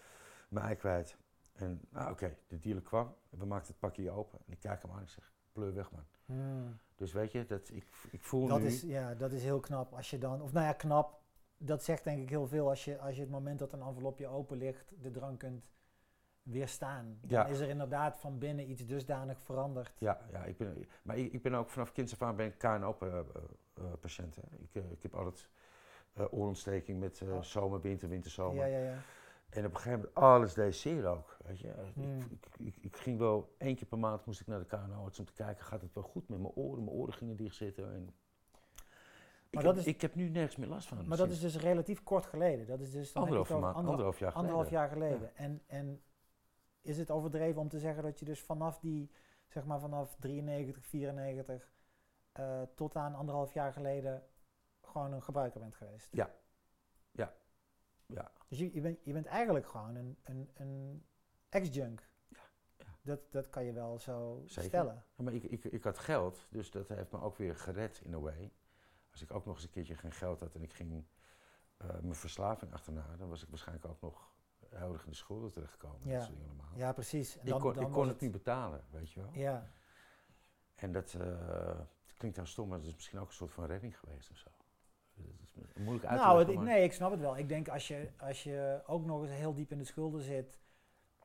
mijn 0.48 0.66
ei 0.66 0.74
kwijt. 0.76 1.16
En 1.52 1.80
nou, 1.90 2.10
oké, 2.10 2.36
de 2.46 2.58
dealer 2.58 2.82
kwam, 2.82 3.14
we 3.30 3.46
maakten 3.46 3.70
het 3.70 3.78
pakje 3.80 4.10
open. 4.10 4.38
En 4.46 4.52
ik 4.52 4.58
kijk 4.58 4.82
hem 4.82 4.90
aan 4.90 4.96
en 4.96 5.02
ik 5.02 5.08
zeg, 5.08 5.32
pleur 5.52 5.74
weg 5.74 5.90
man. 5.90 6.04
Hmm. 6.24 6.78
Dus 6.94 7.12
weet 7.12 7.32
je, 7.32 7.46
dat, 7.46 7.68
ik, 7.68 7.86
ik 8.10 8.22
voel 8.22 8.46
Dat 8.48 8.60
nu... 8.60 8.66
is, 8.66 8.80
ja, 8.82 9.14
dat 9.14 9.32
is 9.32 9.42
heel 9.42 9.60
knap 9.60 9.92
als 9.92 10.10
je 10.10 10.18
dan, 10.18 10.42
of 10.42 10.52
nou 10.52 10.66
ja, 10.66 10.72
knap, 10.72 11.20
dat 11.58 11.82
zegt 11.84 12.04
denk 12.04 12.22
ik 12.22 12.28
heel 12.28 12.46
veel 12.46 12.68
als 12.68 12.84
je, 12.84 12.98
als 12.98 13.14
je 13.14 13.20
het 13.20 13.30
moment 13.30 13.58
dat 13.58 13.72
een 13.72 13.82
envelopje 13.82 14.26
open 14.28 14.56
ligt, 14.56 14.92
de 15.02 15.10
drang 15.10 15.38
kunt 15.38 15.64
weerstaan. 16.42 17.18
Dan 17.20 17.30
Ja. 17.30 17.46
is 17.46 17.58
er 17.60 17.68
inderdaad 17.68 18.18
van 18.18 18.38
binnen 18.38 18.70
iets 18.70 18.86
dusdanig 18.86 19.40
veranderd. 19.40 19.92
Ja, 19.98 20.20
ja 20.32 20.44
ik 20.44 20.56
ben, 20.56 20.86
maar 21.02 21.16
ik, 21.18 21.32
ik 21.32 21.42
ben 21.42 21.54
ook 21.54 21.68
vanaf 21.68 21.92
kinds 21.92 22.12
af 22.12 22.22
aan 22.22 22.36
ben 22.36 22.46
ik 22.46 22.58
KNO-patiënt. 22.58 24.36
ik, 24.36 24.74
eh, 24.74 24.90
ik 24.90 25.02
heb 25.02 25.14
altijd 25.14 25.48
eh, 26.12 26.24
oorontsteking 26.30 27.00
met 27.00 27.20
eh, 27.20 27.32
Oh. 27.34 27.42
zomer, 27.42 27.80
winter, 27.80 28.08
winter, 28.08 28.30
zomer. 28.30 28.66
Ja, 28.68 28.78
ja, 28.78 28.84
ja. 28.90 28.98
En 29.50 29.64
op 29.64 29.70
een 29.70 29.76
gegeven 29.76 29.98
moment, 29.98 30.14
alles 30.14 30.54
deed 30.54 30.74
zeer 30.76 31.06
ook. 31.06 31.36
Weet 31.44 31.58
je. 31.60 31.68
Ik- 31.68 31.94
Hmm. 31.94 32.18
Ik, 32.30 32.46
ik, 32.58 32.76
ik 32.80 32.96
ging 32.96 33.18
wel, 33.18 33.54
één 33.58 33.76
keer 33.76 33.86
per 33.86 33.98
maand 33.98 34.26
moest 34.26 34.40
ik 34.40 34.46
naar 34.46 34.58
de 34.58 34.66
KNO-arts 34.66 35.18
om 35.18 35.24
te 35.24 35.32
kijken, 35.32 35.64
gaat 35.64 35.82
het 35.82 35.92
wel 35.92 36.02
goed 36.02 36.28
met 36.28 36.38
mijn 36.40 36.52
oren? 36.54 36.84
Mijn 36.84 36.96
oren 36.96 37.14
gingen 37.14 37.36
dichtzitten. 37.36 37.94
En 37.94 38.14
ik, 39.56 39.62
Maar 39.62 39.64
heb, 39.64 39.74
dat 39.74 39.86
is- 39.86 39.94
ik 39.94 40.00
heb 40.00 40.14
nu 40.14 40.28
nergens 40.28 40.56
meer 40.56 40.68
last 40.68 40.88
van. 40.88 41.08
Maar 41.08 41.16
dat 41.18 41.30
is 41.30 41.40
dus 41.40 41.56
relatief 41.56 42.02
kort 42.02 42.26
geleden. 42.26 42.66
Dat 42.66 42.80
is 42.80 42.90
dus 42.90 43.08
heb 43.08 43.22
anderhalf, 43.22 43.48
maand, 43.60 43.76
anderhalf 43.76 44.18
jaar 44.18 44.32
geleden. 44.32 44.54
anderhalf 44.54 44.70
jaar 44.70 44.88
geleden. 44.88 45.36
En, 45.36 45.62
en 45.66 46.02
is 46.80 46.98
het 46.98 47.10
overdreven 47.10 47.60
om 47.60 47.68
te 47.68 47.78
zeggen 47.78 48.02
dat 48.02 48.18
je 48.18 48.24
dus 48.24 48.40
vanaf 48.42 48.78
die, 48.78 49.10
zeg 49.48 49.64
maar 49.64 49.80
vanaf 49.80 50.16
93, 50.18 50.84
94 50.86 51.72
eh, 52.32 52.62
tot 52.74 52.96
aan 52.96 53.14
anderhalf 53.14 53.52
jaar 53.52 53.72
geleden 53.72 54.22
gewoon 54.82 55.12
een 55.12 55.22
gebruiker 55.22 55.60
bent 55.60 55.74
geweest? 55.74 56.08
Ja. 56.10 56.30
Ja. 57.10 57.34
Ja. 58.06 58.30
Dus 58.48 58.58
je, 58.58 58.74
je, 58.74 58.80
bent, 58.80 58.98
je 59.04 59.12
bent 59.12 59.26
eigenlijk 59.26 59.66
gewoon 59.68 59.94
een, 59.94 60.18
een, 60.22 60.50
een 60.54 61.04
ex-junk. 61.48 62.08
Dat, 63.02 63.20
dat 63.30 63.48
kan 63.48 63.64
je 63.64 63.72
wel 63.72 63.98
zo 63.98 64.42
Zeker. 64.44 64.62
stellen. 64.62 65.04
Ja, 65.16 65.24
maar 65.24 65.32
ik, 65.34 65.42
ik, 65.42 65.64
ik 65.64 65.82
had 65.82 65.98
geld, 65.98 66.46
dus 66.50 66.70
dat 66.70 66.88
heeft 66.88 67.10
me 67.12 67.20
ook 67.20 67.36
weer 67.36 67.56
gered 67.56 68.00
in 68.04 68.14
a 68.14 68.18
way. 68.18 68.52
Als 69.16 69.24
ik 69.24 69.34
ook 69.34 69.44
nog 69.44 69.54
eens 69.54 69.64
een 69.64 69.70
keertje 69.70 69.94
geen 69.96 70.12
geld 70.12 70.40
had 70.40 70.54
en 70.54 70.62
ik 70.62 70.72
ging 70.72 71.04
eh, 71.76 71.88
mijn 72.00 72.14
verslaving 72.14 72.72
achterna, 72.72 73.16
dan 73.18 73.28
was 73.28 73.42
ik 73.42 73.48
waarschijnlijk 73.48 73.86
ook 73.88 74.00
nog 74.00 74.32
heel 74.70 74.92
erg 74.92 75.04
in 75.04 75.10
de 75.10 75.16
schulden 75.16 75.52
terechtgekomen. 75.52 76.00
Ja. 76.08 76.12
Dat 76.14 76.22
soort 76.22 76.36
dingen 76.36 76.48
allemaal. 76.50 76.76
Ja, 76.78 76.92
precies. 76.92 77.34
En 77.34 77.40
ik 77.42 77.48
dan- 77.48 77.60
kon, 77.60 77.74
dan 77.74 77.86
ik 77.86 77.92
kon 77.92 78.08
het 78.08 78.20
niet 78.20 78.32
betalen, 78.32 78.84
weet 78.90 79.12
je 79.12 79.20
wel. 79.20 79.30
Ja, 79.32 79.70
En 80.74 80.92
dat, 80.92 81.14
eh, 81.14 81.80
klinkt 82.16 82.36
heel 82.36 82.46
stom, 82.46 82.68
maar 82.68 82.78
het 82.78 82.86
is 82.86 82.94
misschien 82.94 83.18
ook 83.18 83.28
een 83.28 83.34
soort 83.34 83.52
van 83.52 83.64
redding 83.66 83.98
geweest 83.98 84.30
of 84.30 84.36
zo. 84.36 84.48
Dat 85.14 85.24
is 85.44 85.74
moeilijk 85.74 86.04
uit 86.06 86.18
te 86.18 86.24
Nou, 86.24 86.36
leggen, 86.38 86.56
het- 86.56 86.64
nee, 86.64 86.84
ik 86.84 86.92
snap 86.92 87.10
het 87.10 87.20
wel. 87.20 87.36
Ik 87.36 87.48
denk 87.48 87.68
als 87.68 87.88
je, 87.88 88.10
als 88.18 88.42
je 88.42 88.82
ook 88.86 89.04
nog 89.04 89.22
eens 89.22 89.30
heel 89.30 89.54
diep 89.54 89.70
in 89.70 89.78
de 89.78 89.84
schulden 89.84 90.22
zit, 90.22 90.58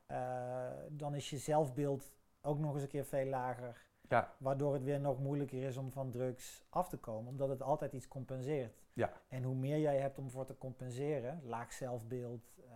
eh, 0.06 0.70
dan 0.90 1.14
is 1.14 1.30
je 1.30 1.38
zelfbeeld 1.38 2.12
ook 2.40 2.58
nog 2.58 2.72
eens 2.74 2.82
een 2.82 2.88
keer 2.88 3.04
veel 3.04 3.26
lager. 3.26 3.86
Ja, 4.12 4.34
Waardoor 4.38 4.72
het 4.72 4.82
weer 4.82 5.00
nog 5.00 5.18
moeilijker 5.18 5.62
is 5.62 5.76
om 5.76 5.90
van 5.90 6.10
drugs 6.10 6.64
af 6.68 6.88
te 6.88 6.96
komen, 6.96 7.30
omdat 7.30 7.48
het 7.48 7.62
altijd 7.62 7.92
iets 7.92 8.08
compenseert. 8.08 8.82
Ja. 8.92 9.12
En 9.28 9.42
hoe 9.42 9.54
meer 9.54 9.78
jij 9.78 9.98
hebt 9.98 10.18
om 10.18 10.30
voor 10.30 10.44
te 10.44 10.58
compenseren, 10.58 11.40
laag 11.44 11.72
zelfbeeld, 11.72 12.60
eh, 12.68 12.72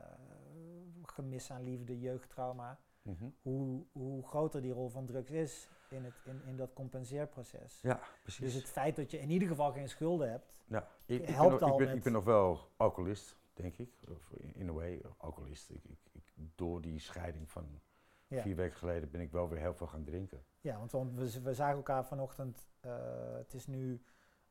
gemis 1.02 1.50
aan 1.50 1.62
liefde, 1.62 1.98
jeugdtrauma, 1.98 2.78
mhm. 3.02 3.28
hoe, 3.42 3.84
hoe 3.92 4.26
groter 4.26 4.62
die 4.62 4.72
rol 4.72 4.88
van 4.88 5.06
drugs 5.06 5.30
is 5.30 5.68
in, 5.88 6.04
het, 6.04 6.14
in, 6.24 6.42
in 6.46 6.56
dat 6.56 6.72
compenseerproces. 6.72 7.80
ja 7.82 8.00
precies. 8.22 8.40
Dus 8.44 8.54
het 8.54 8.68
feit 8.68 8.96
dat 8.96 9.10
je 9.10 9.18
in 9.18 9.30
ieder 9.30 9.48
geval 9.48 9.72
geen 9.72 9.88
schulden 9.88 10.30
hebt, 10.30 10.56
Ja, 10.66 10.88
ik, 11.06 11.20
ik, 11.20 11.26
ben 11.26 11.34
helpt 11.34 11.50
nog, 11.50 11.62
al 11.62 11.72
ik, 11.72 11.76
ben, 11.76 11.86
met- 11.86 11.96
ik 11.96 12.02
ben 12.02 12.12
nog 12.12 12.24
wel 12.24 12.70
alcoholist, 12.76 13.36
denk 13.54 13.76
ik. 13.76 13.90
Of 14.08 14.32
in, 14.32 14.54
in 14.54 14.68
a 14.68 14.72
way, 14.72 15.02
alcoholist. 15.16 15.70
Ik, 15.70 15.84
ik, 15.84 15.98
ik, 16.12 16.32
door 16.54 16.80
die 16.80 16.98
scheiding 16.98 17.50
van 17.50 17.80
Ja. 18.28 18.42
vier 18.42 18.56
weken 18.56 18.76
geleden 18.76 19.10
ben 19.10 19.20
ik 19.20 19.30
wel 19.30 19.48
weer 19.48 19.58
heel 19.60 19.74
veel 19.74 19.86
gaan 19.86 20.04
drinken. 20.04 20.44
Ja, 20.60 20.78
want, 20.86 21.14
we, 21.14 21.40
we 21.42 21.54
zagen 21.54 21.76
elkaar 21.76 22.06
vanochtend. 22.06 22.68
eh, 22.80 23.36
het 23.36 23.54
is 23.54 23.66
nu 23.66 24.02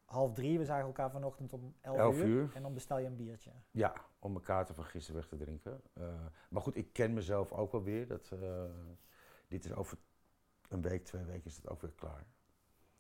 half 0.06 0.34
drie. 0.34 0.58
We 0.58 0.66
zagen 0.66 0.86
elkaar 0.86 1.12
vanochtend 1.12 1.54
om 1.54 1.76
elf, 1.82 1.98
11 1.98 2.18
uur. 2.18 2.26
uur. 2.26 2.52
En 2.56 2.62
dan 2.62 2.74
bestel 2.74 2.98
je 2.98 3.06
een 3.08 3.16
biertje. 3.16 3.52
Ja, 3.72 3.94
om 4.20 4.32
mijn 4.32 4.44
kaarten 4.44 4.76
van 4.76 4.84
gisteren 4.86 5.20
weg 5.20 5.30
te 5.30 5.36
drinken. 5.38 5.82
Eh, 5.94 6.26
maar 6.50 6.62
goed, 6.62 6.76
ik 6.76 6.94
ken 6.94 7.14
mezelf 7.14 7.52
ook 7.52 7.72
wel 7.72 7.84
weer. 7.84 8.08
Dat, 8.08 8.32
eh, 8.32 8.64
dit 9.48 9.66
is 9.66 9.74
over 9.74 9.98
een 10.70 10.82
week, 10.82 11.06
twee 11.06 11.24
weken 11.24 11.46
is 11.46 11.56
het 11.56 11.68
ook 11.70 11.82
weer 11.82 11.92
klaar. 11.92 12.26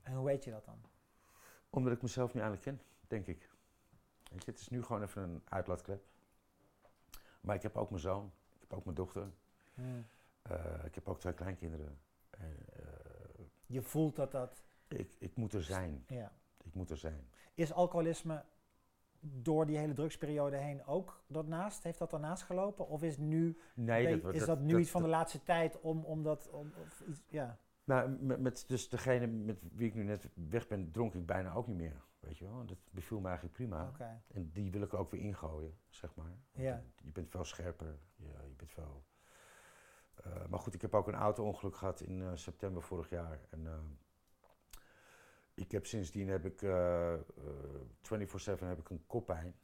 En 0.01 0.13
hoe 0.15 0.25
weet 0.25 0.43
je 0.43 0.51
dat 0.51 0.65
dan? 0.65 0.81
Omdat 1.69 1.93
ik 1.93 2.01
mezelf 2.01 2.33
nu 2.33 2.41
eigenlijk 2.41 2.77
ken, 2.77 2.88
denk 3.07 3.27
ik. 3.27 3.49
Weet 4.31 4.45
je, 4.45 4.51
het 4.51 4.59
is 4.59 4.69
nu 4.69 4.83
gewoon 4.83 5.01
even 5.03 5.21
een 5.23 5.41
uitlaatklep. 5.49 6.03
Maar 7.41 7.55
ik 7.55 7.61
heb 7.61 7.75
ook 7.77 7.89
mijn 7.89 8.01
zoon, 8.01 8.31
ik 8.53 8.59
heb 8.61 8.73
ook 8.73 8.83
mijn 8.83 8.95
dochter, 8.95 9.31
Hmm. 9.73 10.05
Eh, 10.49 10.86
ik 10.86 10.95
heb 10.95 11.08
ook 11.10 11.19
twee 11.19 11.34
kleinkinderen. 11.34 11.99
En, 12.29 12.58
eh, 12.73 13.45
Je 13.65 13.81
voelt 13.81 14.15
dat 14.15 14.31
dat... 14.31 14.63
ik, 14.88 15.15
ik 15.19 15.36
moet 15.36 15.53
er 15.53 15.63
zijn, 15.63 16.03
Ja. 16.08 16.31
ik 16.63 16.73
moet 16.73 16.89
er 16.89 16.97
zijn. 16.97 17.29
Is 17.53 17.73
alcoholisme 17.73 18.43
door 19.19 19.65
die 19.65 19.77
hele 19.77 19.93
drugsperiode 19.93 20.58
heen 20.58 20.86
ook 20.86 21.23
daarnaast? 21.27 21.84
Heeft 21.84 21.99
dat 21.99 22.10
daarnaast 22.10 22.43
gelopen? 22.43 22.88
Of 22.88 23.03
is, 23.03 23.17
nu, 23.17 23.58
Nee, 23.75 24.19
ben- 24.19 24.34
is 24.34 24.45
dat, 24.45 24.60
nu 24.60 24.79
iets 24.79 24.91
van 24.91 25.01
de 25.01 25.08
laatste 25.08 25.43
tijd 25.43 25.79
om, 25.81 26.03
om 26.03 26.23
dat... 26.23 26.49
Om, 26.49 26.73
of 26.81 27.01
iets, 27.08 27.23
ja. 27.27 27.58
Nou, 27.84 28.10
met, 28.10 28.39
met 28.39 28.63
dus 28.67 28.89
degene 28.89 29.27
met 29.27 29.58
wie 29.71 29.88
ik 29.88 29.93
nu 29.93 30.03
net 30.03 30.29
weg 30.34 30.67
ben, 30.67 30.91
dronk 30.91 31.13
ik 31.13 31.25
bijna 31.25 31.53
ook 31.53 31.67
niet 31.67 31.77
meer. 31.77 32.03
Weet 32.19 32.38
je 32.38 32.45
wel, 32.45 32.65
dat 32.65 32.77
beviel 32.91 33.19
me 33.19 33.25
eigenlijk 33.27 33.55
prima. 33.55 33.88
Oké. 33.88 34.21
En 34.27 34.51
die 34.51 34.71
wil 34.71 34.81
ik 34.81 34.93
ook 34.93 35.12
weer 35.12 35.21
ingooien, 35.21 35.77
zeg 35.89 36.15
maar. 36.15 36.38
Ja. 36.51 36.84
Je 37.03 37.12
bent 37.12 37.29
veel 37.29 37.43
scherper, 37.43 37.97
ja, 38.15 38.41
je 38.47 38.53
bent 38.55 38.71
veel... 38.71 39.03
Eh, 40.23 40.45
maar 40.49 40.60
goed, 40.60 40.73
ik 40.73 40.82
heb 40.82 40.93
ook 40.93 41.08
een 41.08 41.15
auto-ongeluk 41.15 41.75
gehad 41.75 42.01
in 42.01 42.21
eh, 42.21 42.32
september 42.36 42.82
vorig 42.82 43.10
jaar. 43.10 43.39
En 43.49 43.67
eh, 43.67 43.73
ik 45.54 45.71
heb 45.71 45.86
sindsdien 45.86 46.28
heb 46.28 46.45
ik 46.45 46.62
eh, 46.62 47.13
eh, 47.13 47.19
24-7 48.01 48.60
heb 48.60 48.80
ik 48.80 48.89
een 48.89 49.04
koppijn. 49.08 49.56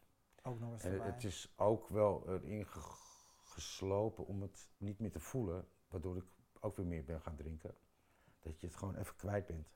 Ook 0.43 0.59
nog 0.59 0.71
eens 0.71 0.83
En 0.83 0.91
erbij. 0.91 1.07
het 1.07 1.23
is 1.23 1.53
ook 1.57 1.87
wel 1.89 2.23
erin 2.29 2.65
ge- 2.67 3.09
geslopen 3.43 4.25
om 4.25 4.41
het 4.41 4.69
niet 4.77 4.99
meer 4.99 5.11
te 5.11 5.19
voelen, 5.19 5.67
waardoor 5.87 6.17
ik 6.17 6.25
ook 6.59 6.75
weer 6.77 6.85
meer 6.85 7.03
ben 7.05 7.21
gaan 7.21 7.35
drinken. 7.35 7.75
Dat 8.39 8.59
je 8.59 8.67
het 8.67 8.75
gewoon 8.75 8.95
even 8.95 9.15
kwijt 9.15 9.45
bent. 9.45 9.71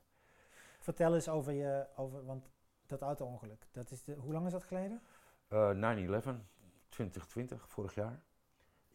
Vertel 0.78 1.14
eens 1.14 1.28
over 1.28 1.52
je... 1.52 1.86
Over, 1.96 2.24
want 2.24 2.50
dat 2.86 3.00
auto-ongeluk, 3.02 3.66
dat 3.72 3.90
is 3.90 4.04
de, 4.04 4.14
hoe 4.14 4.32
lang 4.32 4.46
is 4.46 4.52
dat 4.52 4.64
geleden? 4.64 5.02
Eh 5.48 5.70
9-11, 5.70 6.40
2020, 6.88 7.68
vorig 7.68 7.94
jaar. 7.94 8.22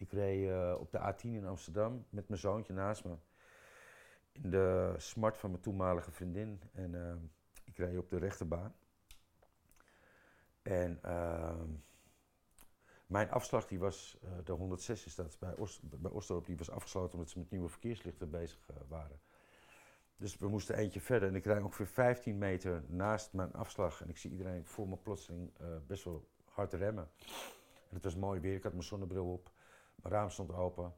Ik 0.02 0.12
reed 0.12 0.50
eh, 0.50 0.76
op 0.80 0.92
de 0.92 1.14
A10 1.14 1.22
in 1.22 1.46
Amsterdam 1.46 2.06
met 2.10 2.28
mijn 2.28 2.40
zoontje 2.40 2.74
naast 2.74 3.04
me. 3.04 3.16
In 4.32 4.50
de 4.50 4.94
smart 4.98 5.38
van 5.38 5.50
mijn 5.50 5.62
toenmalige 5.62 6.12
vriendin. 6.12 6.62
En 6.74 7.08
eh, 7.08 7.16
ik 7.64 7.78
reed 7.78 7.98
op 7.98 8.10
de 8.10 8.18
rechterbaan. 8.18 8.76
En 10.62 11.00
ehm, 11.02 11.70
mijn 13.06 13.32
afslag 13.32 13.68
die 13.68 13.80
was, 13.80 14.18
eh, 14.24 14.30
de 14.44 14.52
106 14.52 15.06
is 15.06 15.16
dat, 15.16 15.38
bij, 15.40 15.58
Oost, 15.58 16.02
bij 16.02 16.12
Oostdorp, 16.12 16.46
die 16.46 16.58
was 16.58 16.70
afgesloten 16.70 17.14
omdat 17.14 17.30
ze 17.30 17.40
met 17.40 17.52
nieuwe 17.52 17.70
verkeerslichten 17.70 18.30
bezig 18.30 18.70
waren. 18.88 19.20
Dus 20.18 20.38
we 20.38 20.48
moesten 20.48 20.76
eentje 20.76 21.02
verder 21.02 21.30
en 21.30 21.36
ik 21.36 21.46
rijd 21.46 21.64
ongeveer 21.64 21.88
15 21.88 22.38
meter 22.38 22.84
naast 22.88 23.34
mijn 23.34 23.54
afslag 23.54 24.02
en 24.02 24.10
ik 24.10 24.18
zie 24.18 24.32
iedereen 24.32 24.66
voor 24.66 24.88
me 24.88 24.98
plotseling 24.98 25.52
best 25.88 26.04
wel 26.04 26.28
hard 26.46 26.74
remmen. 26.74 27.10
En 27.90 27.96
het 27.96 28.04
was 28.04 28.16
mooi 28.16 28.40
weer, 28.40 28.56
ik 28.56 28.64
had 28.64 28.72
mijn 28.72 28.84
zonnebril 28.84 29.32
op, 29.32 29.52
mijn 30.02 30.14
raam 30.14 30.30
stond 30.30 30.54
open. 30.54 30.94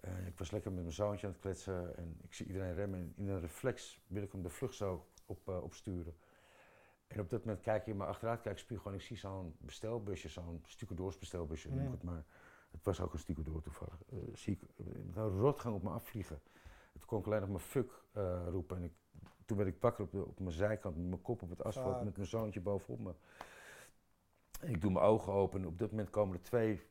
En 0.00 0.26
ik 0.26 0.38
was 0.38 0.50
lekker 0.50 0.72
met 0.72 0.82
mijn 0.82 0.94
zoontje 0.94 1.26
aan 1.26 1.32
het 1.32 1.42
kletsen 1.42 1.96
en 1.96 2.18
ik 2.22 2.34
zie 2.34 2.46
iedereen 2.46 2.74
remmen. 2.74 2.98
En 2.98 3.12
in 3.16 3.28
een 3.28 3.40
reflex 3.40 4.00
wil 4.06 4.22
ik 4.22 4.32
hem 4.32 4.42
de 4.42 4.48
vlucht 4.48 4.74
zo 4.74 5.06
op, 5.26 5.48
eh, 5.48 5.62
opsturen. 5.62 6.16
En 7.06 7.20
op 7.20 7.30
dat 7.30 7.44
moment 7.44 7.62
kijk 7.62 7.84
je 7.84 7.90
in 7.90 7.96
mijn 7.96 8.08
achteruitkijkspiegel 8.08 8.90
en 8.90 8.96
ik 8.96 9.02
zie 9.02 9.16
zo'n 9.16 9.56
bestelbusje, 9.58 10.28
zo'n 10.28 10.62
stucadoorsbestelbusje 10.66 11.68
noem 11.68 11.86
ik 11.86 11.90
het 11.90 12.02
maar. 12.02 12.24
Het 12.70 12.84
was 12.84 13.00
ook 13.00 13.12
een 13.12 13.18
stucadoor 13.18 13.62
toevallig. 13.62 14.02
Eh, 14.08 14.18
zie 14.34 14.52
ik 14.52 14.62
eh, 14.62 14.86
met 14.86 15.16
een 15.16 15.38
rotgang 15.38 15.74
op 15.74 15.82
me 15.82 15.90
afvliegen. 15.90 16.40
Toen 16.92 17.06
kon 17.06 17.18
ik 17.18 17.26
alleen 17.26 17.40
nog 17.40 17.48
maar 17.48 17.60
fuck 17.60 18.02
roepen. 18.48 18.76
En 18.76 18.82
ik, 18.82 18.92
toen 19.44 19.56
werd 19.56 19.68
ik 19.68 19.80
wakker 19.80 20.04
op, 20.04 20.12
de, 20.12 20.24
op 20.24 20.40
mijn 20.40 20.52
zijkant 20.52 20.96
met 20.96 21.06
mijn 21.06 21.22
kop 21.22 21.42
op 21.42 21.50
het 21.50 21.64
asfalt 21.64 21.94
Fuck. 21.94 22.04
met 22.04 22.16
mijn 22.16 22.28
zoontje 22.28 22.60
bovenop 22.60 23.00
me. 23.00 23.14
En 24.60 24.68
ik 24.68 24.80
doe 24.80 24.90
mijn 24.90 25.04
ogen 25.04 25.32
open 25.32 25.60
en 25.60 25.66
op 25.66 25.78
dat 25.78 25.90
moment 25.90 26.10
komen 26.10 26.36
er 26.36 26.42
twee 26.42 26.89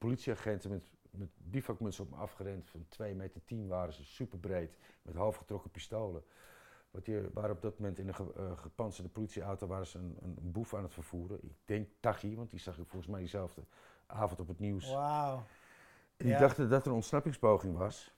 politieagenten 0.00 0.70
met, 0.70 0.84
met 1.10 1.28
bivakmutsen 1.36 2.04
op 2.04 2.10
me 2.10 2.16
afgerend. 2.16 2.66
Van 2.66 2.84
2 2.88 3.14
meter 3.14 3.44
10 3.44 3.66
waren 3.68 3.92
ze, 3.92 4.04
super 4.04 4.38
breed, 4.38 4.76
met 5.02 5.14
halfgetrokken 5.14 5.70
pistolen. 5.70 6.22
Want 6.90 7.04
die 7.04 7.20
waren 7.32 7.50
op 7.50 7.62
dat 7.62 7.78
moment 7.78 7.98
in 7.98 8.08
een 8.08 8.14
ge, 8.14 8.32
eh, 8.36 8.56
gepantserde 8.58 9.10
politieauto 9.10 9.66
waren 9.66 9.86
ze 9.86 9.98
een, 9.98 10.16
een, 10.22 10.52
boef 10.52 10.74
aan 10.74 10.82
het 10.82 10.94
vervoeren. 10.94 11.38
Ik 11.42 11.52
denk 11.64 11.88
Tachi, 12.00 12.36
want 12.36 12.50
die 12.50 12.60
zag 12.60 12.78
ik 12.78 12.86
volgens 12.86 13.10
mij 13.10 13.20
diezelfde 13.20 13.62
avond 14.06 14.40
op 14.40 14.48
het 14.48 14.58
nieuws. 14.58 14.92
Wauw. 14.92 15.42
Die 16.16 16.28
Ja. 16.28 16.38
dachten 16.38 16.68
dat 16.68 16.82
er 16.82 16.88
een 16.88 16.94
ontsnappingspoging 16.94 17.76
was. 17.76 18.14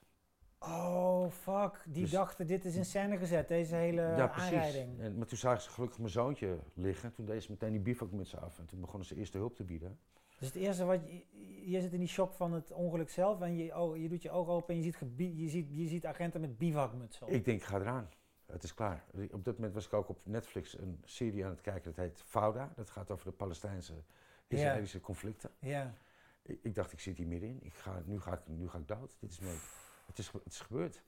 Oh, 0.59 1.29
fuck. 1.31 1.83
Die 1.87 2.01
Dus- 2.01 2.11
dachten, 2.11 2.47
dit 2.47 2.65
is 2.65 2.75
in 2.75 2.85
scène 2.85 3.17
gezet, 3.17 3.47
deze 3.47 3.75
hele 3.75 4.01
ja, 4.01 4.27
precies. 4.27 4.51
aanrijding. 4.51 4.99
En, 4.99 5.17
maar 5.17 5.27
toen 5.27 5.37
zagen 5.37 5.61
ze 5.61 5.69
gelukkig 5.69 5.97
mijn 5.99 6.11
zoontje 6.11 6.59
liggen. 6.73 7.13
Toen 7.13 7.25
deed 7.25 7.43
ze 7.43 7.51
meteen 7.51 7.71
die 7.71 7.79
bivakmutsen 7.81 8.41
af. 8.41 8.59
En 8.59 8.65
toen 8.65 8.79
begonnen 8.79 9.07
ze 9.07 9.15
eerste 9.15 9.37
hulp 9.37 9.55
te 9.55 9.63
bieden. 9.63 9.99
Dus 10.43 10.53
het 10.53 10.61
eerste 10.61 10.85
wat 10.85 10.99
je, 11.07 11.71
je 11.71 11.81
zit 11.81 11.93
in 11.93 11.99
die 11.99 12.07
shock 12.07 12.33
van 12.33 12.53
het 12.53 12.71
ongeluk 12.71 13.09
zelf 13.09 13.41
en 13.41 13.57
je, 13.57 13.77
oh, 13.77 13.97
je 13.97 14.09
doet 14.09 14.21
je 14.21 14.31
ogen 14.31 14.53
open 14.53 14.75
en 14.75 14.81
je 14.81 14.83
ziet, 14.83 14.97
je 15.17 15.49
ziet, 15.49 15.67
je 15.71 15.87
ziet 15.87 16.05
agenten 16.05 16.41
met 16.41 16.57
bivakmutsen 16.57 17.27
op. 17.27 17.33
Ik 17.33 17.45
denk, 17.45 17.59
ik 17.61 17.65
ga 17.65 17.79
eraan. 17.79 18.09
Het 18.45 18.63
is 18.63 18.73
klaar. 18.73 19.05
Op 19.31 19.45
dat 19.45 19.55
moment 19.55 19.73
was 19.73 19.85
ik 19.85 19.93
ook 19.93 20.09
op 20.09 20.19
Netflix 20.23 20.77
een 20.77 21.01
serie 21.03 21.45
aan 21.45 21.51
het 21.51 21.61
kijken. 21.61 21.83
Dat 21.83 22.05
heet 22.05 22.21
Fauda. 22.21 22.73
Dat 22.75 22.89
gaat 22.89 23.11
over 23.11 23.25
de 23.25 23.31
Palestijnse-Israëlische 23.31 24.99
conflicten. 24.99 25.49
Ja. 25.59 25.93
Ik, 26.41 26.59
ik 26.61 26.75
dacht, 26.75 26.91
ik 26.91 26.99
zit 26.99 27.17
hier 27.17 27.27
middenin. 27.27 27.59
Ik 27.61 27.73
ga, 27.73 28.01
nu, 28.05 28.19
ga 28.19 28.33
ik, 28.33 28.39
nu 28.45 28.69
ga 28.69 28.77
ik 28.77 28.87
dood. 28.87 29.15
Dit 29.19 29.31
is 29.31 29.39
me, 29.39 29.57
het, 30.05 30.17
is, 30.17 30.31
het 30.31 30.53
is 30.53 30.59
gebeurd. 30.59 31.03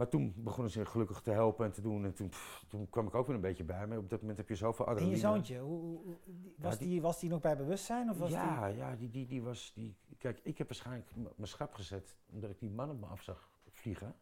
Maar 0.00 0.08
toen 0.08 0.34
begonnen 0.36 0.70
ze 0.72 0.84
gelukkig 0.86 1.20
te 1.20 1.30
helpen 1.30 1.66
en 1.66 1.72
te 1.72 1.80
doen. 1.80 2.04
En 2.04 2.14
toen, 2.14 2.28
pff, 2.28 2.64
toen 2.68 2.88
kwam 2.90 3.06
ik 3.06 3.14
ook 3.14 3.26
weer 3.26 3.34
een 3.34 3.40
beetje 3.40 3.64
bij. 3.64 3.86
Maar 3.86 3.98
op 3.98 4.10
dat 4.10 4.20
moment 4.20 4.38
heb 4.38 4.48
je 4.48 4.54
zoveel 4.54 4.84
En 4.86 4.90
adrenaline. 4.92 5.20
je 5.20 5.26
zoontje, 5.32 5.58
hoe, 5.58 6.16
die- 6.24 6.54
was, 6.58 6.78
die- 6.78 6.88
die, 6.88 7.00
was 7.02 7.20
die 7.20 7.30
nog 7.30 7.40
bij 7.40 7.56
bewustzijn? 7.56 8.10
Of 8.10 8.18
was 8.18 8.30
ja, 8.30 8.66
ja 8.66 8.96
die, 8.96 9.10
die, 9.10 9.26
die 9.26 9.42
was. 9.42 9.72
Die, 9.74 9.96
kijk, 10.18 10.40
ik 10.42 10.58
heb 10.58 10.66
waarschijnlijk 10.68 11.10
mijn 11.14 11.48
schrap 11.48 11.74
gezet 11.74 12.16
omdat 12.30 12.50
ik 12.50 12.58
die 12.58 12.70
man 12.70 12.90
op 12.90 13.00
me 13.00 13.06
af 13.06 13.22
zag 13.22 13.50
vliegen. 13.70 14.14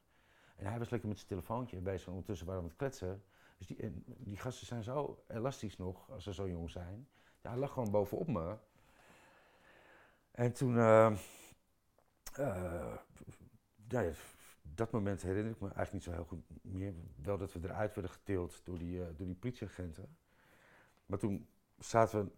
En 0.56 0.66
hij 0.66 0.78
was 0.78 0.90
lekker 0.90 1.08
met 1.08 1.16
zijn 1.18 1.28
telefoontje 1.30 1.80
bezig. 1.80 2.06
en 2.06 2.12
Ondertussen 2.12 2.46
waren 2.46 2.62
we 2.62 2.66
aan 2.68 2.74
het 2.76 2.82
kletsen. 2.82 3.22
Dus 3.58 3.66
die, 3.66 3.76
en 3.76 4.04
die 4.06 4.36
gasten 4.36 4.66
zijn 4.66 4.82
zo 4.82 5.24
elastisch 5.28 5.76
nog 5.76 6.10
als 6.10 6.24
ze 6.24 6.34
zo 6.34 6.48
jong 6.48 6.70
zijn. 6.70 7.08
Ja, 7.42 7.50
hij 7.50 7.58
lag 7.58 7.72
gewoon 7.72 7.90
bovenop 7.90 8.26
me. 8.28 8.56
En 10.30 10.52
toen. 10.52 10.78
eh, 10.78 11.16
ja, 13.88 14.06
dat 14.74 14.90
moment 14.90 15.22
herinner 15.22 15.52
ik 15.52 15.60
me 15.60 15.66
eigenlijk 15.66 15.92
niet 15.92 16.02
zo 16.02 16.10
heel 16.10 16.24
goed 16.24 16.42
meer. 16.62 16.94
Wel 17.22 17.38
dat 17.38 17.52
we 17.52 17.60
eruit 17.62 17.94
werden 17.94 18.12
getild 18.12 18.60
door 18.64 18.78
die, 18.78 19.02
eh, 19.02 19.06
door 19.16 19.26
die 19.26 19.36
politieagenten. 19.36 20.16
Maar 21.06 21.18
toen 21.18 21.48
zaten 21.78 22.24
we 22.24 22.30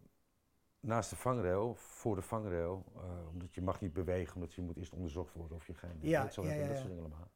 naast 0.81 1.11
de 1.11 1.17
vangrail, 1.17 1.75
voor 1.75 2.15
de 2.15 2.23
vangrail, 2.23 2.85
eh, 2.97 3.29
omdat 3.29 3.55
je 3.55 3.63
mag 3.63 3.81
niet 3.81 3.93
bewegen, 3.93 4.35
omdat 4.35 4.55
je 4.55 4.63
moet 4.63 4.77
eerst 4.77 4.93
onderzocht 4.93 5.35
worden 5.35 5.57
of 5.57 5.67
je 5.67 5.75
geen 5.75 5.99
Ja, 6.01 6.31
ja, 6.35 6.43
en 6.43 6.59
ja, 6.59 6.59
dat 6.59 6.69
ja. 6.69 6.75
soort 6.75 6.89
dingen 6.89 6.99
allemaal. 6.99 7.31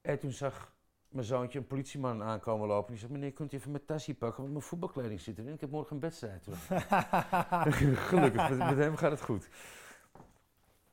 En 0.00 0.18
toen 0.18 0.32
zag 0.32 0.74
mijn 1.08 1.26
zoontje 1.26 1.58
een 1.58 1.66
politieman 1.66 2.22
aankomen 2.22 2.68
lopen. 2.68 2.90
Die 2.90 2.98
zei, 2.98 3.12
meneer, 3.12 3.32
kunt 3.32 3.52
u 3.52 3.56
even 3.56 3.70
mijn 3.70 3.84
tasje 3.84 4.14
pakken, 4.14 4.40
want 4.40 4.52
mijn 4.52 4.64
voetbalkleding 4.64 5.20
zit 5.20 5.38
erin. 5.38 5.52
Ik 5.52 5.60
heb 5.60 5.70
morgen 5.70 5.94
een 5.94 6.02
wedstrijd. 6.02 6.46
Gelukkig, 8.08 8.48
met, 8.48 8.58
met 8.58 8.76
hem 8.76 8.96
gaat 8.96 9.10
het 9.10 9.22
goed. 9.22 9.48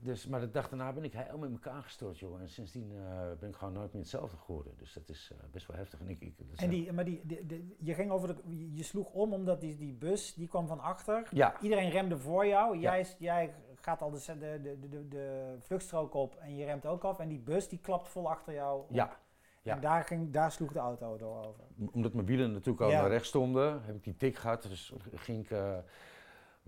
Dus, 0.01 0.27
maar 0.27 0.39
de 0.39 0.49
dag 0.51 0.69
daarna 0.69 0.93
ben 0.93 1.03
ik 1.03 1.13
helemaal 1.13 1.45
in 1.47 1.51
elkaar 1.51 1.81
gestort, 1.83 2.19
joh. 2.19 2.39
En 2.41 2.49
sindsdien 2.49 2.91
eh, 2.95 3.31
ben 3.39 3.49
ik 3.49 3.55
gewoon 3.55 3.73
nooit 3.73 3.93
meer 3.93 4.01
hetzelfde 4.01 4.37
geworden. 4.37 4.73
Dus 4.77 4.93
dat 4.93 5.09
is 5.09 5.31
eh, 5.33 5.37
best 5.51 5.67
wel 5.67 5.77
heftig. 5.77 5.99
En, 5.99 6.09
ik, 6.09 6.21
ik, 6.21 6.33
En 6.55 6.69
die, 6.69 6.91
maar 6.93 7.05
die, 7.05 7.21
die- 7.23 7.45
die- 7.45 7.75
je 7.79 7.93
ging 7.93 8.11
over 8.11 8.27
de, 8.35 8.75
je 8.75 8.83
sloeg 8.83 9.11
om 9.11 9.33
omdat 9.33 9.61
die, 9.61 9.75
die 9.77 9.93
bus, 9.93 10.33
die 10.33 10.47
kwam 10.47 10.67
van 10.67 10.79
achter. 10.79 11.27
Ja, 11.31 11.59
Iedereen 11.61 11.89
remde 11.89 12.17
voor 12.17 12.45
jou. 12.45 12.75
Ja. 12.75 12.81
Jij, 12.95 13.05
jij 13.17 13.53
gaat 13.75 14.01
al 14.01 14.11
de, 14.11 14.19
de, 14.39 14.77
de, 14.89 15.07
de, 15.07 15.55
vluchtstrook 15.59 16.13
op 16.13 16.35
en 16.35 16.55
je 16.55 16.65
remt 16.65 16.85
ook 16.85 17.03
af. 17.03 17.19
En 17.19 17.27
die 17.27 17.39
bus 17.39 17.67
die 17.69 17.79
klapt 17.79 18.07
vol 18.09 18.29
achter 18.29 18.53
jou. 18.53 18.79
op. 18.81 18.87
ja. 18.91 19.17
ja. 19.61 19.75
En 19.75 19.81
daar, 19.81 20.03
ging, 20.03 20.31
daar 20.31 20.51
sloeg 20.51 20.71
de 20.71 20.79
auto 20.79 21.17
door 21.17 21.45
over. 21.45 21.63
omdat 21.91 22.13
mijn 22.13 22.25
wielen 22.25 22.51
natuurlijk 22.51 22.81
al 22.81 22.89
Ja. 22.89 23.01
naar 23.01 23.09
rechts 23.09 23.27
stonden, 23.27 23.83
heb 23.83 23.95
ik 23.95 24.03
die 24.03 24.15
tik 24.17 24.35
gehad. 24.35 24.61
Dus 24.63 24.93
ging 25.15 25.43
ik. 25.43 25.51
eh, 25.51 25.77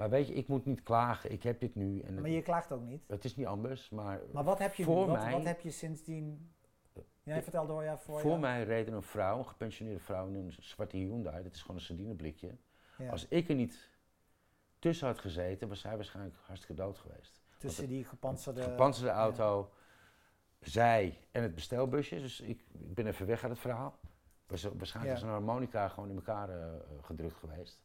maar 0.01 0.09
weet 0.09 0.27
je, 0.27 0.33
ik 0.33 0.47
moet 0.47 0.65
niet 0.65 0.83
klagen. 0.83 1.31
Ik 1.31 1.43
heb 1.43 1.59
dit 1.59 1.75
nu. 1.75 1.99
En 1.99 2.21
Maar 2.21 2.29
je 2.29 2.41
klaagt 2.41 2.71
ook 2.71 2.81
niet. 2.81 3.03
Het 3.07 3.25
is 3.25 3.35
niet 3.35 3.45
anders, 3.45 3.89
maar, 3.89 4.21
Maar 4.31 4.43
wat 4.43 4.59
heb 4.59 4.73
je, 4.73 4.83
voor 4.83 5.05
nu? 5.05 5.11
Mij, 5.11 5.31
wat 5.31 5.43
heb 5.43 5.61
je 5.61 5.71
sindsdien... 5.71 6.51
Jij 7.23 7.43
vertelt 7.43 7.67
door 7.67 7.83
ja, 7.83 7.97
voor, 7.97 8.19
voor 8.19 8.29
jou. 8.29 8.41
mij 8.41 8.63
reden 8.63 8.93
een 8.93 9.01
vrouw, 9.01 9.37
een 9.37 9.47
gepensioneerde 9.47 9.99
vrouw 9.99 10.27
in 10.27 10.35
een 10.35 10.53
zwarte 10.59 10.97
Hyundai. 10.97 11.43
Dat 11.43 11.53
is 11.53 11.61
gewoon 11.61 11.75
een 11.75 11.81
sardineblikje. 11.81 12.57
Ja, 12.97 13.11
Als 13.11 13.27
ik 13.27 13.49
er 13.49 13.55
niet 13.55 13.89
tussen 14.79 15.07
had 15.07 15.19
gezeten, 15.19 15.67
was 15.67 15.79
zij 15.79 15.95
waarschijnlijk 15.95 16.35
hartstikke 16.45 16.81
dood 16.81 16.97
geweest. 16.97 17.41
tussen 17.57 17.87
die 17.87 18.05
gepantserde... 18.05 18.61
Gepantserde 18.61 19.11
auto, 19.11 19.69
zij 20.59 21.17
en 21.31 21.41
het 21.41 21.55
bestelbusje. 21.55 22.19
Dus 22.19 22.41
ik, 22.41 22.63
ik 22.71 22.93
ben 22.93 23.07
even 23.07 23.25
weg 23.25 23.41
uit 23.41 23.51
het 23.51 23.61
verhaal. 23.61 23.99
Was, 24.47 24.63
waarschijnlijk 24.63 25.05
Ja. 25.05 25.11
was 25.11 25.21
een 25.21 25.29
harmonica 25.29 25.87
gewoon 25.87 26.09
in 26.09 26.15
elkaar 26.15 26.49
eh, 26.49 26.73
gedrukt 27.01 27.35
geweest. 27.37 27.81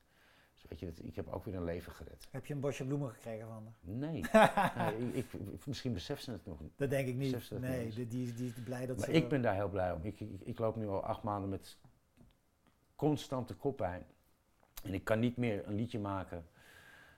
Weet 0.68 0.78
je, 0.80 0.86
dat- 0.86 1.04
ik 1.04 1.16
heb 1.16 1.28
ook 1.28 1.44
weer 1.44 1.54
een 1.54 1.64
leven 1.64 1.92
gered. 1.92 2.28
Heb 2.30 2.46
je 2.46 2.54
een 2.54 2.60
bosje 2.60 2.84
bloemen 2.86 3.10
gekregen 3.10 3.46
van 3.46 3.62
haar? 3.64 3.74
Nee, 3.80 4.24
nee 5.00 5.12
ik, 5.12 5.32
ik- 5.32 5.66
misschien 5.66 5.92
beseft 5.92 6.22
ze 6.24 6.30
het 6.30 6.46
nog 6.46 6.60
niet. 6.60 6.72
Dat 6.76 6.90
denk 6.90 7.08
ik 7.08 7.14
niet. 7.14 7.50
Nee, 7.50 7.90
die, 7.90 8.06
die, 8.08 8.34
die 8.34 8.46
is 8.56 8.62
blij 8.64 8.86
dat 8.86 8.96
Maar 8.96 9.06
ze... 9.06 9.12
ik 9.12 9.28
ben 9.28 9.42
daar 9.42 9.54
heel 9.54 9.68
blij 9.68 9.92
om. 9.92 10.00
Ik, 10.04 10.20
ik, 10.20 10.40
ik 10.42 10.58
loop 10.58 10.76
nu 10.76 10.86
al 10.88 11.02
acht 11.04 11.22
maanden 11.22 11.50
met 11.50 11.76
constante 12.96 13.54
koppijn. 13.54 14.06
En 14.82 14.94
ik 14.94 15.04
kan 15.04 15.18
niet 15.18 15.36
meer 15.36 15.66
een 15.66 15.74
liedje 15.74 15.98
maken. 15.98 16.46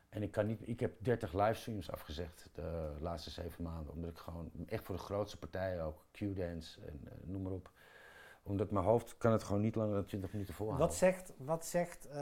En 0.09 0.23
ik, 0.23 0.31
kan 0.31 0.47
niet, 0.47 0.69
ik 0.69 0.81
heb 0.81 1.05
30 1.05 1.33
livestreams 1.33 1.91
afgezegd 1.91 2.49
de 2.53 2.97
laatste 3.01 3.31
zeven 3.31 3.63
maanden. 3.65 3.93
Omdat 3.93 4.11
ik 4.11 4.17
gewoon 4.19 4.51
echt 4.67 4.85
voor 4.85 4.95
de 4.95 5.01
grootste 5.01 5.39
partijen 5.39 5.83
ook, 5.83 6.05
Q-dance 6.11 6.81
en 6.81 7.01
eh, 7.05 7.13
noem 7.25 7.43
maar 7.43 7.53
op. 7.53 7.73
Omdat 8.49 8.71
mijn 8.71 8.85
hoofd 8.85 9.17
kan 9.17 9.33
het 9.33 9.43
gewoon 9.43 9.61
niet 9.61 9.75
langer 9.75 9.95
dan 9.95 10.05
20 10.05 10.33
minuten 10.33 10.55
volhouden. 10.55 10.87
Wat, 10.87 10.97
zegt, 10.97 11.33
wat, 11.37 11.67
zegt, 11.67 12.09
eh, 12.09 12.19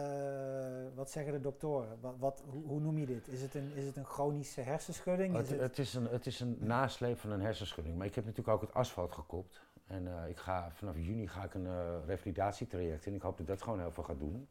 wat 0.94 1.10
zeggen 1.10 1.32
de 1.32 1.40
doktoren? 1.40 1.98
Wat, 2.00 2.14
wat, 2.18 2.42
hoe, 2.48 2.64
hoe 2.64 2.80
noem 2.80 2.98
je 2.98 3.06
dit? 3.06 3.28
Is 3.28 3.42
het 3.42 3.54
een, 3.54 3.72
is 3.74 3.84
het 3.84 3.96
een 3.96 4.04
chronische 4.04 4.60
hersenschudding? 4.60 5.34
Het, 5.36 5.44
Is 5.44 5.50
het, 5.50 5.60
het, 5.60 5.78
is 5.78 5.94
een, 5.94 6.06
het 6.06 6.26
is 6.26 6.40
een 6.40 6.56
nasleep 6.60 7.18
van 7.18 7.30
een 7.30 7.40
hersenschudding. 7.40 7.96
Maar 7.96 8.06
ik 8.06 8.14
heb 8.14 8.24
natuurlijk 8.24 8.54
ook 8.56 8.60
het 8.60 8.74
asfalt 8.74 9.12
gekopt. 9.12 9.60
En 9.86 10.06
eh, 10.06 10.28
ik 10.28 10.36
ga, 10.36 10.70
vanaf 10.70 10.96
juni 10.96 11.28
ga 11.28 11.44
ik 11.44 11.54
een 11.54 11.66
eh, 11.66 11.94
revalidatietraject 12.06 13.06
in. 13.06 13.14
Ik 13.14 13.22
hoop 13.22 13.36
dat 13.36 13.46
dat 13.46 13.62
gewoon 13.62 13.80
heel 13.80 13.92
veel 13.92 14.04
gaat 14.04 14.18
doen. 14.18 14.48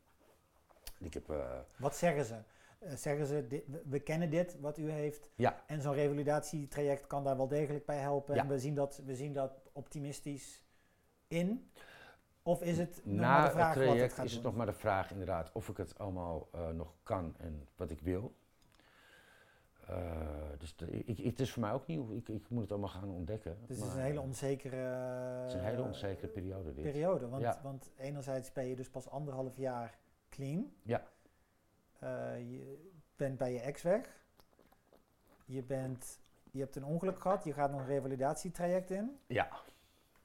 Ik 1.00 1.14
heb, 1.14 1.34
wat 1.78 1.96
zeggen 1.96 2.26
ze? 2.26 2.36
Zeggen 2.96 3.26
ze, 3.26 3.48
dit, 3.48 3.64
we, 3.68 3.82
we 3.86 4.00
kennen 4.00 4.30
dit, 4.30 4.60
wat 4.60 4.78
u 4.78 4.92
heeft. 4.92 5.30
Ja. 5.36 5.64
En 5.68 5.82
zo'n 5.82 5.94
revalidatietraject 5.94 7.08
kan 7.08 7.24
daar 7.24 7.38
wel 7.38 7.48
degelijk 7.48 7.86
bij 7.86 7.98
helpen. 7.98 8.36
Ja. 8.36 8.42
En 8.42 8.48
we 8.48 8.60
zien, 8.60 8.76
dat, 8.76 9.02
we 9.06 9.16
zien 9.16 9.34
dat 9.34 9.52
optimistisch 9.74 10.65
in. 11.28 11.70
Of 12.44 12.62
is 12.62 12.78
het 12.78 13.02
nog 13.04 13.20
maar 13.20 13.38
de 13.40 13.44
het 13.46 13.52
vraag 13.54 13.68
wat 13.76 13.84
het 13.84 13.92
traject 13.94 14.14
gaat 14.14 14.26
is 14.26 14.34
het 14.34 14.44
nog 14.44 14.56
maar 14.56 14.66
de 14.66 14.74
vraag 14.74 15.12
inderdaad 15.12 15.52
of 15.52 15.70
ik 15.70 15.78
het 15.78 15.98
allemaal 15.98 16.48
eh, 16.52 16.70
nog 16.70 16.94
kan 17.04 17.36
en 17.38 17.68
wat 17.76 17.90
ik 17.90 18.00
wil. 18.02 18.36
Eh, 19.88 20.22
dus 20.58 20.76
de- 20.76 20.90
ik, 20.92 21.18
ik- 21.18 21.26
het 21.26 21.40
is 21.40 21.52
voor 21.52 21.62
mij 21.62 21.72
ook 21.72 21.88
nieuw. 21.88 22.12
Ik, 22.12 22.30
ik 22.30 22.50
moet 22.50 22.62
het 22.62 22.72
allemaal 22.72 22.90
gaan 22.90 23.10
ontdekken. 23.10 23.58
Dus 23.68 23.78
het 23.78 23.88
is 23.88 23.94
een 23.94 24.00
hele 24.02 24.22
onzekere, 24.22 24.76
het 24.76 25.48
is 25.48 25.54
een 25.54 25.64
hele 25.66 25.82
onzekere 25.82 26.28
periode 26.28 26.74
dit. 26.74 26.84
periode. 26.84 27.28
Want, 27.30 27.42
Ja. 27.42 27.60
want 27.64 27.92
enerzijds 27.98 28.52
ben 28.52 28.66
je 28.66 28.76
dus 28.76 28.90
pas 28.90 29.10
anderhalf 29.10 29.58
jaar 29.58 29.98
clean. 30.30 30.72
Ja. 30.84 31.04
Eh, 32.00 32.40
je 32.52 32.90
bent 33.16 33.38
bij 33.38 33.54
je 33.54 33.60
ex 33.60 33.82
weg. 33.82 34.24
Je, 35.46 35.64
bent, 35.64 36.20
je 36.52 36.60
hebt 36.60 36.76
een 36.76 36.86
ongeluk 36.86 37.20
gehad. 37.20 37.44
Je 37.44 37.54
gaat 37.54 37.72
nog 37.72 37.80
een 37.80 37.86
revalidatietraject 37.88 38.90
in. 38.92 39.20
Ja. 39.28 39.48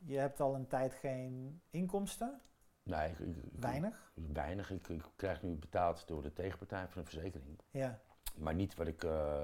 Je 0.04 0.18
hebt 0.18 0.40
al 0.40 0.54
een 0.54 0.66
tijd 0.66 0.94
geen 0.94 1.60
inkomsten. 1.70 2.40
Nee, 2.82 3.10
ik, 3.10 3.18
ik- 3.18 3.36
ik- 3.36 3.60
Weinig. 3.60 4.12
weinig. 4.14 4.70
Ik, 4.70 5.04
krijg 5.16 5.42
nu 5.42 5.54
betaald 5.54 6.06
door 6.08 6.22
de 6.22 6.32
tegenpartij 6.32 6.88
van 6.88 7.02
de 7.02 7.08
verzekering. 7.08 7.58
Ja. 7.70 7.98
Maar 8.36 8.54
niet 8.54 8.74
wat 8.74 8.86
ik 8.86 9.04
eh, 9.04 9.42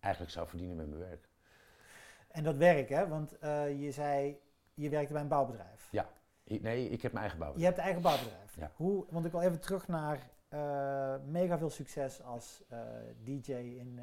eigenlijk 0.00 0.32
zou 0.32 0.48
verdienen 0.48 0.76
met 0.76 0.88
mijn 0.88 1.00
werk. 1.00 1.28
En 2.28 2.44
dat 2.44 2.56
werk, 2.56 2.88
hè? 2.88 3.08
Want 3.08 3.38
eh, 3.38 3.80
je 3.82 3.90
zei, 3.92 4.40
je 4.74 4.88
werkte 4.88 5.12
bij 5.12 5.22
een 5.22 5.28
bouwbedrijf. 5.28 5.88
Ik- 6.44 6.62
nee, 6.62 6.88
ik 6.88 7.02
heb 7.02 7.12
mijn 7.12 7.24
eigen 7.24 7.38
bouw. 7.44 7.58
Je 7.58 7.64
hebt 7.64 7.76
een 7.78 7.82
eigen 7.84 8.02
bouwbedrijf. 8.02 8.56
Ja. 8.56 8.70
Hoe, 8.76 9.06
want 9.10 9.24
ik 9.24 9.32
wil 9.32 9.40
even 9.40 9.60
terug 9.60 9.88
naar 9.88 10.30
eh, 10.48 11.16
mega 11.26 11.58
veel 11.58 11.70
succes 11.70 12.22
als 12.22 12.62
DJ 13.22 13.52
in, 13.52 14.00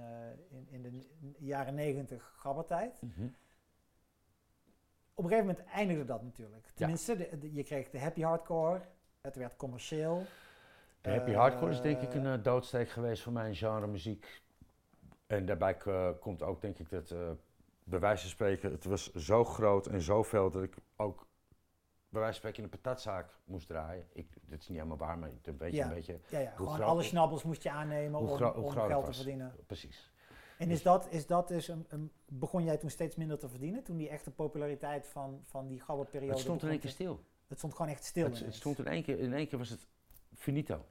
in, 0.49 0.67
in 0.69 0.81
de 0.81 1.07
jaren 1.39 1.73
negentig 1.75 2.33
gabbertijd. 2.37 3.01
Mhm. 3.01 3.27
Op 5.15 5.23
een 5.23 5.29
gegeven 5.29 5.49
moment 5.55 5.67
eindigde 5.73 6.05
dat 6.05 6.23
natuurlijk. 6.23 6.67
Tenminste, 6.73 7.15
de- 7.17 7.37
de- 7.37 7.53
je 7.53 7.63
kreeg 7.63 7.89
de 7.89 7.99
happy 7.99 8.21
hardcore, 8.21 8.81
het 9.21 9.35
werd 9.35 9.55
commercieel. 9.55 10.23
De 11.01 11.09
happy 11.09 11.31
Eh, 11.31 11.37
hardcore 11.37 11.71
is 11.71 11.81
denk 11.81 12.01
ik 12.01 12.13
een 12.13 12.25
eh, 12.25 12.43
doodsteek 12.43 12.89
geweest 12.89 13.23
voor 13.23 13.33
mijn 13.33 13.55
genre 13.55 13.87
muziek. 13.87 14.41
En 15.27 15.45
daarbij 15.45 15.77
eh, 15.77 16.09
komt 16.19 16.43
ook 16.43 16.61
denk 16.61 16.79
ik 16.79 16.89
dat, 16.89 17.11
eh 17.11 17.29
bij 17.83 17.99
wijze 17.99 18.21
van 18.21 18.29
spreken, 18.31 18.71
het 18.71 18.85
was 18.85 19.13
zo 19.13 19.43
groot 19.45 19.87
en 19.87 20.01
zo 20.01 20.23
veel 20.23 20.49
dat 20.49 20.63
ik 20.63 20.75
ook 20.95 21.27
bij 22.09 22.21
wijze 22.21 22.39
van 22.41 22.49
spreken 22.49 22.57
in 22.57 22.63
een 22.63 22.81
patatzaak 22.81 23.29
moest 23.43 23.67
draaien. 23.67 24.07
Ik, 24.13 24.27
dit 24.41 24.61
is 24.61 24.67
niet 24.67 24.77
helemaal 24.77 24.97
waar, 24.97 25.17
maar 25.17 25.29
een 25.43 25.57
beetje, 25.57 25.75
Ja. 25.77 25.87
een 25.87 25.93
beetje, 25.93 26.19
Ja, 26.29 26.39
ja 26.39 26.51
gewoon 26.55 26.81
alle 26.83 27.03
schnabbels 27.03 27.43
moest 27.43 27.63
je 27.63 27.71
aannemen 27.71 28.19
om, 28.19 28.27
om 28.29 28.69
geld 28.69 29.05
te 29.05 29.13
verdienen. 29.13 29.55
precies. 29.67 30.11
En 30.57 30.69
is 30.71 30.81
dat, 30.83 31.07
is 31.09 31.27
dat 31.27 31.47
dus 31.47 31.67
een, 31.67 31.85
een- 31.89 32.11
begon 32.25 32.63
jij 32.63 32.77
toen 32.77 32.89
steeds 32.89 33.15
minder 33.15 33.37
te 33.39 33.49
verdienen? 33.49 33.83
Toen 33.83 33.97
die 33.97 34.09
echte 34.09 34.31
populariteit 34.31 35.07
van, 35.07 35.41
van 35.43 35.67
die 35.67 35.79
gabberperiode... 35.79 36.31
Het 36.33 36.41
stond 36.41 36.63
in 36.63 36.69
één 36.69 36.79
keer 36.79 36.89
stil. 36.89 37.19
Het 37.47 37.57
stond 37.57 37.73
gewoon 37.75 37.91
echt 37.91 38.03
stil. 38.03 38.25
Het, 38.25 38.45
stond 38.49 38.79
in 38.79 38.87
één 38.87 39.03
keer, 39.03 39.19
in 39.19 39.33
één 39.33 39.47
keer 39.47 39.57
was 39.57 39.69
het 39.69 39.87
finito. 40.33 40.85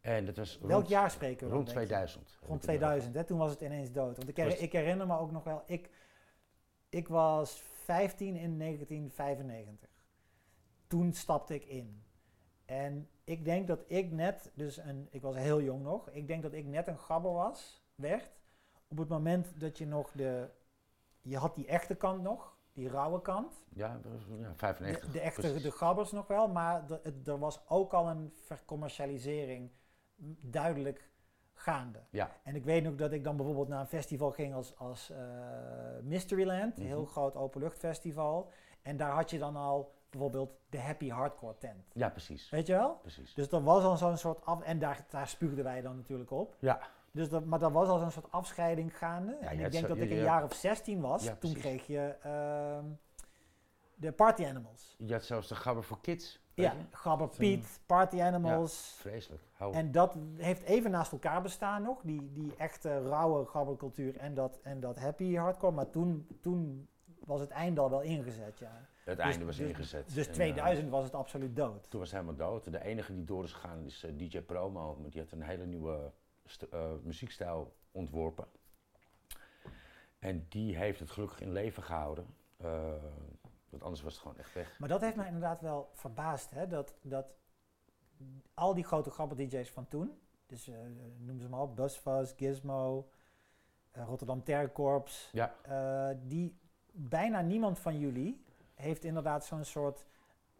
En 0.00 0.24
dat 0.26 0.36
was 0.36 0.58
Welk 0.58 0.72
rond, 0.72 0.88
jaar 0.88 1.10
spreken 1.10 1.46
we 1.48 1.52
rond 1.54 1.66
denk 1.66 1.78
je? 1.78 1.84
2000. 1.86 2.30
heb 2.30 2.48
Rond 2.48 2.62
ik 2.62 2.68
het 2.68 2.78
2000, 2.78 3.14
hè? 3.14 3.24
toen 3.24 3.38
was 3.38 3.50
het 3.50 3.60
ineens 3.60 3.92
dood. 3.92 4.16
Want 4.16 4.28
ik, 4.28 4.36
her- 4.36 4.60
ik 4.60 4.72
herinner 4.72 5.06
me 5.06 5.18
ook 5.18 5.30
nog 5.30 5.44
wel, 5.44 5.62
ik, 5.66 5.90
ik 6.88 7.08
was 7.08 7.62
15 7.84 8.26
in 8.36 8.58
1995. 8.58 9.88
Toen 10.86 11.12
stapte 11.12 11.54
ik 11.54 11.64
in. 11.64 12.02
En 12.64 13.08
ik 13.24 13.44
denk 13.44 13.66
dat 13.66 13.84
ik 13.86 14.10
net, 14.10 14.50
dus 14.54 14.76
een, 14.76 15.08
ik 15.10 15.22
was 15.22 15.36
heel 15.36 15.62
jong 15.62 15.82
nog, 15.82 16.10
ik 16.10 16.26
denk 16.26 16.42
dat 16.42 16.52
ik 16.52 16.66
net 16.66 16.86
een 16.86 16.98
gabber 16.98 17.32
was, 17.32 17.82
werd, 17.94 18.30
op 18.92 18.98
het 18.98 19.08
moment 19.08 19.60
dat 19.60 19.78
je 19.78 19.86
nog 19.86 20.10
de, 20.12 20.48
je 21.20 21.36
had 21.36 21.54
die 21.54 21.66
echte 21.66 21.94
kant 21.94 22.22
nog, 22.22 22.56
die 22.72 22.88
rauwe 22.88 23.20
kant, 23.22 23.64
Ja, 23.68 23.98
dat 24.02 24.12
was- 24.12 24.22
ja 24.38 24.48
de, 24.48 24.54
95. 24.54 25.10
de 25.12 25.20
echte, 25.20 25.40
precies. 25.40 25.62
de 25.62 25.70
gabbers 25.70 26.12
nog 26.12 26.26
wel, 26.26 26.48
maar 26.48 26.84
er 27.24 27.38
was 27.38 27.60
ook 27.68 27.92
al 27.92 28.08
een 28.08 28.32
vercommercialisering 28.34 29.70
duidelijk 30.40 31.10
gaande. 31.54 32.00
Ja. 32.10 32.30
En 32.42 32.54
ik 32.54 32.64
weet 32.64 32.82
nog 32.84 32.94
dat 32.94 33.12
ik 33.12 33.24
dan 33.24 33.36
bijvoorbeeld 33.36 33.68
naar 33.68 33.80
een 33.80 33.86
festival 33.86 34.30
ging 34.30 34.54
als, 34.54 34.76
als 34.78 35.10
eh, 35.10 35.18
Mysteryland, 36.02 36.78
een 36.78 36.86
heel 36.86 37.00
Mhm. 37.02 37.10
groot 37.10 37.36
openluchtfestival. 37.36 38.50
En 38.82 38.96
daar 38.96 39.10
had 39.10 39.30
je 39.30 39.38
dan 39.38 39.56
al 39.56 39.94
bijvoorbeeld 40.10 40.50
de 40.68 40.80
Happy 40.80 41.08
Hardcore 41.08 41.58
tent. 41.58 41.84
Ja, 41.92 42.08
precies. 42.08 42.50
Weet 42.50 42.66
je 42.66 42.72
wel? 42.72 42.94
precies. 42.94 43.34
Dus 43.34 43.48
er 43.48 43.62
was 43.62 43.84
al 43.84 43.96
zo'n 43.96 44.16
soort 44.16 44.44
af... 44.44 44.62
En 44.62 44.78
daar, 44.78 45.04
daar 45.10 45.28
spuugden 45.28 45.64
wij 45.64 45.80
dan 45.80 45.96
natuurlijk 45.96 46.30
op. 46.30 46.56
Ja. 46.58 46.80
Dus 47.12 47.28
dat, 47.28 47.44
maar 47.44 47.62
er 47.62 47.72
was 47.72 47.88
al 47.88 47.98
zo'n 47.98 48.10
soort 48.10 48.30
afscheiding 48.30 48.98
gaande. 48.98 49.36
Ja, 49.40 49.46
en 49.50 49.58
ik 49.60 49.72
denk 49.72 49.86
zo- 49.86 49.94
dat 49.94 50.04
ik 50.04 50.10
een 50.10 50.16
jaar 50.22 50.44
of 50.44 50.54
16 50.54 51.00
was. 51.00 51.24
Ja, 51.24 51.28
toen 51.30 51.38
precies. 51.52 51.58
kreeg 51.60 51.86
je 51.86 52.16
ehm, 52.22 52.84
de 53.94 54.12
Party 54.12 54.44
Animals. 54.46 54.94
Je 54.98 55.12
had 55.12 55.24
zelfs 55.24 55.48
de 55.48 55.54
gabber 55.54 55.84
voor 55.84 56.00
kids. 56.00 56.40
Ja? 56.54 56.74
Gabber 56.90 57.28
Piet, 57.28 57.80
Party 57.86 58.20
Animals. 58.20 58.94
Vreselijk. 58.98 59.42
Hou. 59.52 59.74
En 59.74 59.92
dat 59.92 60.16
heeft 60.36 60.62
even 60.62 60.90
naast 60.90 61.12
elkaar 61.12 61.42
bestaan 61.42 61.82
nog, 61.82 62.00
die, 62.02 62.32
die 62.32 62.54
echte 62.56 63.08
rauwe 63.08 63.46
gabbercultuur 63.46 64.16
en 64.16 64.34
dat, 64.34 64.58
en 64.62 64.80
dat 64.80 64.98
happy 64.98 65.34
hardcore. 65.34 65.72
Maar 65.72 65.90
toen, 65.90 66.26
toen 66.40 66.88
was 67.24 67.40
het 67.40 67.50
einde 67.50 67.80
al 67.80 67.90
wel 67.90 68.00
ingezet, 68.00 68.58
ja. 68.58 68.86
het 69.04 69.18
einde 69.18 69.44
was 69.44 69.56
dus- 69.56 69.68
ingezet. 69.68 70.14
Dus 70.14 70.26
En, 70.26 70.32
2000 70.32 70.90
was 70.90 71.04
het 71.04 71.14
absoluut 71.14 71.56
dood. 71.56 71.82
eh, 71.84 71.88
toen 71.88 72.00
was 72.00 72.10
het 72.12 72.20
helemaal 72.20 72.48
dood. 72.50 72.72
De 72.72 72.82
enige 72.84 73.14
die 73.14 73.24
door 73.24 73.44
is 73.44 73.52
gegaan 73.52 73.84
is 73.84 74.04
eh, 74.04 74.10
DJ 74.18 74.40
Promo. 74.40 74.96
Maar 75.00 75.10
die 75.10 75.20
had 75.20 75.30
een 75.32 75.42
hele 75.42 75.66
nieuwe 75.66 76.12
eh, 76.70 76.92
muziekstijl 77.02 77.76
ontworpen. 77.90 78.46
En 80.18 80.46
die 80.48 80.76
heeft 80.76 81.00
het 81.00 81.10
gelukkig 81.10 81.40
in 81.40 81.52
leven 81.52 81.82
gehouden. 81.82 82.26
Eh, 82.56 82.92
want 83.70 83.82
anders 83.82 84.02
was 84.02 84.12
het 84.12 84.22
gewoon 84.22 84.38
echt 84.38 84.54
weg. 84.54 84.78
Maar 84.78 84.88
dat 84.88 85.00
heeft 85.00 85.16
mij 85.16 85.26
inderdaad 85.26 85.60
wel 85.60 85.90
verbaasd, 85.92 86.50
hè? 86.50 86.66
Dat, 86.66 86.94
dat 87.02 87.34
al 88.54 88.74
die 88.74 88.84
grote 88.84 89.10
gabber-dj's 89.10 89.70
van 89.70 89.88
toen, 89.88 90.18
dus 90.46 90.68
eh, 90.68 90.76
noem 91.18 91.40
ze 91.40 91.48
maar 91.48 91.60
op, 91.60 91.76
Buzzfuzz, 91.76 92.32
Gizmo, 92.36 93.10
Rotterdam 93.92 94.44
Terrorcorps, 94.44 95.28
Ja. 95.32 95.54
die 96.14 96.58
bijna 96.92 97.40
niemand 97.40 97.78
van 97.78 97.98
jullie 97.98 98.44
heeft 98.74 99.04
inderdaad 99.04 99.44
zo'n 99.44 99.64
soort 99.64 100.06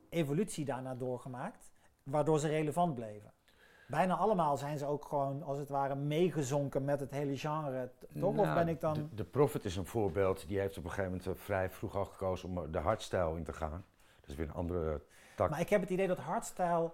evolutie 0.08 0.64
daarna 0.64 0.94
doorgemaakt, 0.94 1.72
waardoor 2.02 2.38
ze 2.38 2.48
relevant 2.48 2.94
bleven. 2.94 3.31
Bijna 3.86 4.14
allemaal 4.16 4.56
zijn 4.56 4.78
ze 4.78 4.86
ook 4.86 5.04
gewoon, 5.04 5.42
als 5.42 5.58
het 5.58 5.68
ware, 5.68 5.94
meegezonken 5.94 6.84
met 6.84 7.00
het 7.00 7.10
hele 7.10 7.36
genre. 7.36 7.90
Toch? 8.20 8.36
of 8.38 8.44
Nou, 8.44 8.54
ben 8.54 8.68
ik 8.68 8.80
dan... 8.80 8.94
De, 8.94 9.14
de 9.14 9.24
Prophet 9.24 9.64
is 9.64 9.76
een 9.76 9.86
voorbeeld. 9.86 10.48
Die 10.48 10.58
heeft 10.58 10.78
op 10.78 10.84
een 10.84 10.90
gegeven 10.90 11.10
moment 11.10 11.28
eh, 11.28 11.34
vrij 11.36 11.70
vroeg 11.70 11.96
al 11.96 12.04
gekozen 12.04 12.48
om 12.48 12.58
er 12.58 12.70
de 12.72 12.78
hardstyle 12.78 13.36
in 13.36 13.44
te 13.44 13.52
gaan. 13.52 13.84
Dat 14.20 14.30
is 14.30 14.36
weer 14.36 14.46
een 14.48 14.54
andere 14.54 15.02
tak. 15.36 15.50
Maar 15.50 15.60
ik 15.60 15.68
heb 15.68 15.80
het 15.80 15.90
idee 15.90 16.06
dat 16.06 16.18
hardstyle, 16.18 16.90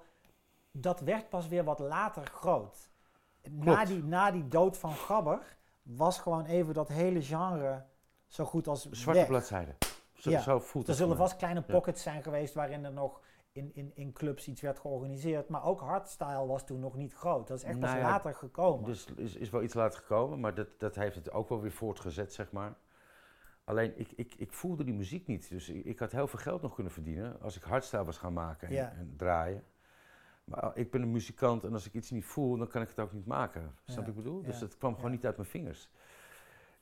dat 0.70 1.00
werd 1.00 1.28
pas 1.28 1.48
weer 1.48 1.64
wat 1.64 1.78
later 1.78 2.26
groot. 2.26 2.76
Na 3.50 3.84
die, 3.84 4.04
na 4.04 4.30
die 4.30 4.48
dood 4.48 4.78
van 4.78 4.92
Gabber 4.92 5.56
was 5.82 6.18
gewoon 6.18 6.44
even 6.44 6.74
dat 6.74 6.88
hele 6.88 7.22
genre 7.22 7.82
zo 8.26 8.44
goed 8.44 8.68
als 8.68 8.88
Zwarte 8.90 9.20
weg. 9.20 9.28
bladzijde. 9.28 9.74
Zo, 10.12 10.30
Ja. 10.30 10.40
zo 10.40 10.58
voelt 10.58 10.88
Er 10.88 10.94
zullen 10.94 11.16
vast 11.16 11.36
kleine 11.36 11.62
pockets 11.62 12.02
zijn 12.02 12.22
geweest 12.22 12.54
waarin 12.54 12.84
er 12.84 12.92
nog 12.92 13.20
in, 13.59 13.70
in, 13.74 13.90
in 13.94 14.12
clubs 14.12 14.48
iets 14.48 14.61
werd 14.61 14.78
georganiseerd. 14.78 15.48
Maar 15.48 15.64
ook 15.64 15.80
hardstyle 15.80 16.46
was 16.46 16.66
toen 16.66 16.80
nog 16.80 16.96
niet 16.96 17.14
groot. 17.14 17.48
Dat 17.48 17.56
is 17.59 17.64
echt 17.64 17.78
pas 17.80 17.88
Nou 17.88 18.00
ja, 18.02 18.09
later 18.09 18.34
gekomen. 18.34 18.84
Dus 18.84 19.06
is, 19.16 19.36
is 19.36 19.50
wel 19.50 19.62
iets 19.62 19.74
later 19.74 19.98
gekomen, 19.98 20.40
maar 20.40 20.54
dat, 20.54 20.68
dat 20.78 20.94
heeft 20.94 21.14
het 21.14 21.30
ook 21.32 21.48
wel 21.48 21.61
weer 21.61 21.72
voortgezet, 21.72 22.32
zeg 22.32 22.52
maar. 22.52 22.76
Alleen 23.64 23.92
ik, 23.98 24.12
ik, 24.16 24.34
ik 24.34 24.52
voelde 24.52 24.84
die 24.84 24.94
muziek 24.94 25.26
niet. 25.26 25.48
Dus 25.48 25.68
ik, 25.68 25.84
ik 25.84 25.98
had 25.98 26.12
heel 26.12 26.26
veel 26.26 26.38
geld 26.38 26.62
nog 26.62 26.74
kunnen 26.74 26.92
verdienen 26.92 27.40
als 27.40 27.56
ik 27.56 27.62
hardstyle 27.62 28.04
was 28.04 28.18
gaan 28.18 28.32
maken 28.32 28.68
en, 28.68 28.74
Ja. 28.74 28.92
en 28.98 29.14
draaien. 29.16 29.64
Maar 30.44 30.64
uh, 30.64 30.70
ik 30.74 30.90
ben 30.90 31.02
een 31.02 31.11
muzikant 31.11 31.64
en 31.64 31.72
als 31.72 31.86
ik 31.86 31.92
iets 31.94 32.11
niet 32.11 32.24
voel, 32.24 32.56
dan 32.56 32.68
kan 32.68 32.82
ik 32.82 32.88
het 32.88 32.98
ook 32.98 33.12
niet 33.12 33.26
maken. 33.26 33.62
Snap 33.62 33.74
je 33.84 33.92
Ja, 33.92 33.98
wat 34.00 34.09
ik 34.09 34.14
bedoel? 34.14 34.42
Dus 34.42 34.59
dat 34.59 34.76
kwam 34.78 34.94
gewoon 34.94 35.11
niet 35.11 35.26
uit 35.26 35.36
mijn 35.36 35.48
vingers. 35.48 35.90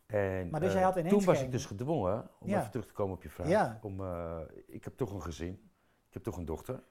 En, 0.06 0.50
Maar 0.50 0.60
dus 0.60 0.68
eh, 0.68 0.74
jij 0.74 0.84
had 0.84 0.96
ineens 0.96 1.14
toen 1.14 1.24
was 1.24 1.36
geen- 1.36 1.46
ik 1.46 1.52
dus 1.52 1.66
gedwongen, 1.66 2.28
om 2.38 2.48
even 2.48 2.70
terug 2.70 2.86
te 2.86 2.92
komen 2.92 3.14
op 3.14 3.22
je 3.22 3.30
vraag. 3.30 3.82
Om, 3.82 4.00
eh, 4.00 4.38
ik 4.66 4.84
heb 4.84 4.96
toch 4.96 5.12
een 5.12 5.22
gezin, 5.22 5.65
ik 6.06 6.14
heb 6.14 6.22
toch 6.22 6.36
een 6.36 6.44
dochter. 6.44 6.82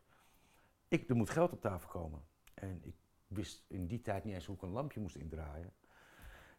Ik, 0.87 1.09
er 1.09 1.15
moet 1.15 1.29
geld 1.29 1.51
op 1.51 1.61
tafel 1.61 1.89
komen. 1.89 2.21
En 2.53 2.79
ik 2.83 2.95
wist 3.27 3.65
in 3.67 3.87
die 3.87 4.01
tijd 4.01 4.23
niet 4.23 4.33
eens 4.33 4.45
hoe 4.45 4.55
ik 4.55 4.61
een 4.61 4.69
lampje 4.69 4.99
moest 4.99 5.15
indraaien. 5.15 5.73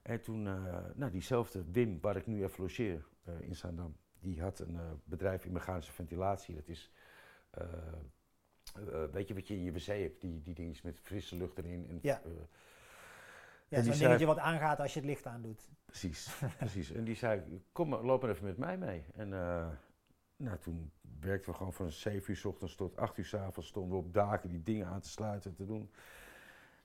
En 0.03 0.21
toen, 0.21 0.47
eh, 0.47 0.85
nou 0.95 1.11
diezelfde 1.11 1.65
Wim, 1.71 2.01
waar 2.01 2.17
ik 2.17 2.27
nu 2.27 2.45
even 2.45 2.61
logeer 2.61 3.07
eh, 3.25 3.41
in 3.41 3.57
Zaandam, 3.57 3.97
die 4.21 4.41
had 4.41 4.59
een 4.59 4.77
eh, 4.77 4.91
bedrijf 5.05 5.45
in 5.45 5.53
mechanische 5.53 5.93
ventilatie. 5.93 6.55
Dat 6.55 6.69
is, 6.69 6.93
weet 9.13 9.29
je 9.29 9.35
wat 9.35 9.49
je 9.49 9.55
in 9.55 9.63
je 9.63 9.73
wc 9.73 9.87
hebt, 9.87 10.21
die, 10.21 10.43
die 10.43 10.55
dingetjes 10.55 10.83
met 10.83 11.01
frisse 11.01 11.37
lucht 11.37 11.59
erin. 11.59 11.89
En, 11.89 11.99
Ja. 12.03 12.23
Ja, 13.69 13.83
zo'n 13.83 13.99
dingetje 13.99 14.27
wat 14.27 14.39
aangaat 14.39 14.81
als 14.81 14.93
je 14.95 15.01
het 15.01 15.09
licht 15.09 15.27
aandoet. 15.27 15.69
Precies, 15.85 16.37
precies. 16.59 16.91
En 16.91 17.05
die 17.05 17.15
zei, 17.15 17.63
kom 17.73 17.95
loop 17.95 18.23
maar 18.23 18.31
even 18.31 18.45
met 18.45 18.57
mij 18.57 18.79
mee. 18.79 19.05
En 19.15 19.33
nou, 20.37 20.59
toen 20.59 20.91
werkten 21.21 21.51
we 21.51 21.57
gewoon 21.57 21.73
van 21.73 21.91
7 21.91 22.31
uur 22.31 22.37
s 22.37 22.45
ochtends 22.45 22.75
tot 22.75 22.97
8 22.97 23.17
uur 23.19 23.25
s 23.25 23.35
avonds. 23.35 23.69
Stonden 23.69 23.99
we 23.99 24.05
op 24.05 24.13
daken 24.15 24.49
die 24.51 24.63
dingen 24.63 24.87
aan 24.87 25.01
te 25.01 25.09
sluiten 25.09 25.51
en 25.51 25.57
te 25.57 25.65
doen. 25.67 25.91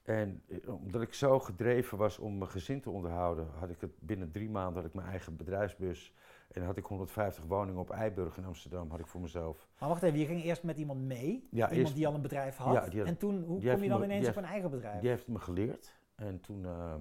En 0.03 0.41
eh, 0.47 0.73
omdat 0.73 1.01
ik 1.01 1.13
zo 1.13 1.39
gedreven 1.39 1.97
was 1.97 2.17
om 2.19 2.37
mijn 2.37 2.49
gezin 2.49 2.81
te 2.81 2.89
onderhouden, 2.89 3.47
had 3.59 3.69
ik 3.69 3.81
het 3.81 3.91
binnen 3.99 4.31
drie 4.31 4.49
maanden 4.49 4.75
had 4.75 4.85
ik 4.85 4.93
mijn 4.93 5.07
eigen 5.07 5.35
bedrijfsbus. 5.35 6.13
En 6.51 6.63
had 6.63 6.77
ik 6.77 6.85
150 6.85 7.43
woningen 7.43 7.79
op 7.81 7.89
Eiburg 7.89 8.37
in 8.37 8.45
Amsterdam, 8.45 8.89
had 8.89 8.99
ik 8.99 9.07
voor 9.07 9.21
mezelf. 9.21 9.67
Maar 9.79 9.89
wacht 9.89 10.03
even, 10.03 10.19
je 10.19 10.25
ging 10.25 10.43
eerst 10.43 10.63
met 10.63 10.77
iemand 10.77 11.01
mee. 11.01 11.47
Ja, 11.49 11.49
iemand 11.51 11.71
eerst- 11.71 11.95
die 11.95 12.07
al 12.07 12.13
een 12.13 12.21
bedrijf 12.21 12.55
had. 12.57 12.73
Ja, 12.73 12.81
had- 12.81 13.07
en 13.07 13.17
toen, 13.17 13.43
hoe 13.43 13.61
kom 13.71 13.83
je 13.83 13.89
dan 13.89 13.99
me- 13.99 14.05
ineens 14.05 14.27
op 14.27 14.35
een 14.35 14.43
eigen 14.45 14.69
bedrijf? 14.69 14.99
Die 15.01 15.09
heeft 15.09 15.27
me 15.27 15.39
geleerd. 15.39 15.93
En 16.15 16.39
toen, 16.41 16.65
ehm, 16.65 16.75
eh, 16.93 16.95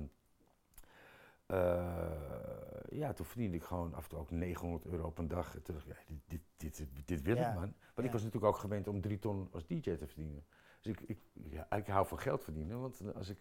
ja, 2.90 3.12
toen 3.12 3.26
verdiende 3.26 3.56
ik 3.56 3.62
gewoon 3.62 3.94
af 3.94 4.02
en 4.02 4.08
toe 4.08 4.18
ook 4.18 4.30
900 4.30 4.84
euro 4.86 5.06
op 5.06 5.18
een 5.18 5.28
dag. 5.28 5.54
En 5.54 5.62
toen 5.62 5.74
dacht 5.74 5.86
ik, 5.86 5.96
ja, 6.08 6.14
dit, 6.26 6.40
dit, 6.56 6.76
dit, 6.76 6.88
dit 7.08 7.22
wil 7.22 7.36
Ja, 7.36 7.48
ik 7.48 7.54
man. 7.54 7.62
Want 7.62 7.74
ja. 7.94 8.02
ik 8.04 8.12
was 8.12 8.22
natuurlijk 8.22 8.52
ook 8.52 8.58
gewend 8.60 8.88
om 8.88 9.00
drie 9.00 9.18
ton 9.18 9.48
als 9.52 9.66
DJ 9.66 9.80
te 9.96 10.06
verdienen. 10.06 10.44
Dus 10.80 10.92
ik, 10.92 11.00
ik, 11.00 11.18
ja, 11.50 11.70
ik 11.76 11.86
hou 11.86 12.06
van 12.06 12.18
geld 12.18 12.44
verdienen. 12.44 12.80
Want 12.80 13.02
als 13.14 13.28
ik 13.28 13.38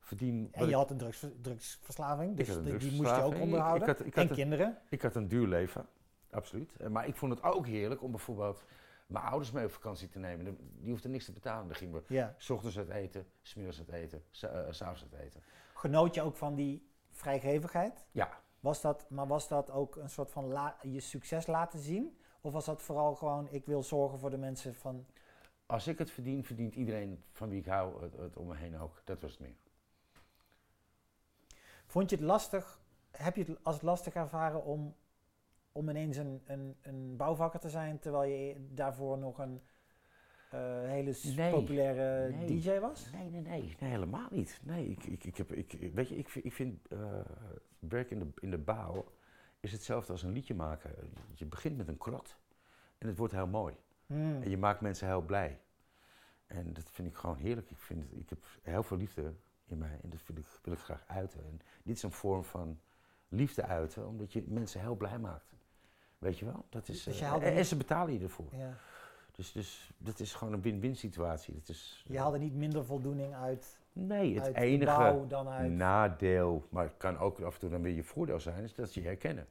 verdien... 0.00 0.48
En 0.52 0.68
je 0.68 0.74
had 0.74 0.90
een 0.90 0.96
drugsver- 0.98 1.40
drugsverslaving, 1.40 2.36
dus 2.36 2.46
die, 2.62 2.72
moest 2.96 3.16
je 3.16 3.22
ook 3.22 3.34
onderhouden. 3.40 3.88
ik 3.88 3.96
had- 3.96 4.06
ik 4.06 4.14
had 4.14 4.24
en 4.24 4.30
een- 4.30 4.36
kinderen. 4.36 4.78
ik 4.90 5.02
had 5.02 5.14
een 5.14 5.28
duur 5.28 5.46
leven, 5.46 5.86
absoluut. 6.30 6.76
Eh, 6.76 6.88
Maar 6.88 7.06
ik 7.06 7.16
vond 7.16 7.32
het 7.34 7.42
ook 7.42 7.66
heerlijk 7.66 8.02
om 8.02 8.10
bijvoorbeeld 8.10 8.64
mijn 9.06 9.24
ouders 9.24 9.50
mee 9.52 9.64
op 9.64 9.70
vakantie 9.72 10.08
te 10.08 10.18
nemen. 10.18 10.56
Die 10.80 10.90
hoefden 10.90 11.10
niks 11.10 11.24
te 11.24 11.32
betalen. 11.32 11.66
Dan 11.66 11.76
gingen 11.76 11.94
we 11.94 12.14
Ja. 12.14 12.34
s 12.38 12.50
ochtends 12.50 12.78
uit 12.78 12.88
eten, 12.88 13.26
s 13.42 13.54
middags 13.54 13.78
uit 13.78 13.88
eten, 13.88 14.22
eh, 14.40 14.66
s'avonds 14.70 15.02
uit 15.12 15.20
eten. 15.22 15.42
Genoot 15.74 16.14
je 16.14 16.22
ook 16.22 16.36
van 16.36 16.54
die 16.54 16.87
vrijgevigheid? 17.18 18.06
Ja, 18.12 18.40
Was 18.60 18.80
dat, 18.80 19.10
maar 19.10 19.26
was 19.26 19.48
dat 19.48 19.70
ook 19.70 19.96
een 19.96 20.10
soort 20.10 20.30
van 20.30 20.46
la- 20.46 20.76
je 20.82 21.00
succes 21.00 21.46
laten 21.46 21.78
zien? 21.78 22.18
Of 22.40 22.52
was 22.52 22.64
dat 22.64 22.82
vooral 22.82 23.14
gewoon, 23.14 23.48
ik 23.50 23.66
wil 23.66 23.82
zorgen 23.82 24.18
voor 24.18 24.30
de 24.30 24.38
mensen 24.38 24.74
van... 24.74 25.06
als 25.66 25.86
ik 25.86 25.98
het 25.98 26.10
verdien, 26.10 26.44
verdient 26.44 26.74
iedereen 26.74 27.24
van 27.32 27.48
wie 27.48 27.58
ik 27.58 27.66
hou 27.66 28.02
het, 28.02 28.16
het 28.16 28.36
om 28.36 28.46
me 28.46 28.56
heen 28.56 28.78
ook. 28.78 29.00
Dat 29.04 29.20
was 29.20 29.30
het 29.30 29.40
meer. 29.40 29.56
Vond 31.86 32.10
je 32.10 32.16
het 32.16 32.24
lastig, 32.24 32.80
heb 33.10 33.36
je 33.36 33.44
het 33.44 33.64
als 33.64 33.82
lastig 33.82 34.14
ervaren 34.14 34.64
om, 34.64 34.94
om 35.72 35.88
ineens 35.88 36.16
een, 36.16 36.42
een, 36.46 36.76
een 36.82 37.16
bouwvakker 37.16 37.60
te 37.60 37.70
zijn, 37.70 37.98
terwijl 37.98 38.30
je 38.30 38.66
daarvoor 38.74 39.18
nog 39.18 39.38
een 39.38 39.62
hele 40.56 41.12
s- 41.12 41.24
Nee, 41.34 41.50
populaire 41.52 42.32
nee. 42.32 42.46
DJ 42.60 42.78
was? 42.78 43.10
Nee, 43.12 43.30
nee, 43.30 43.40
nee, 43.40 43.76
nee 43.80 43.90
helemaal 43.90 44.28
niet. 44.30 44.60
Nee, 44.62 44.88
ik, 44.88 45.04
ik, 45.04 45.24
ik 45.24 45.36
heb, 45.36 45.52
ik, 45.52 45.72
weet 45.94 46.08
je, 46.08 46.16
ik, 46.16 46.28
vind- 46.28 46.44
ik 46.44 46.52
vind 46.52 46.88
eh, 46.88 46.98
werk 47.78 48.10
in 48.10 48.18
de, 48.18 48.26
in 48.40 48.50
de 48.50 48.58
bouw 48.58 49.12
is 49.60 49.72
hetzelfde 49.72 50.12
als 50.12 50.22
een 50.22 50.32
liedje 50.32 50.54
maken. 50.54 50.90
Je 51.34 51.46
begint 51.46 51.76
met 51.76 51.88
een 51.88 51.98
krot 51.98 52.36
en 52.98 53.06
het 53.08 53.16
wordt 53.18 53.32
heel 53.32 53.46
mooi. 53.46 53.74
Hmm. 54.06 54.42
En 54.42 54.50
je 54.50 54.58
maakt 54.58 54.80
mensen 54.80 55.06
heel 55.06 55.22
blij. 55.22 55.60
En 56.46 56.72
dat 56.72 56.90
vind 56.90 57.08
ik 57.08 57.14
gewoon 57.14 57.36
heerlijk. 57.36 57.70
Ik, 57.70 57.78
vind, 57.78 58.04
ik 58.12 58.30
heb 58.30 58.38
heel 58.62 58.82
veel 58.82 58.96
liefde 58.96 59.34
in 59.66 59.78
mij 59.78 59.98
en 60.02 60.10
dat 60.10 60.20
vind 60.22 60.38
ik, 60.38 60.46
wil 60.62 60.72
ik 60.72 60.78
graag 60.80 61.04
uiten. 61.06 61.44
En 61.44 61.60
dit 61.82 61.96
is 61.96 62.02
een 62.02 62.12
vorm 62.12 62.44
van 62.44 62.80
liefde 63.28 63.62
uiten, 63.64 64.06
omdat 64.06 64.32
je 64.32 64.44
mensen 64.46 64.80
heel 64.80 64.94
blij 64.96 65.18
maakt. 65.18 65.54
Weet 66.18 66.38
je 66.38 66.44
wel? 66.44 66.66
Dat 66.68 66.88
is, 66.88 67.02
Dus 67.02 67.20
eh, 67.20 67.32
en, 67.32 67.42
en 67.42 67.64
ze 67.64 67.76
betalen 67.76 68.14
je 68.14 68.20
ervoor. 68.20 68.48
Ja. 68.56 68.76
Dus, 69.38 69.52
dus 69.52 69.90
dat 69.98 70.20
is 70.20 70.34
gewoon 70.34 70.52
een 70.54 70.62
win-win 70.62 70.96
situatie. 70.96 71.54
Dat 71.54 71.68
is, 71.68 72.02
Je 72.06 72.18
haalde 72.18 72.38
niet 72.38 72.54
minder 72.54 72.84
voldoening 72.84 73.34
uit, 73.34 73.78
Nee, 73.92 74.34
het 74.34 74.44
uit 74.44 74.56
enige 74.56 74.96
bouw 74.96 75.26
dan 75.26 75.48
uit... 75.48 75.70
nadeel, 75.72 76.66
maar 76.70 76.84
het 76.84 76.96
kan 76.96 77.18
ook 77.18 77.40
af 77.40 77.54
en 77.54 77.60
toe 77.60 77.68
dan 77.70 77.82
weer 77.82 77.94
je 77.94 78.02
voordeel 78.02 78.40
zijn, 78.40 78.62
is 78.64 78.74
dat 78.74 78.90
ze 78.90 79.00
je 79.00 79.06
herkennen. 79.06 79.48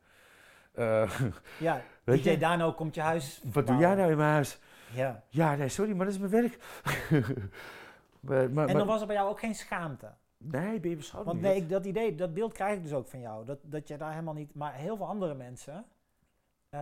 Eh, 0.71 1.11
Ja, 1.59 1.81
Weet 2.03 2.23
DJ 2.23 2.29
je- 2.29 2.37
Dano 2.37 2.73
komt 2.73 2.95
je 2.95 3.01
huis 3.01 3.41
wat 3.53 3.67
doe 3.67 3.75
jij 3.77 3.95
nou 3.95 4.11
in 4.11 4.17
mijn 4.17 4.31
huis? 4.31 4.59
Ja. 4.93 5.23
Ja, 5.29 5.55
nee, 5.55 5.69
sorry, 5.69 5.95
maar 5.95 6.05
dat 6.05 6.13
is 6.15 6.19
mijn 6.19 6.31
werk. 6.31 6.57
maar, 7.11 7.29
maar, 8.19 8.43
En 8.49 8.53
maar- 8.53 8.67
dan 8.73 8.87
was 8.87 9.01
er 9.01 9.07
bij 9.07 9.15
jou 9.15 9.29
ook 9.29 9.39
geen 9.39 9.55
schaamte. 9.55 10.13
nee, 10.37 10.79
ben 10.79 10.89
je 10.89 10.95
beschouwd 10.95 11.25
Want 11.25 11.41
nee, 11.41 11.55
ik- 11.55 11.69
dat 11.69 11.85
idee, 11.85 12.15
dat 12.15 12.33
beeld 12.33 12.53
krijg 12.53 12.75
ik 12.77 12.83
dus 12.83 12.93
ook 12.93 13.07
van 13.07 13.19
jou. 13.19 13.45
Dat, 13.45 13.59
dat 13.63 13.87
je 13.87 13.97
daar 13.97 14.11
helemaal 14.11 14.33
niet... 14.33 14.53
Maar 14.55 14.73
heel 14.73 14.97
veel 14.97 15.07
andere 15.07 15.33
mensen 15.33 15.85
eh, 16.69 16.79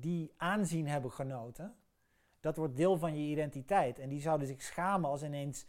die 0.00 0.32
aanzien 0.36 0.88
hebben 0.88 1.12
genoten, 1.12 1.74
dat 2.40 2.56
wordt 2.56 2.76
deel 2.76 2.96
van 2.96 3.16
je 3.16 3.30
identiteit. 3.30 3.98
En 3.98 4.08
die 4.08 4.20
zouden 4.20 4.46
zich 4.46 4.62
schamen 4.62 5.10
als 5.10 5.22
ineens 5.22 5.66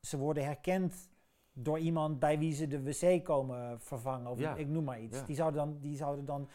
ze 0.00 0.18
worden 0.18 0.44
herkend 0.44 1.08
door 1.52 1.78
iemand 1.78 2.18
bij 2.18 2.38
wie 2.38 2.52
ze 2.52 2.66
de 2.66 2.82
wc 2.82 3.24
komen 3.24 3.80
vervangen. 3.80 4.30
Of 4.30 4.38
Ja, 4.38 4.54
ik 4.54 4.68
noem 4.68 4.84
maar 4.84 5.00
iets. 5.00 5.18
ja. 5.18 5.24
Die, 5.24 5.36
zouden 5.36 5.58
dan, 5.66 5.78
die 5.80 5.96
zouden 5.96 6.24
dan 6.24 6.48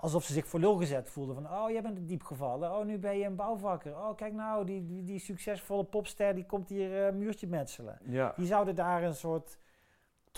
alsof 0.00 0.24
ze 0.24 0.32
zich 0.32 0.46
voor 0.46 0.60
lul 0.60 0.76
gezet 0.76 1.10
voelden. 1.10 1.34
Van, 1.34 1.52
oh, 1.52 1.70
jij 1.70 1.82
bent 1.82 2.08
diep 2.08 2.22
gevallen. 2.22 2.72
Oh, 2.78 2.84
nu 2.84 2.98
ben 2.98 3.18
je 3.18 3.24
een 3.24 3.36
bouwvakker. 3.36 3.96
Oh, 3.96 4.16
kijk 4.16 4.32
nou, 4.32 4.64
die, 4.64 4.86
die, 4.86 5.04
die 5.04 5.18
succesvolle 5.18 5.84
popster, 5.84 6.34
die 6.34 6.46
komt 6.46 6.68
hier 6.68 6.92
een 6.92 7.18
muurtje 7.18 7.46
metselen. 7.46 7.98
Ja, 8.04 8.32
Die 8.36 8.46
zouden 8.46 8.74
daar 8.74 9.02
een 9.02 9.14
soort 9.14 9.58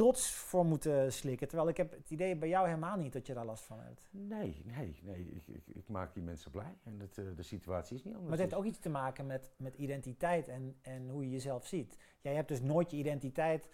trots 0.01 0.33
voor 0.33 0.65
moeten 0.67 1.13
slikken. 1.13 1.49
Terwijl 1.49 1.69
ik 1.69 1.77
heb 1.77 1.91
het 1.91 2.11
idee 2.11 2.37
bij 2.37 2.49
jou 2.49 2.67
helemaal 2.67 2.97
niet 2.97 3.13
dat 3.13 3.27
je 3.27 3.35
daar 3.35 3.45
last 3.45 3.65
van 3.65 3.81
hebt. 3.81 4.09
nee, 4.11 4.63
nee, 4.65 4.99
nee. 5.03 5.27
Ik, 5.31 5.47
ik, 5.47 5.63
ik 5.67 5.89
maak 5.89 6.15
die 6.15 6.23
mensen 6.23 6.51
blij 6.51 6.79
en 6.85 6.99
dat, 6.99 7.19
eh, 7.19 7.25
de 7.37 7.43
situatie 7.43 7.97
is 7.97 8.05
niet 8.05 8.15
anders. 8.15 8.31
Maar 8.31 8.31
het 8.31 8.39
heeft 8.41 8.51
Dus- 8.51 8.59
ook 8.59 8.65
iets 8.65 8.79
te 8.79 8.89
maken 8.89 9.27
met, 9.27 9.51
met 9.57 9.75
identiteit 9.75 10.49
en, 10.49 10.77
en 10.83 11.09
hoe 11.09 11.25
je 11.25 11.31
jezelf 11.31 11.67
ziet. 11.67 11.97
Jij 12.21 12.35
hebt 12.35 12.49
dus 12.49 12.61
nooit 12.61 12.91
je 12.91 12.97
identiteit 12.97 13.69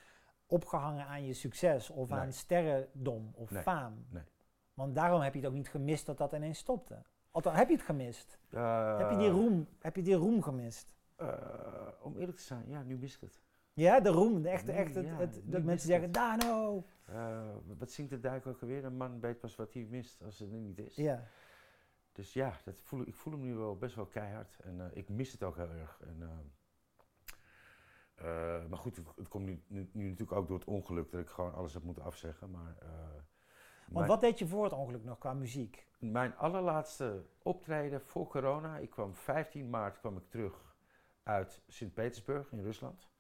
opgehangen 0.47 1.07
aan 1.07 1.25
je 1.25 1.33
succes 1.35 1.91
of 1.91 2.09
Nee. 2.09 2.19
aan 2.19 2.33
sterrendom 2.33 3.31
of 3.35 3.51
Nee, 3.51 3.63
faam. 3.63 4.07
nee. 4.11 4.23
Want 4.75 4.95
daarom 4.95 5.21
heb 5.21 5.33
je 5.35 5.39
het 5.41 5.49
ook 5.49 5.55
niet 5.55 5.69
gemist 5.69 6.07
dat 6.07 6.19
dat 6.19 6.33
ineens 6.33 6.59
stopte. 6.59 7.03
Althans, 7.31 7.57
heb 7.57 7.69
je 7.69 7.75
het 7.75 7.85
gemist? 7.85 8.39
heb, 8.51 9.11
je 9.11 9.17
die 9.19 9.27
Eh, 9.27 9.33
roem, 9.33 9.69
heb 9.79 9.97
je 9.97 10.03
die 10.03 10.15
roem 10.15 10.43
gemist? 10.43 10.95
eh, 11.17 11.29
om 12.03 12.17
eerlijk 12.17 12.37
te 12.39 12.45
zijn, 12.45 12.69
ja, 12.69 12.83
nu 12.83 12.97
mis 12.99 13.15
ik 13.15 13.21
het. 13.21 13.41
Ja, 13.77 14.01
de 14.01 14.09
roem. 14.09 14.43
De 14.43 14.49
echte, 14.49 14.73
Nee, 14.73 14.81
echt, 14.81 15.19
het, 15.19 15.41
dat 15.45 15.63
mensen 15.63 15.89
zeggen. 15.89 16.13
Dano! 16.13 16.87
Eh, 17.05 17.55
wat 17.79 17.91
zingt 17.91 18.11
de 18.11 18.21
duik 18.21 18.47
ook 18.47 18.63
alweer? 18.63 18.85
Een 18.85 18.97
man 18.97 19.21
weet 19.21 19.41
pas 19.41 19.57
wat 19.57 19.73
hij 19.73 19.87
mist 19.91 20.23
als 20.23 20.39
het 20.39 20.53
er 20.53 20.59
niet 20.59 20.79
is. 20.79 20.95
Ja. 20.97 21.29
Dus 22.13 22.33
ja, 22.33 22.61
dat 22.65 22.81
voel, 22.81 23.07
ik 23.07 23.15
voel 23.15 23.33
hem 23.33 23.43
nu 23.43 23.55
wel 23.55 23.77
best 23.77 23.95
wel 23.95 24.07
keihard. 24.07 24.57
En 24.61 24.81
eh, 24.81 24.97
ik 24.97 25.09
mis 25.09 25.33
het 25.33 25.43
ook 25.43 25.57
heel 25.57 25.71
erg. 25.71 26.01
En, 26.01 26.31
eh, 28.15 28.67
maar 28.69 28.79
goed, 28.79 28.97
het, 28.97 29.07
het 29.17 29.29
komt 29.29 29.45
nu, 29.45 29.63
nu, 29.67 29.91
nu 29.93 30.05
natuurlijk 30.09 30.39
ook 30.39 30.49
door 30.49 30.59
het 30.59 30.69
ongeluk 30.69 31.11
dat 31.11 31.21
ik 31.21 31.29
gewoon 31.29 31.55
alles 31.55 31.75
heb 31.75 31.83
moeten 31.83 32.05
afzeggen. 32.05 32.51
Maar, 32.51 32.77
Want 33.89 34.07
wat 34.07 34.21
deed 34.21 34.39
je 34.39 34.47
voor 34.47 34.65
het 34.65 34.73
ongeluk 34.73 35.05
nog 35.05 35.19
qua 35.19 35.35
muziek? 35.35 35.87
mijn 35.99 36.37
allerlaatste 36.37 37.25
optreden 37.43 38.01
voor 38.01 38.27
corona, 38.27 38.79
ik 38.79 38.91
kwam 38.91 39.15
15 39.15 39.71
maart 39.71 39.99
kwam 39.99 40.17
ik 40.17 40.29
terug 40.29 40.75
uit 41.23 41.63
Sint-Petersburg 41.67 42.53
in 42.53 42.63
Rusland. 42.63 43.15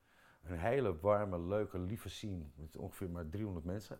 Een 0.48 0.58
hele 0.58 1.00
warme, 1.00 1.40
leuke, 1.40 1.78
lieve 1.78 2.08
scene 2.08 2.42
met 2.54 2.76
ongeveer 2.76 3.10
maar 3.10 3.28
300 3.28 3.64
mensen. 3.64 3.98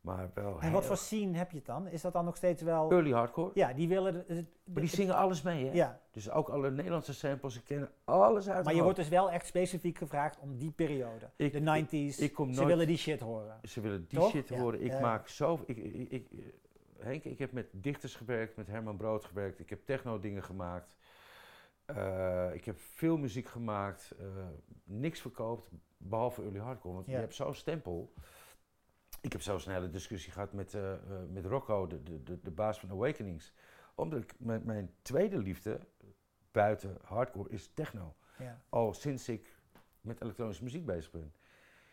Maar 0.00 0.30
wel 0.34 0.60
En 0.60 0.72
wat 0.72 0.84
voor 0.84 0.96
scene 0.96 1.36
heb 1.36 1.50
je 1.50 1.62
dan? 1.64 1.86
Is 1.86 2.00
dat 2.00 2.12
dan 2.12 2.24
nog 2.24 2.36
steeds 2.36 2.62
wel... 2.62 2.90
early 2.90 3.10
hardcore. 3.12 3.50
Ja, 3.54 3.72
die 3.72 3.88
willen... 3.88 4.24
Maar 4.64 4.80
die 4.82 4.88
zingen 4.88 5.14
alles 5.14 5.42
mee, 5.42 5.66
hè? 5.66 5.72
Ja, 5.72 6.00
Dus 6.10 6.30
ook 6.30 6.48
alle 6.48 6.70
Nederlandse 6.70 7.14
samples, 7.14 7.56
ik 7.56 7.64
ken 7.64 7.90
alles 8.04 8.48
uit 8.48 8.64
maar 8.64 8.74
je 8.74 8.82
wordt 8.82 8.98
dus 8.98 9.08
wel 9.08 9.30
echt 9.30 9.46
specifiek 9.46 9.98
gevraagd 9.98 10.38
om 10.38 10.56
die 10.58 10.70
periode. 10.70 11.30
Ik- 11.36 11.52
de 11.52 11.60
90s. 11.60 12.18
ik 12.22 12.32
kom 12.32 12.48
Ze 12.52 12.54
nooit- 12.56 12.68
willen 12.68 12.86
die 12.86 12.96
shit 12.96 13.20
horen. 13.20 13.58
Ze 13.62 13.80
willen 13.80 14.06
die 14.08 14.18
Toch? 14.18 14.30
shit 14.30 14.48
Ja, 14.48 14.58
horen. 14.58 14.82
Ik 14.82 15.00
maak 15.00 15.28
zo... 15.28 15.60
Ik, 15.66 15.76
ik, 15.76 15.94
ik, 15.94 16.10
ik- 16.10 16.54
Henk, 16.98 17.24
ik 17.24 17.38
heb 17.38 17.52
met 17.52 17.66
dichters 17.72 18.14
gewerkt, 18.14 18.56
met 18.56 18.66
Herman 18.66 18.96
Brood 18.96 19.24
gewerkt. 19.24 19.58
Ik 19.60 19.70
heb 19.70 19.84
techno 19.84 20.18
dingen 20.18 20.42
gemaakt. 20.42 20.96
Eh, 21.94 22.54
ik 22.54 22.64
heb 22.64 22.78
veel 22.78 23.16
muziek 23.16 23.48
gemaakt. 23.48 24.10
eh, 24.18 24.26
niks 24.84 25.20
verkoopt, 25.20 25.70
behalve 25.96 26.42
early 26.42 26.58
hardcore. 26.58 26.94
Want 26.94 27.06
Ja. 27.06 27.12
je 27.12 27.18
hebt 27.18 27.34
zo'n 27.34 27.54
stempel. 27.54 28.12
ik 29.20 29.32
heb 29.32 29.42
zelfs 29.42 29.66
een 29.66 29.72
hele 29.72 29.90
discussie 29.90 30.32
gehad 30.32 30.52
met, 30.52 30.74
eh, 30.74 30.92
met 31.28 31.44
Rocco, 31.46 31.86
de, 31.86 32.02
de, 32.02 32.22
de, 32.22 32.38
de 32.42 32.50
baas 32.50 32.80
van 32.80 32.90
Awakenings. 32.90 33.52
Omdat 33.94 34.22
ik, 34.22 34.34
mijn, 34.38 34.62
mijn 34.64 34.94
tweede 35.02 35.38
liefde 35.38 35.80
buiten 36.52 36.98
hardcore 37.02 37.48
is 37.50 37.70
techno. 37.74 38.14
Ja. 38.38 38.60
Al 38.68 38.94
sinds 38.94 39.28
ik 39.28 39.56
met 40.00 40.22
elektronische 40.22 40.62
muziek 40.62 40.86
bezig 40.86 41.10
ben. 41.10 41.32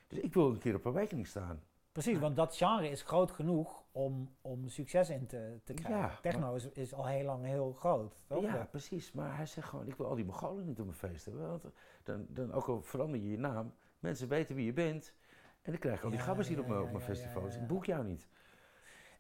Dus 0.08 0.20
ik 0.20 0.34
wil 0.34 0.50
een 0.50 0.58
keer 0.60 0.76
op 0.76 0.86
Awakening 0.88 1.28
staan. 1.28 1.64
Precies, 1.92 2.20
want 2.20 2.36
dat 2.36 2.56
genre 2.56 2.90
is 2.90 3.02
groot 3.02 3.32
genoeg 3.32 3.84
om, 3.96 4.36
om 4.42 4.68
succes 4.68 5.10
in 5.10 5.28
te, 5.28 5.60
te 5.64 5.74
krijgen. 5.74 6.00
Ja, 6.00 6.20
Techno 6.22 6.56
is, 6.56 6.70
is 6.70 6.94
al 6.94 7.08
heel 7.08 7.26
lang 7.26 7.46
heel 7.46 7.74
groot. 7.74 8.24
toch? 8.28 8.42
Ja, 8.42 8.68
precies. 8.72 9.12
Maar 9.12 9.36
hij 9.36 9.46
zegt 9.46 9.68
gewoon, 9.68 9.88
ik 9.88 9.96
wil 9.96 10.08
al 10.08 10.16
die 10.16 10.26
Mongolen 10.26 10.66
niet 10.66 10.80
op 10.80 10.86
mijn 10.86 10.98
feest 10.98 11.26
hebben. 11.26 11.48
Want 11.48 11.64
dan, 12.04 12.26
dan 12.30 12.52
ook 12.54 12.68
al 12.68 12.82
verander 12.82 13.20
je 13.20 13.30
je 13.30 13.38
naam, 13.38 13.74
mensen 14.00 14.28
weten 14.28 14.56
wie 14.56 14.66
je 14.66 14.74
bent. 14.74 15.14
En 15.62 15.72
dan 15.72 15.80
krijg 15.80 15.98
ik 15.98 16.04
al 16.04 16.10
die 16.10 16.20
gabbers 16.20 16.48
hier 16.48 16.58
ja, 16.58 16.64
op 16.64 16.70
mijn, 16.70 16.82
op 16.82 16.92
mijn 16.92 17.04
festivals. 17.04 17.56
ja. 17.56 17.62
Ik 17.62 17.68
boek 17.68 17.86
jou 17.86 18.06
niet. 18.06 18.28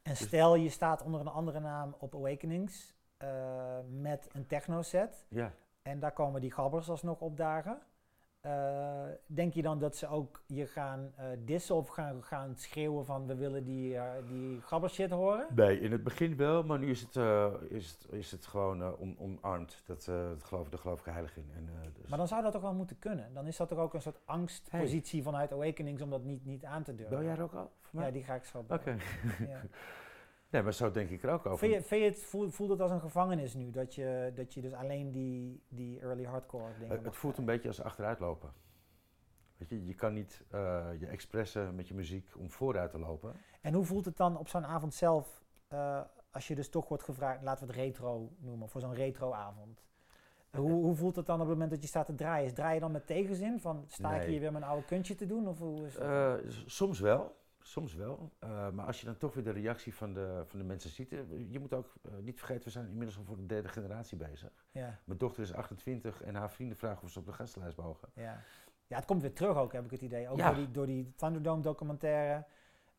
En 0.03 0.15
stel 0.15 0.55
je 0.55 0.69
staat 0.69 1.01
onder 1.01 1.19
een 1.19 1.27
andere 1.27 1.59
naam 1.59 1.95
op 1.99 2.15
Awakenings 2.15 2.95
eh, 3.17 3.79
met 3.89 4.29
een 4.31 4.45
techno 4.45 4.81
set. 4.81 5.25
Ja. 5.29 5.53
En 5.81 5.99
daar 5.99 6.13
komen 6.13 6.41
die 6.41 6.51
gabbers 6.51 6.89
alsnog 6.89 7.21
opdagen. 7.21 7.81
Eh, 8.45 9.03
denk 9.25 9.53
je 9.53 9.61
dan 9.61 9.79
dat 9.79 9.95
ze 9.95 10.07
ook 10.07 10.43
je 10.47 10.65
gaan 10.65 11.11
eh 11.15 11.25
dissen 11.45 11.75
of 11.75 11.87
gaan, 11.87 12.23
gaan 12.23 12.55
schreeuwen 12.55 13.05
van 13.05 13.27
we 13.27 13.35
willen 13.35 13.63
die, 13.63 13.97
eh 13.97 14.03
die 14.27 14.61
gabber 14.61 14.89
shit 14.89 15.09
horen? 15.09 15.47
Nee, 15.55 15.79
in 15.79 15.91
het 15.91 16.03
begin 16.03 16.35
wel, 16.35 16.63
maar 16.63 16.79
nu 16.79 16.89
is 16.89 17.01
het, 17.01 17.15
is 17.69 17.89
het, 17.89 18.07
is 18.11 18.31
het 18.31 18.45
gewoon 18.45 18.97
on, 18.97 19.15
omarmd. 19.19 19.83
Dat, 19.85 20.05
dat 20.05 20.43
geloof, 20.43 20.69
daar 20.69 20.79
geloof 20.79 20.99
ik 20.99 21.05
heilig 21.05 21.37
in. 21.37 21.49
En, 21.55 21.69
dus 21.93 22.09
Maar 22.09 22.17
dan 22.17 22.27
zou 22.27 22.43
dat 22.43 22.51
toch 22.51 22.61
wel 22.61 22.73
moeten 22.73 22.99
kunnen? 22.99 23.33
Dan 23.33 23.47
is 23.47 23.57
dat 23.57 23.67
toch 23.67 23.79
ook 23.79 23.93
een 23.93 24.01
soort 24.01 24.19
angstpositie 24.25 25.23
vanuit 25.23 25.51
Awakenings 25.51 26.01
om 26.01 26.09
dat 26.09 26.23
niet, 26.23 26.45
niet 26.45 26.65
aan 26.65 26.83
te 26.83 26.95
durven? 26.95 27.17
Bel 27.17 27.25
jij 27.25 27.35
er 27.35 27.43
ook 27.43 27.53
al? 27.53 27.71
Ja, 27.91 28.11
die 28.11 28.23
ga 28.23 28.35
ik 28.35 28.43
zo 28.43 28.65
Oké. 28.67 28.97
Ja. 29.39 29.61
Nee, 30.55 30.63
maar 30.63 30.73
zo 30.73 30.91
denk 30.91 31.09
ik 31.09 31.23
er 31.23 31.29
ook 31.29 31.45
over. 31.45 31.57
Vind 31.57 31.73
je, 31.73 31.81
vind 31.81 32.01
je 32.01 32.07
het, 32.07 32.19
voelt, 32.19 32.53
voelt 32.53 32.69
het 32.69 32.81
als 32.81 32.91
een 32.91 32.99
gevangenis 32.99 33.53
nu? 33.53 33.71
Dat 33.71 33.95
je, 33.95 34.31
dat 34.35 34.53
je 34.53 34.61
dus 34.61 34.73
alleen 34.73 35.11
die, 35.11 35.63
die 35.69 35.99
early 35.99 36.23
hardcore 36.23 36.73
dingen 36.79 36.97
Eh, 36.97 37.03
het 37.03 37.15
voelt 37.15 37.37
een 37.37 37.45
beetje 37.45 37.67
als 37.67 37.81
achteruitlopen. 37.81 38.53
Weet 39.57 39.69
je, 39.69 39.85
je 39.85 39.93
kan 39.93 40.13
niet 40.13 40.43
eh, 40.49 40.85
je 40.99 41.07
expressen 41.07 41.75
met 41.75 41.87
je 41.87 41.93
muziek 41.93 42.29
om 42.37 42.51
vooruit 42.51 42.91
te 42.91 42.99
lopen. 42.99 43.33
En 43.61 43.73
hoe 43.73 43.85
voelt 43.85 44.05
het 44.05 44.17
dan 44.17 44.37
op 44.37 44.47
zo'n 44.47 44.65
avond 44.65 44.93
zelf, 44.93 45.43
eh, 45.67 46.01
als 46.31 46.47
je 46.47 46.55
dus 46.55 46.69
toch 46.69 46.87
wordt 46.87 47.03
gevraagd, 47.03 47.41
laten 47.41 47.67
we 47.67 47.73
het 47.73 47.81
retro 47.81 48.31
noemen, 48.37 48.69
voor 48.69 48.81
zo'n 48.81 48.93
retroavond? 48.93 49.83
Uh, 50.51 50.61
hoe, 50.61 50.71
hoe 50.71 50.95
voelt 50.95 51.15
het 51.15 51.25
dan 51.25 51.35
op 51.35 51.47
het 51.47 51.53
moment 51.53 51.71
dat 51.71 51.81
je 51.81 51.87
staat 51.87 52.05
te 52.05 52.15
draaien? 52.15 52.53
Draai 52.53 52.73
je 52.73 52.79
dan 52.79 52.91
met 52.91 53.07
tegenzin 53.07 53.59
van, 53.59 53.85
sta 53.87 54.15
ik 54.15 54.27
hier 54.27 54.39
weer 54.39 54.51
mijn 54.51 54.63
oude 54.63 54.85
kuntje 54.85 55.15
te 55.15 55.25
doen? 55.25 55.47
Of 55.47 55.59
hoe 55.59 55.85
is? 55.85 55.97
Eh, 55.97 56.33
soms 56.65 56.99
wel, 56.99 57.35
soms 57.67 57.93
wel. 57.93 58.31
Eh, 58.39 58.69
maar 58.69 58.85
als 58.85 58.99
je 58.99 59.05
dan 59.05 59.17
toch 59.17 59.33
weer 59.33 59.43
de 59.43 59.51
reactie 59.51 59.95
van 59.95 60.13
de, 60.13 60.43
van 60.45 60.59
de 60.59 60.65
mensen 60.65 60.89
ziet. 60.89 61.11
eh, 61.11 61.19
Je 61.51 61.59
moet 61.59 61.73
ook 61.73 61.93
eh, 62.01 62.11
niet 62.21 62.37
vergeten, 62.37 62.63
we 62.63 62.69
zijn 62.69 62.87
inmiddels 62.87 63.17
al 63.17 63.23
voor 63.23 63.37
de 63.37 63.45
derde 63.45 63.67
generatie 63.67 64.17
bezig. 64.17 64.65
ja, 64.71 64.99
Mijn 65.03 65.19
dochter 65.19 65.43
is 65.43 65.53
28 65.53 66.21
en 66.23 66.35
haar 66.35 66.51
vrienden 66.51 66.77
vragen 66.77 67.03
of 67.03 67.09
ze 67.11 67.19
op 67.19 67.25
de 67.25 67.33
gastenlijst 67.33 67.77
mogen. 67.77 68.09
ja. 68.13 68.41
ja, 68.87 68.95
het 68.95 69.05
komt 69.05 69.21
weer 69.21 69.33
terug 69.33 69.57
ook, 69.57 69.73
heb 69.73 69.85
ik 69.85 69.91
het 69.91 70.01
idee. 70.01 70.29
Ook 70.29 70.37
Ja. 70.37 70.47
door, 70.47 70.55
die, 70.55 70.71
door 70.71 70.85
die 70.85 71.13
Thunderdome 71.15 71.61
documentaire. 71.61 72.45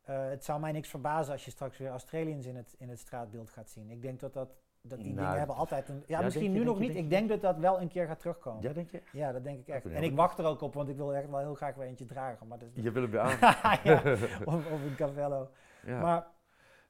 Het 0.03 0.45
zou 0.45 0.61
mij 0.61 0.73
niks 0.73 0.89
verbazen 0.89 1.33
als 1.33 1.45
je 1.45 1.51
straks 1.51 1.79
weer 1.79 1.89
Australiërs 1.89 2.47
in 2.47 2.57
het, 2.57 2.75
in 2.79 2.89
het 2.89 2.99
straatbeeld 2.99 3.51
gaat 3.51 3.71
zien. 3.71 3.91
Ik 3.91 4.03
denk 4.03 4.21
dat, 4.21 4.33
dat, 4.33 4.57
dat 4.89 4.99
die 4.99 5.07
Nou, 5.07 5.19
dingen 5.19 5.39
hebben 5.39 5.57
altijd 5.57 5.89
een... 5.89 6.03
Ja, 6.07 6.19
ja, 6.19 6.25
misschien 6.25 6.53
je, 6.53 6.59
nu 6.59 6.65
nog 6.65 6.79
je, 6.79 6.87
niet. 6.89 6.97
Ik 6.97 7.11
denk 7.11 7.29
dat 7.29 7.41
dat 7.41 7.59
wel 7.59 7.81
een 7.81 7.89
keer 7.89 8.07
gaat 8.07 8.19
terugkomen. 8.21 8.63
Ja, 8.63 8.73
denk 8.73 8.91
je? 8.91 9.03
Ja, 9.13 9.33
dat 9.33 9.45
denk 9.45 9.59
ik 9.59 9.69
echt. 9.69 9.87
En 9.87 10.03
ik 10.03 10.15
wacht 10.17 10.39
er 10.39 10.45
ook 10.45 10.61
op, 10.61 10.75
want 10.75 10.89
ik 10.89 10.97
wil 10.97 11.15
echt 11.15 11.31
wel 11.31 11.39
heel 11.39 11.55
graag 11.55 11.75
weer 11.75 11.87
eentje 11.87 12.05
dragen. 12.05 12.47
Maar 12.47 12.59
dat 12.59 12.69
Je 12.73 12.91
wil 12.91 13.03
hem 13.03 13.11
weer 13.11 13.21
aan. 13.29 13.39
ja, 13.85 14.03
of, 14.45 14.71
of 14.73 14.83
een 14.85 14.95
Cavello. 14.97 15.51
Ja. 15.87 16.01
Maar 16.01 16.27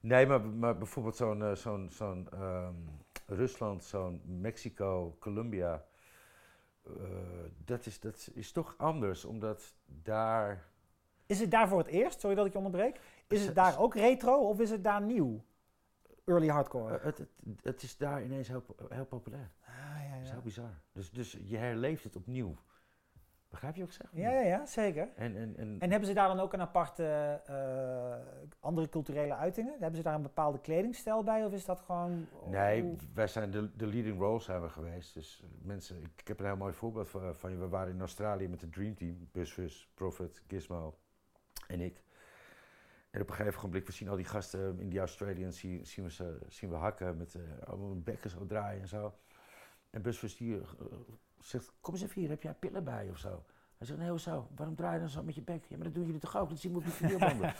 Nee, 0.00 0.26
maar, 0.26 0.40
maar 0.46 0.78
bijvoorbeeld 0.78 1.16
zo'n 1.16 1.42
eh, 1.42 1.54
zo'n 1.54 1.88
zo'n 1.90 2.28
ehm, 2.32 2.74
Rusland, 3.26 3.84
zo'n 3.84 4.22
Mexico, 4.24 5.16
Colombia. 5.20 5.84
eh, 6.86 6.92
dat, 7.64 7.86
is, 7.86 8.00
dat 8.00 8.28
is 8.34 8.52
toch 8.52 8.74
anders, 8.78 9.24
omdat 9.24 9.74
daar. 9.86 10.64
is 11.26 11.40
het 11.40 11.50
daar 11.50 11.68
voor 11.68 11.78
het 11.78 11.86
eerst, 11.86 12.20
sorry 12.20 12.36
dat 12.36 12.46
ik 12.46 12.52
je 12.52 12.58
onderbreek, 12.58 13.00
is 13.28 13.46
het 13.46 13.54
daar 13.54 13.78
ook 13.78 13.94
retro 13.94 14.48
of 14.48 14.60
is 14.60 14.70
het 14.70 14.84
daar 14.84 15.02
nieuw? 15.02 15.44
Early 16.26 16.48
hardcore. 16.48 16.96
eh, 16.98 17.04
het, 17.04 17.18
het, 17.18 17.28
het 17.62 17.82
is 17.82 17.96
daar 17.96 18.22
ineens 18.24 18.48
heel, 18.48 18.64
heel 18.88 19.06
populair. 19.06 19.50
ah, 19.66 19.74
ja, 20.08 20.12
Dat 20.14 20.20
is 20.22 20.26
ja. 20.28 20.32
heel 20.32 20.42
bizar. 20.42 20.70
Dus, 20.92 21.10
dus 21.10 21.38
je 21.44 21.56
herleeft 21.56 22.04
het 22.04 22.16
opnieuw. 22.16 22.56
Begrijp 23.48 23.74
je 23.74 23.80
wat 23.80 23.90
ik 23.90 23.96
zeg? 23.96 24.10
ja, 24.12 24.30
ja, 24.30 24.40
ja, 24.40 24.66
zeker. 24.66 25.08
En, 25.16 25.36
en, 25.36 25.56
en, 25.56 25.76
En 25.80 25.90
hebben 25.90 26.08
ze 26.08 26.14
daar 26.14 26.28
dan 26.28 26.40
ook 26.40 26.52
een 26.52 26.60
aparte 26.60 27.04
eh, 27.46 28.44
andere 28.60 28.88
culturele 28.88 29.34
uitingen? 29.34 29.72
Hebben 29.78 29.96
ze 29.96 30.02
daar 30.02 30.14
een 30.14 30.22
bepaalde 30.22 30.60
kledingstijl 30.60 31.22
bij 31.22 31.44
of 31.44 31.52
is 31.52 31.64
dat 31.64 31.80
gewoon... 31.80 32.26
Nee, 32.46 32.82
hoe- 32.82 32.96
wij 33.14 33.26
zijn 33.26 33.50
de, 33.50 33.76
de 33.76 33.86
leading 33.86 34.18
role 34.18 34.40
zijn 34.40 34.62
we 34.62 34.68
geweest. 34.68 35.14
Dus 35.14 35.44
mensen, 35.62 35.96
ik, 36.02 36.10
ik 36.20 36.28
heb 36.28 36.38
een 36.40 36.46
heel 36.46 36.56
mooi 36.56 36.72
voorbeeld 36.72 37.08
van, 37.08 37.34
van 37.34 37.50
je. 37.50 37.56
We 37.56 37.68
waren 37.68 37.92
in 37.92 38.00
Australië 38.00 38.48
met 38.48 38.60
de 38.60 38.68
Dream 38.68 38.94
Team, 38.94 39.28
Busfus, 39.32 39.90
Prophet, 39.94 40.42
Gizmo 40.46 40.98
en 41.68 41.80
ik. 41.80 42.02
En 43.16 43.22
op 43.22 43.28
een 43.28 43.34
gegeven 43.34 43.60
moment, 43.62 43.86
we 43.86 43.92
zien 43.92 44.08
al 44.08 44.16
die 44.16 44.24
gasten 44.24 44.80
in 44.80 44.88
die 44.88 44.98
Australians, 44.98 45.58
zien, 45.58 45.86
zien, 45.86 46.04
we, 46.04 46.10
ze, 46.10 46.38
zien 46.48 46.70
we 46.70 46.76
hakken 46.76 47.16
met 47.16 47.34
eh, 47.34 47.68
allemaal 47.68 47.88
hun 47.88 48.02
bekken 48.02 48.30
zo 48.30 48.46
draaien 48.46 48.80
en 48.80 48.88
zo. 48.88 49.14
En 49.90 50.02
Busfus 50.02 50.36
die 50.36 50.56
eh, 50.56 50.66
zegt, 51.40 51.72
kom 51.80 51.94
eens 51.94 52.02
even 52.02 52.20
hier, 52.20 52.30
heb 52.30 52.42
jij 52.42 52.54
pillen 52.54 52.84
bij 52.84 53.08
of 53.10 53.18
zo? 53.18 53.44
Hij 53.78 53.86
zegt, 53.86 53.98
nee, 53.98 54.10
hoezo? 54.10 54.48
Waarom 54.56 54.76
draai 54.76 54.94
je 54.94 55.00
dan 55.00 55.08
zo 55.08 55.22
met 55.22 55.34
je 55.34 55.42
bek? 55.42 55.64
Ja, 55.68 55.76
maar 55.76 55.84
dat 55.84 55.94
doen 55.94 56.04
jullie 56.04 56.20
toch 56.20 56.36
ook? 56.36 56.48
Dat 56.48 56.58
zien 56.58 56.72
we 56.72 56.78
op 56.78 56.84
die 56.84 56.92
videobanden. 56.92 57.54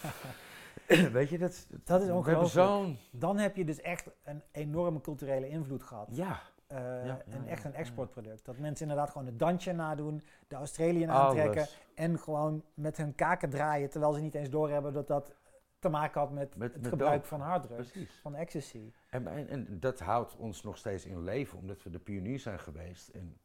Weet 1.12 1.28
je, 1.28 1.38
dat, 1.38 1.66
Dat 1.84 2.02
is 2.02 2.11
ongelooflijk. 2.11 2.98
Dan 3.11 3.38
heb 3.38 3.57
je 3.57 3.64
dus 3.64 3.80
echt 3.80 4.11
een 4.22 4.42
enorme 4.52 5.00
culturele 5.00 5.48
invloed 5.48 5.82
gehad. 5.82 6.09
Ja, 6.11 6.40
Eh, 6.66 6.78
Ja, 6.78 7.04
ja, 7.04 7.22
en 7.30 7.44
ja, 7.44 7.50
echt 7.50 7.64
een 7.64 7.74
exportproduct. 7.74 8.44
Dat 8.44 8.59
mensen 8.59 8.88
inderdaad 8.88 9.11
gewoon 9.11 9.26
het 9.26 9.38
dansje 9.38 9.72
nadoen, 9.72 10.22
de 10.48 10.57
Australiën 10.57 11.11
aantrekken 11.11 11.61
alles. 11.61 11.78
en 11.94 12.18
gewoon 12.18 12.64
met 12.74 12.96
hun 12.96 13.14
kaken 13.14 13.50
draaien, 13.50 13.90
terwijl 13.90 14.12
ze 14.12 14.20
niet 14.20 14.34
eens 14.34 14.50
doorhebben 14.50 14.92
dat 14.92 15.07
dat 15.07 15.34
te 15.78 15.88
maken 15.88 16.20
had 16.20 16.32
met, 16.32 16.56
Met- 16.56 16.72
het 16.72 16.82
met 16.82 16.90
gebruik 16.90 17.24
van 17.24 17.40
harddrugs, 17.40 17.90
Precies. 17.90 18.18
van 18.20 18.34
ecstasy. 18.34 18.92
En, 19.10 19.26
en, 19.26 19.48
en 19.48 19.80
dat 19.80 20.00
houdt 20.00 20.36
ons 20.36 20.62
nog 20.62 20.76
steeds 20.76 21.04
in 21.06 21.22
leven, 21.22 21.58
omdat 21.58 21.82
we 21.82 21.90
de 21.90 21.98
pioniers 21.98 22.42
zijn 22.42 22.58
geweest. 22.60 23.08
En 23.08 23.38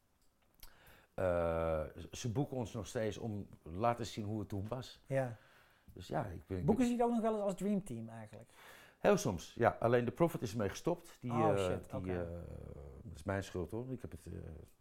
eh, 1.14 1.82
ze 2.12 2.28
boeken 2.32 2.56
ons 2.56 2.72
nog 2.72 2.86
steeds 2.86 3.18
om 3.18 3.46
laten 3.62 4.06
zien 4.06 4.24
hoe 4.24 4.38
het 4.38 4.48
toen 4.48 4.68
was. 4.68 5.02
Ja. 5.06 5.36
Dus 5.92 6.08
ja, 6.08 6.24
ik 6.26 6.46
ben... 6.46 6.64
Boeken 6.64 6.84
ze 6.86 6.92
het 6.92 7.02
ook 7.02 7.10
nog 7.10 7.20
wel 7.20 7.32
eens 7.34 7.42
als 7.42 7.54
Dream 7.54 7.84
Team 7.84 8.08
eigenlijk? 8.08 8.50
Heel 8.98 9.16
soms, 9.16 9.54
ja. 9.54 9.76
Alleen 9.80 10.04
de 10.04 10.10
Prophet 10.10 10.42
is 10.42 10.52
ermee 10.52 10.68
gestopt. 10.68 11.18
Die, 11.20 11.30
Oh, 11.32 11.50
eh, 11.50 11.56
shit, 11.64 11.90
die, 11.90 11.98
oké. 11.98 12.12
eh, 12.12 12.30
dat 13.02 13.14
is 13.16 13.22
mijn 13.22 13.44
schuld 13.44 13.70
hoor. 13.70 13.92
Ik 13.92 14.00
heb 14.02 14.10
het 14.10 14.26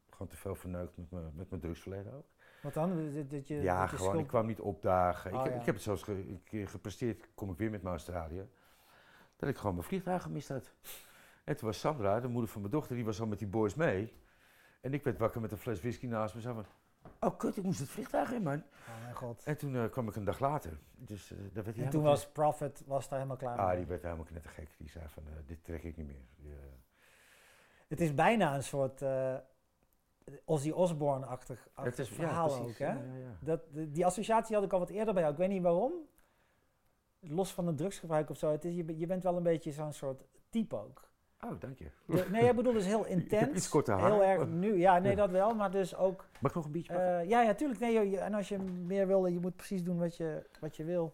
gewoon 0.10 0.28
te 0.28 0.38
veel 0.38 0.56
verneukt 0.56 0.98
met 0.98 1.12
mijn 1.12 1.32
met 1.36 1.50
mijn 1.50 1.62
drugsverleden 1.62 2.14
ook. 2.14 2.26
Wat 2.62 2.74
dan? 2.74 3.14
Dat, 3.14 3.30
dat 3.30 3.48
je, 3.48 3.56
ja, 3.62 3.82
dat 3.82 3.90
je 3.90 3.96
gewoon, 3.96 4.10
schuld- 4.12 4.24
ik 4.24 4.30
kwam 4.30 4.46
niet 4.46 4.60
opdagen. 4.60 5.34
Oh, 5.34 5.38
ik, 5.40 5.44
heb, 5.44 5.54
ja. 5.54 5.60
ik 5.60 5.66
heb 5.66 5.76
het 5.76 5.84
zelfs 5.84 6.04
ge, 6.04 6.38
keer 6.44 6.68
gepresteerd, 6.68 7.28
kom 7.34 7.52
ik 7.52 7.58
weer 7.58 7.70
met 7.70 7.82
mijn 7.82 7.94
Australië, 7.96 8.50
dat 9.36 9.50
ik 9.50 9.58
gewoon 9.58 9.76
mijn 9.76 9.88
vliegtuig 9.88 10.22
gemist 10.22 10.48
had. 10.50 10.74
En 11.44 11.58
toen 11.58 11.68
was 11.68 11.80
Sandra, 11.80 12.20
de 12.20 12.28
moeder 12.28 12.50
van 12.50 12.62
mijn 12.62 12.74
dochter, 12.74 12.96
die 12.96 13.06
was 13.06 13.20
al 13.22 13.28
met 13.28 13.40
die 13.40 13.48
boys 13.48 13.76
mee. 13.76 14.14
En 14.82 14.94
ik 14.94 15.04
werd 15.04 15.18
wakker 15.18 15.42
met 15.42 15.52
een 15.52 15.58
fles 15.58 15.80
whisky 15.80 16.06
naast 16.08 16.36
me. 16.36 16.42
Zo 16.42 16.54
van, 16.54 16.66
oh 17.20 17.38
kut, 17.38 17.58
ik 17.58 17.64
moest 17.64 17.80
het 17.80 17.90
vliegtuig 17.90 18.32
in, 18.32 18.44
man. 18.44 18.64
Oh 18.88 19.02
mijn 19.04 19.16
god. 19.16 19.44
En 19.44 19.58
toen 19.58 19.76
eh, 19.76 19.90
kwam 19.90 20.08
ik 20.08 20.16
een 20.16 20.24
dag 20.24 20.40
later. 20.40 20.80
Dus 20.92 21.32
eh 21.32 21.38
daar 21.54 21.64
werd 21.64 21.78
En 21.78 21.90
toen 21.90 22.04
was 22.04 22.28
Prophet 22.32 22.84
was 22.86 23.10
daar 23.10 23.18
helemaal 23.18 23.38
klaar 23.38 23.58
Ah, 23.58 23.68
mee. 23.68 23.78
die 23.78 23.86
werd 23.86 24.02
helemaal 24.02 24.26
knettergek. 24.26 24.70
Die 24.78 24.90
zei 24.90 25.06
van, 25.08 25.24
eh, 25.28 25.34
dit 25.46 25.64
trek 25.64 25.84
ik 25.84 25.98
niet 25.98 26.08
meer. 26.08 26.26
Die, 26.36 26.54
Het 27.88 28.02
is 28.02 28.14
bijna 28.14 28.56
een 28.56 28.64
soort 28.64 29.02
Ozzy 30.46 30.70
Osbourne-achtig 30.72 31.70
verhaal 32.26 32.50
ook, 32.70 32.78
hè? 32.78 32.86
Ja, 32.88 32.94
ja, 32.94 33.20
ja. 33.20 33.38
Dat, 33.40 33.62
de- 33.74 33.92
die 33.92 34.06
associatie 34.06 34.56
had 34.56 34.64
ik 34.64 34.74
al 34.74 34.80
wat 34.80 34.90
eerder 34.90 35.14
bij 35.14 35.22
jou. 35.24 35.34
Ik 35.34 35.40
weet 35.40 35.50
niet 35.50 35.62
waarom. 35.62 35.92
Los 37.20 37.52
van 37.54 37.68
het 37.68 37.78
drugsgebruik 37.78 38.30
of 38.30 38.38
zo. 38.38 38.52
Het 38.52 38.66
is, 38.66 38.76
je, 38.76 38.84
ben- 38.84 38.98
je 39.00 39.06
bent 39.06 39.24
wel 39.24 39.38
een 39.38 39.44
beetje 39.44 39.72
zo'n 39.72 39.94
soort 39.94 40.24
type 40.50 40.76
ook. 40.76 41.10
Oh, 41.44 41.60
dank 41.60 41.78
je. 41.80 41.86
De- 42.06 42.28
nee, 42.32 42.50
ik 42.50 42.56
bedoel 42.56 42.74
dus 42.74 42.86
heel 42.86 43.06
intens. 43.18 43.56
iets 43.58 43.70
korter 43.70 43.94
haar. 44.00 44.12
Heel 44.12 44.24
erg 44.24 44.48
nu. 44.48 44.78
Ja, 44.78 45.00
nee, 45.00 45.16
dat 45.16 45.30
wel. 45.30 45.56
Maar 45.56 45.72
dus 45.72 45.96
ook... 45.96 46.26
Mag 46.40 46.52
ik 46.52 46.56
nog 46.58 46.66
een 46.66 46.72
pakken? 46.88 47.20
eh, 47.20 47.30
ja, 47.30 47.42
ja, 47.42 47.54
tuurlijk. 47.54 47.80
Nee, 47.80 48.10
je- 48.10 48.18
en 48.20 48.34
als 48.34 48.50
je 48.50 48.58
meer 48.60 49.08
wil, 49.08 49.26
je 49.26 49.40
moet 49.40 49.56
precies 49.56 49.84
doen 49.84 50.00
wat 50.00 50.18
je, 50.18 50.46
wat 50.60 50.76
je 50.76 50.84
wil. 50.84 51.14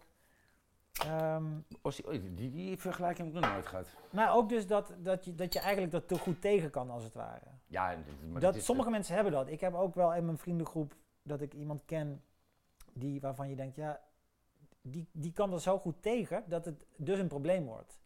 Oh, 1.82 1.92
die, 2.36 2.52
die, 2.52 2.78
vergelijking 2.78 3.28
heb 3.28 3.36
ik 3.36 3.42
nog 3.42 3.54
nooit 3.54 3.68
gehad. 3.68 3.88
maar 4.10 4.36
ook 4.36 4.50
dus 4.50 4.68
dat, 4.68 4.94
dat, 4.98 5.26
je, 5.26 5.36
dat 5.36 5.54
je 5.54 5.60
eigenlijk 5.60 5.92
dat 5.92 6.08
te 6.08 6.18
goed 6.18 6.42
tegen 6.42 6.70
kan, 6.70 6.90
als 6.90 7.04
het 7.04 7.14
ware. 7.14 7.46
Ja, 7.68 7.96
maar 8.32 8.42
dat, 8.42 8.56
sommige 8.64 8.90
mensen 8.90 9.16
hebben 9.16 9.34
dat. 9.34 9.48
Ik 9.48 9.60
heb 9.60 9.74
ook 9.74 9.96
wel 9.96 10.14
in 10.14 10.26
mijn 10.26 10.38
vriendengroep 10.38 10.96
dat 11.22 11.42
ik 11.42 11.54
iemand 11.54 11.86
ken 11.86 12.24
die, 12.94 13.22
waarvan 13.22 13.50
je 13.50 13.56
denkt, 13.56 13.76
ja, 13.76 14.00
die, 14.82 15.10
die 15.12 15.34
kan 15.34 15.54
er 15.54 15.62
zo 15.62 15.78
goed 15.80 16.02
tegen 16.02 16.44
dat 16.48 16.66
het 16.66 16.86
dus 16.96 17.20
een 17.20 17.28
probleem 17.28 17.66
wordt. 17.66 18.00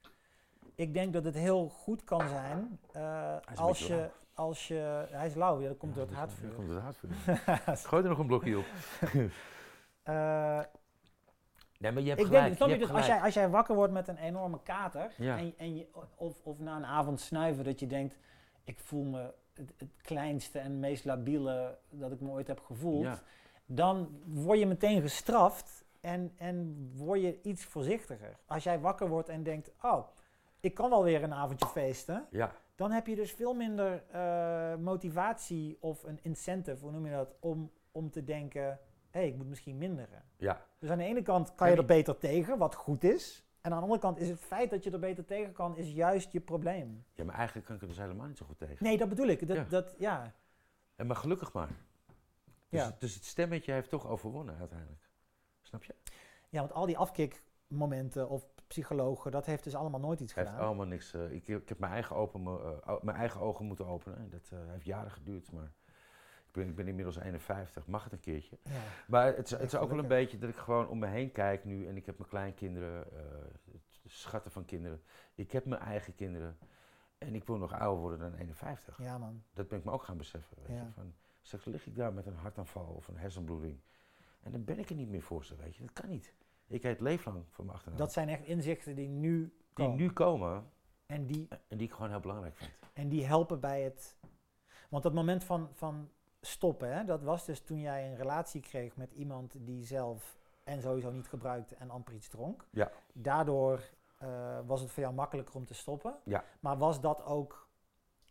Ik 0.76 0.94
denk 0.94 1.14
dat 1.14 1.24
het 1.24 1.36
heel 1.36 1.70
goed 1.70 2.04
kan 2.04 2.28
zijn 2.28 2.80
eh, 2.92 3.36
als, 3.56 3.88
je, 3.88 3.96
lauw. 3.96 4.10
als 4.34 4.68
je... 4.68 5.06
Hij 5.10 5.28
is 5.28 5.36
lauw, 5.36 5.62
ja, 5.62 5.68
dat 5.68 5.78
komt 5.78 5.96
Ja, 5.96 6.00
door 6.00 6.08
het 6.10 6.18
dat 6.18 6.28
haatvuur. 6.28 6.48
dat 6.48 6.56
komt 6.56 6.68
door 6.68 6.76
het 6.76 6.86
haatvuur. 6.86 7.88
Gooi 7.89 8.04
er 8.04 8.10
nog 8.10 8.18
een 8.18 8.28
blokje 8.28 8.58
op. 8.58 8.66
Eh, 10.04 10.62
Nee, 11.82 11.91
maar 11.91 12.01
je 12.01 12.07
hebt 12.07 12.19
Ik 12.21 12.25
gelijk. 12.27 12.43
denk, 12.45 12.55
snap 12.55 12.69
je 12.69 12.77
dus 12.77 12.89
als, 12.91 13.05
jij, 13.05 13.19
als 13.21 13.34
jij 13.34 13.49
wakker 13.49 13.75
wordt 13.75 13.93
met 13.93 14.07
een 14.07 14.17
enorme 14.17 14.59
kater, 14.63 15.11
Ja. 15.17 15.38
en, 15.38 15.53
en 15.57 15.75
je, 15.75 15.88
of, 16.15 16.39
of 16.43 16.59
na 16.59 16.75
een 16.75 16.86
avond 16.86 17.19
snuiven, 17.19 17.63
dat 17.63 17.79
je 17.79 17.88
denkt, 17.88 18.17
ik 18.63 18.79
voel 18.79 19.03
me 19.03 19.34
het, 19.53 19.73
het 19.77 19.89
kleinste 20.01 20.59
en 20.59 20.79
meest 20.79 21.05
labiele 21.05 21.77
dat 21.89 22.11
ik 22.11 22.19
me 22.21 22.29
ooit 22.29 22.47
heb 22.47 22.59
gevoeld, 22.59 23.03
Ja. 23.03 23.19
dan 23.65 24.21
word 24.25 24.59
je 24.59 24.65
meteen 24.65 25.01
gestraft 25.01 25.84
en, 26.01 26.32
en 26.38 26.89
word 26.95 27.21
je 27.21 27.39
iets 27.41 27.63
voorzichtiger. 27.65 28.38
Als 28.45 28.63
jij 28.63 28.79
wakker 28.79 29.07
wordt 29.07 29.29
en 29.29 29.43
denkt, 29.43 29.71
oh, 29.82 30.07
ik 30.59 30.73
kan 30.73 30.89
wel 30.89 31.03
weer 31.03 31.23
een 31.23 31.34
avondje 31.34 31.67
feesten, 31.67 32.25
Ja, 32.29 32.51
dan 32.75 32.91
heb 32.91 33.07
je 33.07 33.15
dus 33.15 33.32
veel 33.32 33.53
minder 33.53 34.03
eh, 34.11 34.75
motivatie 34.75 35.77
of 35.79 36.03
een 36.03 36.19
incentive, 36.21 36.82
hoe 36.84 36.91
noem 36.91 37.05
je 37.05 37.11
dat, 37.11 37.36
om, 37.39 37.71
om 37.91 38.09
te 38.11 38.23
denken, 38.23 38.79
hey, 39.12 39.28
ik 39.28 39.36
moet 39.36 39.47
misschien 39.47 39.78
minderen. 39.78 40.24
ja. 40.38 40.66
Dus 40.80 40.89
aan 40.89 40.97
de 40.97 41.03
ene 41.03 41.22
kant 41.22 41.55
kan 41.55 41.70
je 41.72 41.76
er 41.76 41.86
beter 41.86 42.18
tegen, 42.18 42.57
wat 42.57 42.76
goed 42.76 43.03
is. 43.03 43.45
En 43.62 43.72
aan 43.72 43.78
de 43.78 43.84
andere 43.84 44.01
kant 44.01 44.18
is 44.20 44.30
het 44.30 44.39
feit 44.39 44.70
dat 44.70 44.84
je 44.84 44.91
er 44.91 44.99
beter 44.99 45.26
tegen 45.26 45.51
kan, 45.53 45.78
is 45.78 45.91
juist 45.91 46.32
je 46.32 46.39
probleem. 46.39 47.03
ja, 47.14 47.24
maar 47.24 47.36
eigenlijk 47.36 47.66
kan 47.68 47.76
ik 47.76 47.82
er 47.82 47.88
dus 47.88 47.97
helemaal 47.97 48.28
niet 48.28 48.38
zo 48.38 48.45
goed 48.45 48.57
tegen. 48.57 48.78
Nee, 48.86 48.97
dat 48.97 49.09
bedoel 49.09 49.28
ik. 49.28 49.47
Dat, 49.47 49.57
Ja. 49.57 49.64
dat, 49.64 49.95
ja. 49.97 50.34
En 50.95 51.07
maar 51.07 51.16
gelukkig 51.16 51.53
maar. 51.53 51.68
Dus, 52.70 52.80
Ja. 52.82 52.95
dus 52.99 53.14
het 53.16 53.26
stemmetje 53.26 53.72
heeft 53.72 53.89
toch 53.89 54.07
overwonnen 54.07 54.57
uiteindelijk. 54.57 55.09
Snap 55.62 55.84
je? 55.84 55.95
ja, 56.49 56.59
want 56.59 56.74
al 56.74 56.86
die 56.86 56.97
afkikmomenten 56.97 58.30
of 58.30 58.45
psychologen, 58.68 59.32
dat 59.32 59.45
heeft 59.45 59.64
dus 59.64 59.76
allemaal 59.76 59.99
nooit 59.99 60.20
iets 60.20 60.32
Het 60.32 60.39
heeft 60.39 60.49
gedaan. 60.49 60.68
allemaal 60.68 60.86
niks. 60.86 61.14
eh, 61.14 61.32
ik, 61.32 61.47
ik 61.47 61.70
heb 61.70 61.80
mijn 61.80 61.91
eigen, 61.91 62.16
open, 62.16 62.45
eh, 62.45 63.01
mijn 63.01 63.18
eigen 63.18 63.41
ogen 63.41 63.66
moeten 63.66 63.86
openen. 63.86 64.18
En 64.18 64.30
dat 64.30 64.49
eh, 64.53 64.59
heeft 64.72 64.86
jaren 64.86 65.12
geduurd. 65.12 65.51
Maar 65.51 65.72
ik 66.52 66.58
ben, 66.58 66.68
ik 66.68 66.76
ben 66.76 66.88
inmiddels 66.88 67.18
51. 67.18 67.88
Mag 67.88 68.04
het 68.04 68.14
een 68.14 68.20
keertje? 68.20 68.58
Ja. 68.64 68.72
Maar 69.08 69.26
het, 69.36 69.45
is- 69.45 69.52
het 69.52 69.62
is 69.74 69.76
ook 69.76 69.89
wel 69.89 69.99
een 69.99 70.08
beetje 70.08 70.38
dat 70.38 70.49
ik 70.49 70.56
gewoon 70.56 70.88
om 70.88 70.99
me 70.99 71.08
heen 71.08 71.32
kijk 71.32 71.66
nu. 71.66 71.88
En 71.88 71.95
ik 71.97 72.06
heb 72.06 72.18
mijn 72.18 72.30
kleinkinderen, 72.30 73.12
eh, 73.14 73.76
schatten 74.06 74.52
van 74.52 74.66
kinderen. 74.66 75.02
Ik 75.36 75.52
heb 75.52 75.66
mijn 75.66 75.82
eigen 75.82 76.16
kinderen. 76.16 76.58
En 77.18 77.36
ik 77.36 77.43
wil 77.45 77.58
nog 77.58 77.74
ouder 77.74 78.02
worden 78.02 78.20
dan 78.20 78.34
51. 78.34 78.97
ja, 78.97 79.18
man. 79.18 79.43
Dat 79.54 79.68
ben 79.68 79.80
ik 79.80 79.86
me 79.86 79.91
ook 79.91 80.04
gaan 80.04 80.18
beseffen. 80.18 80.58
Weet 80.62 80.78
Ja. 80.78 80.84
je? 80.84 80.91
Van, 80.91 81.14
straks 81.41 81.66
lig 81.66 81.86
ik 81.86 81.95
daar 81.95 82.14
met 82.14 82.26
een 82.26 82.36
hartaanval 82.36 82.86
of 82.93 83.08
een 83.08 83.18
hersenbloeding. 83.18 83.80
En 84.41 84.52
dan 84.52 84.64
ben 84.64 84.80
ik 84.80 84.89
er 84.89 84.95
niet 84.95 85.10
meer 85.10 85.22
voor 85.22 85.45
ze, 85.45 85.56
weet 85.56 85.76
je. 85.76 85.82
Dat 85.84 85.93
kan 85.93 86.10
niet. 86.10 86.34
Ik 86.68 86.84
eet 86.84 86.99
leeflang 86.99 87.43
van 87.49 87.66
mijn 87.66 87.76
achternaam. 87.78 87.99
Dat 87.99 88.14
zijn 88.14 88.30
echt 88.30 88.43
inzichten 88.43 88.95
die 88.95 89.08
nu 89.08 89.39
die 89.43 89.54
komen. 89.74 89.97
nu 89.97 90.12
komen 90.12 90.70
En, 91.06 91.26
die, 91.26 91.47
en 91.68 91.78
die 91.78 91.88
ik 91.88 91.93
gewoon 91.93 92.10
heel 92.10 92.20
belangrijk 92.20 92.58
vind. 92.58 92.72
en 92.93 93.10
die 93.10 93.26
helpen 93.26 93.60
bij 93.60 93.82
het... 93.82 94.18
Want 94.89 95.04
dat 95.04 95.14
moment 95.14 95.43
van, 95.43 95.70
van 95.74 96.10
stoppen, 96.42 96.94
hè, 96.94 97.06
dat 97.06 97.24
was 97.24 97.46
dus 97.46 97.60
toen 97.60 97.80
jij 97.80 98.10
een 98.10 98.16
relatie 98.16 98.62
kreeg 98.62 98.96
met 98.96 99.12
iemand 99.12 99.54
die 99.60 99.86
zelf 99.86 100.38
en 100.64 100.82
sowieso 100.82 101.12
niet 101.12 101.28
gebruikte 101.28 101.76
en 101.76 101.89
amper 101.89 102.14
iets 102.14 102.28
dronk. 102.28 102.66
Ja. 102.70 102.92
Daardoor 103.14 103.84
eh, 104.18 104.60
was 104.66 104.82
het 104.82 104.92
voor 104.92 105.04
jou 105.04 105.16
makkelijker 105.16 105.56
om 105.56 105.66
te 105.66 105.74
stoppen. 105.74 106.16
Ja. 106.24 106.44
Maar 106.60 106.78
was 106.78 107.02
dat 107.02 107.26
ook 107.26 107.70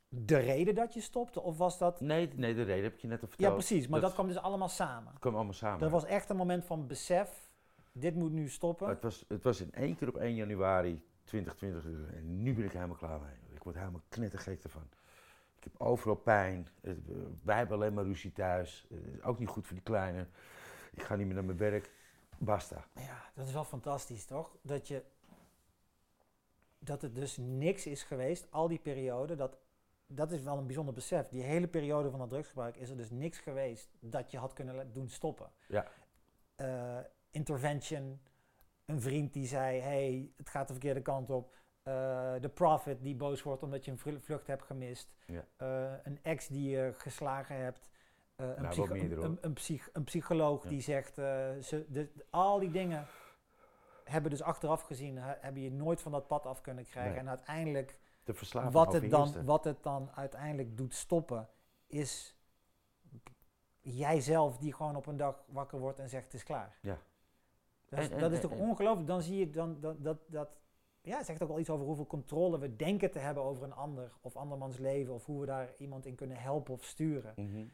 de 0.08 0.38
reden 0.38 0.74
dat 0.74 0.94
je 0.94 1.00
stopte? 1.00 1.40
Of 1.40 1.58
was 1.58 1.78
dat... 1.78 2.00
Nee, 2.00 2.30
nee, 2.36 2.54
de 2.54 2.62
reden 2.62 2.84
heb 2.84 2.94
ik 2.94 3.00
je 3.00 3.08
net 3.08 3.22
al 3.22 3.28
verteld. 3.28 3.48
Ja, 3.48 3.54
precies. 3.54 3.88
Maar 3.88 4.00
dat, 4.00 4.08
dat 4.08 4.12
kwam 4.18 4.26
dus 4.26 4.42
allemaal 4.42 4.68
samen. 4.68 5.12
kwam 5.18 5.34
allemaal 5.34 5.52
samen. 5.52 5.82
Er 5.82 5.90
was 5.90 6.04
echt 6.04 6.30
een 6.30 6.36
moment 6.36 6.64
van 6.64 6.86
besef, 6.86 7.50
dit 7.92 8.14
moet 8.14 8.32
nu 8.32 8.48
stoppen. 8.48 8.88
het, 8.88 9.02
was, 9.02 9.24
het 9.28 9.44
was 9.44 9.60
in 9.60 9.72
één 9.72 9.96
keer 9.96 10.08
op 10.08 10.16
1 10.16 10.34
januari 10.34 11.02
2020 11.24 12.14
en 12.14 12.42
nu 12.42 12.54
ben 12.54 12.64
ik 12.64 12.72
helemaal 12.72 12.96
klaar 12.96 13.20
mee. 13.20 13.54
Ik 13.54 13.62
word 13.62 13.76
helemaal 13.76 14.02
knettergek 14.08 14.62
ervan. 14.62 14.88
Ik 15.60 15.72
heb 15.72 15.80
overal 15.80 16.16
pijn. 16.16 16.68
Eh, 16.80 16.92
wij 17.42 17.56
hebben 17.56 17.76
alleen 17.76 17.94
maar 17.94 18.04
ruzie 18.04 18.32
thuis. 18.32 18.86
Ook 19.22 19.38
niet 19.38 19.48
goed 19.48 19.66
voor 19.66 19.74
die 19.74 19.84
kleine. 19.84 20.26
Ik 20.92 21.02
ga 21.02 21.16
niet 21.16 21.26
meer 21.26 21.34
naar 21.34 21.44
mijn 21.44 21.58
werk. 21.58 21.90
Basta. 22.38 22.84
Ja, 22.94 23.30
dat 23.34 23.46
is 23.46 23.52
wel 23.52 23.64
fantastisch, 23.64 24.24
toch? 24.24 24.56
Dat, 24.62 24.88
je, 24.88 25.04
dat 26.78 27.02
het 27.02 27.14
dus 27.14 27.36
niks 27.36 27.86
is 27.86 28.02
geweest, 28.02 28.46
al 28.50 28.68
die 28.68 28.78
periode, 28.78 29.34
dat, 29.34 29.58
dat 30.06 30.32
is 30.32 30.42
wel 30.42 30.58
een 30.58 30.66
bijzonder 30.66 30.94
besef. 30.94 31.28
Die 31.28 31.42
hele 31.42 31.68
periode 31.68 32.10
van 32.10 32.18
dat 32.18 32.28
drugsgebruik 32.28 32.76
is 32.76 32.90
er 32.90 32.96
dus 32.96 33.10
niks 33.10 33.38
geweest 33.38 33.90
dat 34.00 34.30
je 34.30 34.38
had 34.38 34.52
kunnen 34.52 34.92
doen 34.92 35.08
stoppen. 35.08 35.50
Ja. 35.68 35.86
Eh, 36.54 36.98
intervention, 37.30 38.20
een 38.84 39.00
vriend 39.00 39.32
die 39.32 39.46
zei, 39.46 39.80
hey, 39.80 40.32
het 40.36 40.48
gaat 40.48 40.66
de 40.66 40.72
verkeerde 40.72 41.02
kant 41.02 41.30
op. 41.30 41.56
Eh, 41.82 42.32
de 42.40 42.48
prophet 42.48 43.02
die 43.02 43.14
boos 43.16 43.42
wordt 43.42 43.62
omdat 43.62 43.84
je 43.84 43.90
een 43.90 43.98
vlu- 43.98 44.20
vlucht 44.20 44.46
hebt 44.46 44.62
gemist. 44.62 45.14
Ja. 45.26 45.44
Eh, 45.56 45.92
een 46.02 46.18
ex 46.22 46.48
die 46.48 46.70
je 46.70 46.92
geslagen 46.96 47.56
hebt. 47.56 47.90
Eh, 48.36 48.46
een, 48.46 48.62
Nou, 48.62 48.90
een, 49.00 49.14
hoor. 49.14 49.24
een, 49.24 49.38
een 49.40 49.52
psych- 49.52 49.88
een 49.92 50.04
psycholoog 50.04 50.62
Ja. 50.62 50.68
die 50.68 50.80
zegt, 50.80 51.14
ze, 51.14 51.84
de, 51.88 52.08
al 52.30 52.58
die 52.58 52.70
dingen 52.70 53.06
hebben 54.04 54.30
dus 54.30 54.42
achteraf 54.42 54.82
gezien, 54.82 55.16
he- 55.18 55.36
hebben 55.40 55.62
je 55.62 55.70
nooit 55.72 56.00
van 56.02 56.12
dat 56.12 56.26
pad 56.26 56.46
af 56.46 56.60
kunnen 56.60 56.84
krijgen. 56.84 57.12
Nee. 57.12 57.20
En 57.20 57.28
uiteindelijk, 57.28 57.98
De 58.24 58.34
wat 58.70 58.92
het, 58.92 59.10
dan, 59.10 59.44
wat 59.44 59.64
het 59.64 59.82
dan 59.82 60.10
uiteindelijk 60.14 60.76
doet 60.76 60.94
stoppen, 60.94 61.48
is 61.86 62.36
jijzelf 63.80 64.58
die 64.58 64.72
gewoon 64.74 64.96
op 64.96 65.06
een 65.06 65.16
dag 65.16 65.44
wakker 65.46 65.78
wordt 65.78 65.98
en 65.98 66.08
zegt, 66.08 66.24
het 66.24 66.34
is 66.34 66.42
klaar. 66.44 66.78
Ja. 66.82 66.98
Dat 67.88 67.98
is, 67.98 68.06
En- 68.08 68.12
en- 68.14 68.20
dat 68.20 68.32
is 68.32 68.40
toch 68.40 68.52
ongelooflijk? 68.52 69.06
Dan 69.06 69.22
zie 69.22 69.38
je 69.38 69.50
dan, 69.50 69.80
dat, 69.80 70.04
dat, 70.04 70.18
dat, 70.26 70.48
ja, 71.02 71.16
het 71.16 71.26
zegt 71.26 71.42
ook 71.42 71.48
wel 71.48 71.58
iets 71.58 71.70
over 71.70 71.86
hoeveel 71.86 72.06
controle 72.06 72.58
we 72.58 72.76
denken 72.76 73.10
te 73.10 73.18
hebben 73.18 73.42
over 73.42 73.64
een 73.64 73.72
ander 73.72 74.12
of 74.20 74.36
andermans 74.36 74.78
leven 74.78 75.14
of 75.14 75.26
hoe 75.26 75.40
we 75.40 75.46
daar 75.46 75.74
iemand 75.78 76.06
in 76.06 76.14
kunnen 76.14 76.36
helpen 76.36 76.74
of 76.74 76.84
sturen. 76.84 77.32
Mhm. 77.36 77.66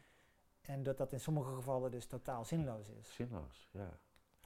En 0.61 0.83
dat 0.83 0.97
dat 0.97 1.11
in 1.11 1.19
sommige 1.19 1.55
gevallen 1.55 1.91
dus 1.91 2.05
totaal 2.05 2.45
zinloos 2.45 2.89
is. 2.89 3.13
Zinloos, 3.13 3.69
ja. 3.71 3.99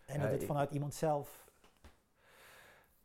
En 0.06 0.16
Ja, 0.16 0.22
dat 0.22 0.32
het 0.32 0.44
vanuit 0.44 0.72
iemand 0.72 0.94
zelf. 0.94 1.50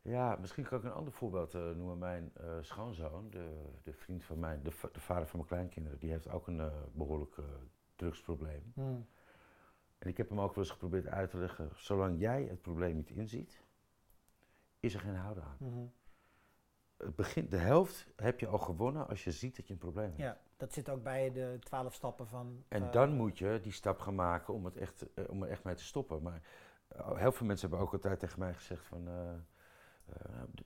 Ja, 0.03 0.37
misschien 0.41 0.65
kan 0.65 0.79
ik 0.79 0.85
een 0.85 0.93
ander 0.93 1.13
voorbeeld 1.13 1.55
eh, 1.55 1.71
noemen. 1.71 1.99
Mijn 1.99 2.31
eh, 2.35 2.57
schoonzoon, 2.61 3.31
de, 3.31 3.73
de 3.83 3.93
vriend 3.93 4.25
van 4.25 4.39
mij, 4.39 4.63
de, 4.63 4.71
de 4.93 5.01
vader 5.01 5.27
van 5.27 5.39
mijn 5.39 5.51
kleinkinderen, 5.51 5.99
die 5.99 6.11
heeft 6.11 6.29
ook 6.29 6.47
een 6.47 6.61
eh, 6.61 6.83
behoorlijk 6.93 7.37
eh, 7.39 7.45
drugsprobleem. 7.97 8.73
Hmm. 8.75 9.07
En 9.99 10.09
ik 10.09 10.17
heb 10.17 10.29
hem 10.29 10.41
ook 10.41 10.55
wel 10.55 10.65
eens 10.65 10.73
geprobeerd 10.73 11.07
uit 11.07 11.31
te 11.31 11.37
leggen, 11.37 11.71
zolang 11.75 12.21
jij 12.21 12.43
het 12.45 12.63
probleem 12.63 12.97
niet 12.97 13.11
inziet, 13.11 13.66
is 14.87 14.95
er 14.95 15.01
geen 15.01 15.15
houden 15.15 15.45
aan. 15.45 15.57
Mhm. 15.59 15.87
Het 16.97 17.17
begint, 17.17 17.51
de 17.51 17.57
helft 17.57 18.07
heb 18.17 18.41
je 18.41 18.47
al 18.47 18.59
gewonnen 18.59 19.09
als 19.09 19.25
je 19.25 19.33
ziet 19.33 19.57
dat 19.57 19.67
je 19.67 19.73
een 19.73 19.79
probleem 19.79 20.07
hebt. 20.07 20.19
Ja, 20.19 20.41
dat 20.57 20.73
zit 20.73 20.89
ook 20.91 21.03
bij 21.03 21.33
de 21.33 21.57
twaalf 21.61 21.95
stappen 21.95 22.27
van. 22.27 22.65
En 22.69 22.83
eh, 22.83 22.93
dan 22.93 23.13
moet 23.13 23.39
je 23.39 23.61
die 23.63 23.73
stap 23.73 23.99
gaan 23.99 24.15
maken 24.15 24.55
om, 24.55 24.65
het 24.65 24.77
echt, 24.77 25.15
eh, 25.15 25.25
om 25.29 25.43
er 25.43 25.49
echt 25.49 25.65
mee 25.65 25.75
te 25.75 25.85
stoppen. 25.85 26.23
Maar 26.23 26.43
eh, 26.89 27.17
heel 27.17 27.33
veel 27.33 27.47
mensen 27.47 27.69
hebben 27.69 27.87
ook 27.87 27.93
altijd 27.93 28.19
tegen 28.19 28.39
mij 28.39 28.55
gezegd 28.55 28.85
van, 28.85 29.09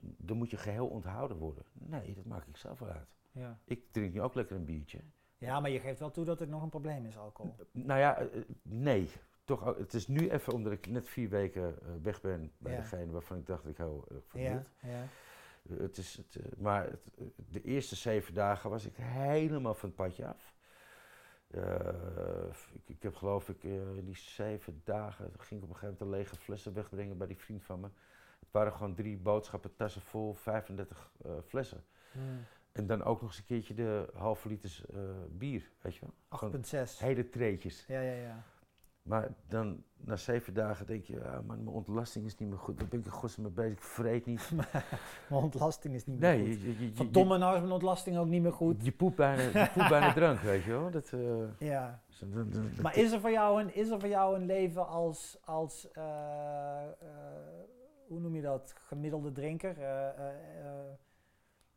dan 0.01 0.37
moet 0.37 0.51
je 0.51 0.57
geheel 0.57 0.87
onthouden 0.87 1.37
worden. 1.37 1.64
Nee, 1.73 2.14
dat 2.14 2.25
maak 2.25 2.47
ik 2.47 2.57
zelf 2.57 2.79
wel 2.79 2.89
uit. 2.89 3.09
Ja. 3.33 3.59
Ik 3.64 3.93
drink 3.93 4.12
nu 4.12 4.23
ook 4.23 4.35
lekker 4.35 4.57
een 4.57 4.64
biertje. 4.64 5.01
ja, 5.39 5.61
maar 5.61 5.71
je 5.71 5.81
geeft 5.81 5.99
wel 5.99 6.11
toe 6.11 6.25
dat 6.25 6.39
het 6.39 6.49
nog 6.49 6.62
een 6.62 6.68
probleem 6.68 7.07
is, 7.07 7.18
alcohol. 7.18 7.55
Nou 7.73 8.01
ja, 8.01 8.29
nee. 8.62 9.11
Toch, 9.57 9.76
het 9.78 9.94
is 9.94 10.07
nu 10.07 10.30
even 10.30 10.53
omdat 10.53 10.72
ik 10.72 10.86
net 10.86 11.09
vier 11.09 11.28
weken 11.28 11.78
eh, 11.82 11.88
weg 12.03 12.20
ben 12.20 12.53
bij 12.59 12.72
Ja. 12.72 12.78
degene 12.80 13.12
waarvan 13.12 13.36
ik 13.38 13.46
dacht 13.46 13.62
dat 13.62 13.72
ik 13.72 13.76
heel 13.78 14.05
uh, 14.12 14.18
van 14.26 14.40
Ja. 14.40 14.64
Eh, 14.82 15.78
het 15.78 15.96
is 15.96 16.16
het, 16.16 16.36
eh, 16.36 16.53
maar 16.59 16.84
het, 16.90 17.11
eh, 17.18 17.24
de 17.51 17.62
eerste 17.62 17.96
zeven 17.96 18.34
dagen 18.34 18.70
was 18.70 18.86
ik 18.86 18.96
helemaal 18.96 19.74
van 19.74 19.88
het 19.88 19.96
padje 19.98 20.26
af. 20.26 20.55
Eh, 21.51 21.84
ik, 22.72 22.82
ik 22.88 23.03
heb 23.03 23.14
geloof 23.14 23.48
ik 23.48 23.64
eh, 23.64 23.96
in 23.96 24.05
die 24.05 24.16
zeven 24.16 24.80
dagen 24.84 25.30
ging 25.38 25.61
ik 25.61 25.66
op 25.68 25.74
een 25.74 25.76
gegeven 25.80 25.86
moment 25.86 26.01
een 26.01 26.11
lege 26.11 26.36
flessen 26.36 26.74
wegbrengen 26.74 27.18
bij 27.18 27.26
die 27.26 27.38
vriend 27.38 27.62
van 27.64 27.80
me. 27.80 27.88
Het 28.40 28.48
waren 28.51 28.72
gewoon 28.72 28.94
drie 28.94 29.16
boodschappen, 29.16 29.76
tassen 29.76 30.03
vol, 30.03 30.34
35 30.34 31.11
eh, 31.24 31.30
flessen. 31.46 31.84
Hmm. 32.12 32.44
En 32.72 32.86
dan 32.86 33.03
ook 33.03 33.20
nog 33.20 33.30
eens 33.30 33.38
een 33.38 33.44
keertje 33.44 33.74
de 33.74 34.09
halve 34.14 34.48
liters 34.48 34.86
eh, 34.86 35.01
bier, 35.30 35.70
weet 35.80 35.94
je 35.94 36.01
wel. 36.01 36.14
Gewoon 36.38 36.64
8,6. 36.64 36.98
hele 36.98 37.28
treetjes. 37.28 37.84
Ja, 37.86 38.01
ja, 38.01 38.12
ja. 38.14 38.42
Maar 39.11 39.28
dan 39.48 39.82
na 39.96 40.16
zeven 40.16 40.54
dagen 40.54 40.86
denk 40.86 41.04
je, 41.04 41.24
ah, 41.24 41.32
man, 41.32 41.44
mijn 41.64 41.68
ontlasting 41.76 42.24
is 42.26 42.36
niet 42.36 42.48
meer 42.48 42.58
goed. 42.58 42.78
Daar 42.78 42.88
ben 42.88 42.98
ik 42.98 43.04
in 43.04 43.11
godsnaam 43.11 43.46
mee 43.46 43.54
bezig. 43.54 43.72
Ik 43.72 43.82
vreet 43.82 44.26
niet. 44.26 44.50
Mijn 45.30 45.42
ontlasting 45.42 45.94
is 45.94 46.06
niet 46.06 46.18
meer 46.20 46.36
Nee, 46.36 46.46
goed. 46.52 46.62
je, 46.62 46.78
je, 46.78 46.86
je, 46.88 46.94
Verdomme, 46.94 47.38
nou 47.38 47.54
is 47.54 47.61
mijn 47.61 47.72
ontlasting 47.72 48.16
ook 48.18 48.26
niet 48.26 48.42
meer 48.42 48.52
goed. 48.52 48.84
Je 48.84 48.92
poept 48.92 49.16
bijna, 49.16 49.42
je 49.42 49.70
poept 49.74 49.88
bijna 49.88 50.12
drank, 50.20 50.40
weet 50.40 50.62
je 50.62 50.70
wel. 50.70 50.90
Dat, 50.90 51.12
eh, 51.12 51.20
Ja. 51.68 52.02
dat- 52.20 52.52
dat- 52.52 52.62
Maar 52.82 52.96
is 52.96 53.12
er 53.12 53.20
voor 53.20 53.30
jou 53.30 53.62
een, 53.62 53.74
is 53.74 53.88
er 53.90 54.00
voor 54.00 54.08
jou 54.08 54.36
een 54.36 54.46
leven 54.46 54.86
als, 54.88 55.38
als 55.44 55.90
eh, 55.90 56.02
eh, 56.82 56.86
hoe 58.08 58.20
noem 58.20 58.34
je 58.34 58.42
dat, 58.42 58.74
gemiddelde 58.78 59.32
drinker? 59.32 59.76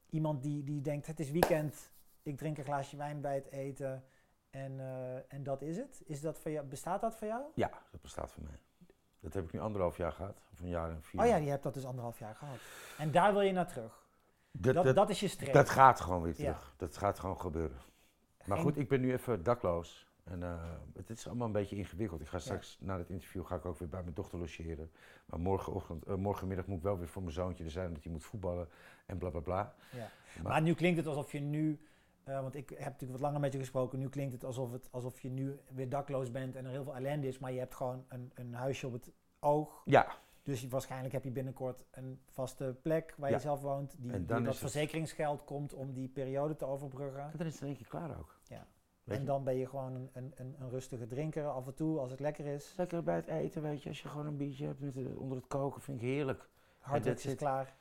Iemand 0.09 0.41
die, 0.43 0.63
die 0.63 0.81
denkt, 0.81 1.07
het 1.07 1.19
is 1.19 1.31
weekend, 1.31 1.91
ik 2.23 2.37
drink 2.37 2.57
een 2.57 2.63
glaasje 2.63 2.97
wijn 2.97 3.21
bij 3.21 3.35
het 3.35 3.51
eten 3.51 4.03
en, 4.53 4.79
eh, 4.79 5.33
en 5.33 5.43
dat 5.43 5.61
is 5.61 5.77
het. 5.77 6.01
Is 6.05 6.21
dat 6.21 6.39
voor 6.39 6.51
jou, 6.51 6.65
bestaat 6.65 7.01
dat 7.01 7.15
voor 7.15 7.27
jou? 7.27 7.41
Ja, 7.55 7.69
dat 7.91 8.01
bestaat 8.01 8.31
voor 8.31 8.43
mij. 8.43 8.59
Dat 9.19 9.33
heb 9.33 9.43
ik 9.43 9.51
nu 9.51 9.59
anderhalf 9.59 9.97
jaar 9.97 10.11
gehad. 10.11 10.41
Of 10.53 10.59
een 10.59 10.67
jaar 10.67 10.89
en 10.89 11.03
vier. 11.03 11.21
Oh 11.21 11.27
ja, 11.27 11.35
je 11.35 11.49
hebt 11.49 11.63
dat 11.63 11.73
dus 11.73 11.85
anderhalf 11.85 12.19
jaar 12.19 12.35
gehad. 12.35 12.57
En 12.97 13.11
daar 13.11 13.33
wil 13.33 13.41
je 13.41 13.51
naar 13.51 13.67
terug. 13.67 14.05
dat, 14.51 14.73
Dat, 14.73 14.83
dat, 14.83 14.95
dat 14.95 15.09
is 15.09 15.19
je 15.19 15.27
streef. 15.27 15.53
dat 15.53 15.69
gaat 15.69 16.01
gewoon 16.01 16.21
weer 16.21 16.33
Ja. 16.37 16.51
terug. 16.51 16.73
Dat 16.77 16.97
gaat 16.97 17.19
gewoon 17.19 17.39
gebeuren. 17.39 17.77
Maar 18.45 18.57
En- 18.57 18.63
goed, 18.63 18.77
ik 18.77 18.89
ben 18.89 19.01
nu 19.01 19.13
even 19.13 19.43
dakloos. 19.43 20.07
En 20.23 20.43
eh, 20.43 20.63
het 20.95 21.09
is 21.09 21.27
allemaal 21.27 21.47
een 21.47 21.53
beetje 21.53 21.75
ingewikkeld. 21.75 22.21
Ik 22.21 22.27
ga 22.27 22.39
straks 22.39 22.77
na 22.79 22.97
het 22.97 23.09
interview 23.09 23.45
ga 23.45 23.55
ik 23.55 23.65
ook 23.65 23.77
weer 23.79 23.89
bij 23.89 24.01
mijn 24.01 24.13
dochter 24.13 24.39
logeren. 24.39 24.91
Maar 25.25 25.39
morgenochtend, 25.39 26.05
eh, 26.05 26.15
morgenmiddag 26.15 26.65
moet 26.65 26.77
ik 26.77 26.83
wel 26.83 26.97
weer 26.97 27.07
voor 27.07 27.21
mijn 27.21 27.33
zoontje 27.33 27.63
er 27.63 27.71
zijn, 27.71 27.87
omdat 27.87 28.03
hij 28.03 28.11
moet 28.11 28.23
voetballen 28.23 28.69
en 29.05 29.17
bla 29.17 29.29
bla 29.29 29.39
bla. 29.39 29.75
Ja. 29.91 30.09
Maar, 30.43 30.61
nu 30.61 30.73
klinkt 30.73 30.97
het 30.97 31.07
alsof 31.07 31.31
je 31.31 31.39
nu, 31.39 31.79
eh, 32.25 32.41
want 32.41 32.55
ik 32.55 32.69
heb 32.69 32.79
natuurlijk 32.79 33.11
wat 33.11 33.21
langer 33.21 33.39
met 33.39 33.53
je 33.53 33.59
gesproken, 33.59 33.99
nu 33.99 34.09
klinkt 34.09 34.33
het 34.33 34.43
alsof, 34.43 34.71
het 34.71 34.87
alsof 34.91 35.19
je 35.19 35.29
nu 35.29 35.59
weer 35.69 35.89
dakloos 35.89 36.31
bent 36.31 36.55
en 36.55 36.65
er 36.65 36.71
heel 36.71 36.83
veel 36.83 36.95
ellende 36.95 37.27
is, 37.27 37.39
maar 37.39 37.51
je 37.51 37.59
hebt 37.59 37.75
gewoon 37.75 38.05
een, 38.07 38.31
een 38.33 38.53
huisje 38.53 38.87
op 38.87 38.93
het 38.93 39.11
oog. 39.39 39.81
Ja, 39.85 40.07
Dus 40.43 40.67
waarschijnlijk 40.67 41.13
heb 41.13 41.23
je 41.23 41.31
binnenkort 41.31 41.85
een 41.91 42.21
vaste 42.25 42.75
plek 42.81 43.13
waar 43.17 43.29
Ja. 43.29 43.35
je 43.35 43.41
zelf 43.41 43.61
woont, 43.61 43.95
die, 43.99 44.25
dat 44.25 44.55
verzekeringsgeld 44.55 45.43
komt 45.43 45.73
om 45.73 45.93
die 45.93 46.07
periode 46.09 46.55
te 46.55 46.65
overbruggen. 46.65 47.23
en 47.31 47.37
dan 47.37 47.47
is 47.47 47.53
het 47.53 47.61
in 47.61 47.67
één 47.67 47.77
keer 47.77 47.87
klaar 47.87 48.17
ook. 48.17 48.39
Ja. 48.47 48.67
Weet 49.03 49.15
En 49.15 49.21
je? 49.21 49.27
dan 49.27 49.43
ben 49.43 49.55
je 49.55 49.67
gewoon 49.67 49.93
een, 49.95 50.09
een, 50.13 50.33
een, 50.59 50.69
rustige 50.69 51.07
drinker 51.07 51.47
af 51.47 51.67
en 51.67 51.73
toe 51.73 51.99
als 51.99 52.11
het 52.11 52.19
lekker 52.19 52.45
is. 52.45 52.73
Lekker 52.77 53.03
bij 53.03 53.15
het 53.15 53.27
eten, 53.27 53.61
weet 53.61 53.83
je, 53.83 53.89
als 53.89 54.01
je 54.01 54.07
gewoon 54.07 54.25
een 54.25 54.37
biertje 54.37 54.65
hebt 54.65 54.79
met, 54.79 54.97
eh, 54.97 55.19
onder 55.19 55.37
het 55.37 55.47
koken, 55.47 55.81
vind 55.81 56.01
ik 56.01 56.07
heerlijk. 56.07 56.49
Harddrugs 56.79 57.25
is 57.25 57.35
klaar. 57.35 57.75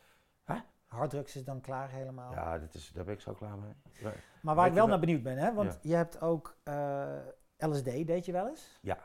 Huh? 0.46 0.60
Harddrugs 0.86 1.36
is 1.36 1.44
dan 1.44 1.60
klaar 1.60 1.90
helemaal. 1.90 2.32
Ja, 2.32 2.58
dit 2.58 2.74
is, 2.74 2.92
daar 2.92 3.04
ben 3.04 3.14
ik 3.14 3.20
zo 3.20 3.32
klaar 3.34 3.58
mee. 3.58 3.72
Maar 4.42 4.54
waar 4.54 4.66
ik 4.66 4.72
wel 4.72 4.80
wel- 4.80 4.90
naar 4.90 5.00
benieuwd 5.06 5.22
ben, 5.22 5.38
hè? 5.38 5.54
want 5.54 5.72
Ja. 5.72 5.78
je 5.82 5.94
hebt 5.94 6.20
ook 6.20 6.56
eh, 6.62 7.18
LSD, 7.56 7.84
deed 7.84 8.24
je 8.24 8.32
wel 8.32 8.48
eens? 8.48 8.78
Ja. 8.82 8.98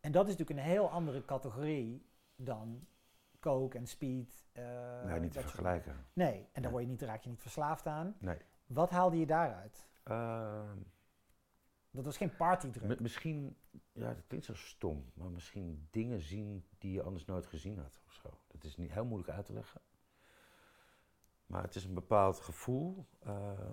En 0.00 0.12
dat 0.12 0.26
is 0.28 0.36
natuurlijk 0.36 0.58
een 0.58 0.72
heel 0.72 0.90
andere 0.90 1.24
categorie 1.24 2.06
dan 2.36 2.86
coke 3.40 3.78
en 3.78 3.86
speed. 3.86 4.44
eh, 4.52 5.04
nee, 5.04 5.20
niet 5.20 5.32
te 5.32 5.40
vergelijken. 5.40 6.06
Nee, 6.12 6.34
en 6.34 6.48
daar 6.52 6.62
Nee. 6.62 6.70
word 6.70 6.82
je 6.82 6.88
niet, 6.90 7.02
raak 7.02 7.22
je 7.22 7.28
niet 7.30 7.40
verslaafd 7.42 7.86
aan. 7.86 8.16
Nee. 8.18 8.38
Wat 8.66 8.90
haalde 8.90 9.18
je 9.18 9.26
daaruit? 9.26 9.88
Ehm, 10.02 10.76
Dat 11.90 12.04
was 12.04 12.16
geen 12.16 12.36
partydruk. 12.36 12.88
mi- 12.88 12.96
misschien, 13.02 13.56
ja, 13.92 14.14
dat 14.14 14.26
klinkt 14.26 14.46
zo 14.46 14.54
stom, 14.54 15.10
maar 15.14 15.30
misschien 15.30 15.88
dingen 15.90 16.20
zien 16.20 16.66
die 16.78 16.92
je 16.92 17.02
anders 17.02 17.24
nooit 17.24 17.46
gezien 17.46 17.78
had 17.78 18.00
of 18.06 18.12
zo. 18.12 18.38
Dat 18.46 18.64
is 18.64 18.76
niet 18.76 18.92
heel 18.92 19.04
moeilijk 19.04 19.30
uit 19.36 19.46
te 19.46 19.52
leggen. 19.52 19.80
Maar 21.46 21.62
het 21.62 21.74
is 21.74 21.84
een 21.84 21.94
bepaald 21.94 22.40
gevoel, 22.40 23.06
ehm, 23.22 23.72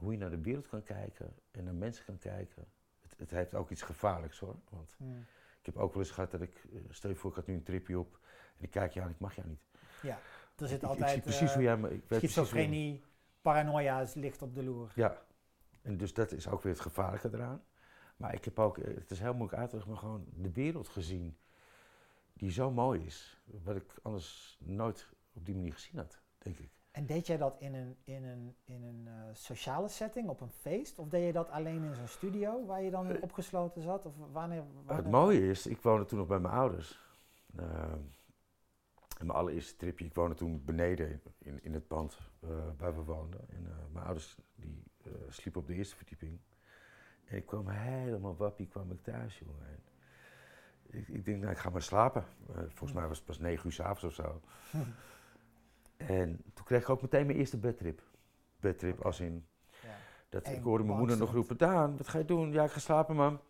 hoe 0.00 0.12
je 0.12 0.18
naar 0.18 0.30
de 0.30 0.40
wereld 0.40 0.68
kan 0.68 0.82
kijken 0.82 1.34
en 1.50 1.64
naar 1.64 1.74
mensen 1.74 2.04
kan 2.04 2.18
kijken. 2.18 2.64
Het, 3.00 3.14
het 3.18 3.30
heeft 3.30 3.54
ook 3.54 3.70
iets 3.70 3.82
gevaarlijks 3.82 4.38
hoor. 4.38 4.56
Want 4.70 4.94
Hmm. 4.98 5.26
ik 5.60 5.66
heb 5.66 5.76
ook 5.76 5.92
wel 5.94 6.02
eens 6.02 6.12
gehad 6.12 6.30
dat 6.30 6.40
ik, 6.40 6.64
eh, 6.72 6.80
stel 6.88 7.10
je 7.10 7.16
voor 7.16 7.30
ik 7.30 7.36
had 7.36 7.46
nu 7.46 7.54
een 7.54 7.62
tripje 7.62 7.98
op 7.98 8.18
en 8.58 8.64
ik 8.64 8.70
kijk 8.70 8.92
je 8.92 9.00
aan, 9.02 9.10
ik 9.10 9.18
mag 9.18 9.34
jou 9.34 9.48
niet. 9.48 9.60
Ja, 10.02 10.18
er 10.56 10.68
zit 10.68 10.82
ik 10.82 10.88
altijd 10.88 11.10
zie 11.10 11.20
precies 11.20 11.48
eh, 11.48 11.54
hoe 11.54 11.62
jij 11.62 11.76
me... 11.76 11.86
Ik 11.90 11.90
weet 11.90 12.06
precies 12.06 12.36
hoe 12.36 12.44
jij 12.44 12.52
me- 12.54 12.58
schizofrenie, 12.58 13.04
paranoia 13.40 14.06
ligt 14.14 14.42
op 14.42 14.54
de 14.54 14.62
loer. 14.64 14.92
Ja, 14.94 15.22
en 15.82 15.96
dus 15.96 16.14
dat 16.14 16.32
is 16.32 16.48
ook 16.48 16.62
weer 16.62 16.72
het 16.72 16.82
gevaarlijke 16.82 17.28
eraan. 17.32 17.62
Maar 18.16 18.34
ik 18.34 18.44
heb 18.44 18.58
ook, 18.58 18.78
eh, 18.78 18.94
het 18.94 19.10
is 19.10 19.20
heel 19.20 19.34
moeilijk 19.34 19.58
uit 19.60 19.68
te 19.70 19.74
leggen, 19.76 19.92
maar 19.92 20.00
gewoon 20.02 20.26
de 20.34 20.52
wereld 20.52 20.88
gezien 20.88 21.36
die 22.32 22.50
zo 22.50 22.70
mooi 22.70 23.04
is. 23.04 23.40
Wat 23.44 23.76
ik 23.76 23.94
anders 24.02 24.58
nooit 24.60 25.08
op 25.32 25.46
die 25.46 25.54
manier 25.54 25.72
gezien 25.72 25.96
had, 25.96 26.20
denk 26.38 26.58
ik. 26.58 26.70
En 26.90 27.06
deed 27.06 27.26
jij 27.26 27.36
dat 27.36 27.56
in 27.58 27.74
een, 27.74 27.96
in 28.04 28.24
een, 28.24 28.56
in 28.64 28.82
een 28.82 29.06
eh, 29.06 29.12
sociale 29.32 29.88
setting, 29.88 30.28
op 30.28 30.40
een 30.40 30.50
feest? 30.50 30.98
Of 30.98 31.08
deed 31.08 31.26
je 31.26 31.32
dat 31.32 31.50
alleen 31.50 31.82
in 31.82 31.94
zo'n 31.94 32.08
studio 32.08 32.66
waar 32.66 32.82
je 32.82 32.90
dan 32.90 33.10
Eh, 33.10 33.22
opgesloten 33.22 33.82
zat? 33.82 34.06
Of 34.06 34.14
wanneer? 34.32 34.62
Het 34.86 35.10
mooie 35.10 35.48
is, 35.48 35.66
ik 35.66 35.80
woonde 35.82 36.04
toen 36.04 36.18
nog 36.18 36.26
bij 36.26 36.38
mijn 36.38 36.54
ouders. 36.54 36.98
En 37.56 39.26
mijn 39.26 39.38
allereerste 39.38 39.76
tripje, 39.76 40.04
ik 40.04 40.14
woonde 40.14 40.34
toen 40.34 40.64
beneden 40.64 41.22
in, 41.38 41.62
in 41.62 41.74
het 41.74 41.86
pand 41.86 42.18
waar 42.76 42.94
we 42.94 43.02
woonden. 43.02 43.40
En 43.48 43.68
mijn 43.92 44.04
ouders 44.04 44.36
die 44.54 44.82
sliepen 45.28 45.60
op 45.60 45.66
de 45.66 45.74
eerste 45.74 45.96
verdieping. 45.96 46.40
En 47.24 47.36
ik 47.36 47.46
kwam 47.46 47.68
helemaal 47.68 48.36
wappie, 48.36 48.66
kwam 48.66 48.90
ik 48.90 49.02
thuis, 49.02 49.38
jongen. 49.38 49.66
En 49.66 49.82
ik, 50.98 51.08
ik 51.08 51.24
denk, 51.24 51.40
nou, 51.40 51.52
ik 51.52 51.58
ga 51.58 51.70
maar 51.70 51.82
slapen. 51.82 52.24
Volgens 52.52 52.92
mij 52.92 53.08
was 53.08 53.16
het 53.16 53.26
pas 53.26 53.38
negen 53.38 53.66
uur 53.66 53.72
s'avonds 53.72 54.04
of 54.04 54.12
zo. 54.14 54.40
En 56.06 56.40
toen 56.54 56.64
kreeg 56.64 56.82
ik 56.82 56.88
ook 56.88 57.02
meteen 57.02 57.26
mijn 57.26 57.38
eerste 57.38 57.58
bedtrip. 57.58 58.02
Bedtrip 58.60 59.00
als 59.04 59.20
in, 59.20 59.46
Ja. 59.82 59.88
dat, 60.28 60.48
ik 60.48 60.62
hoorde 60.62 60.84
mijn 60.84 60.98
moeder 60.98 61.18
nog 61.18 61.32
roepen, 61.32 61.56
Daan, 61.56 61.96
wat 61.96 62.08
ga 62.08 62.18
je 62.18 62.24
doen? 62.24 62.52
Ja, 62.52 62.64
ik 62.64 62.70
ga 62.70 62.78
slapen, 62.78 63.16
mam. 63.16 63.40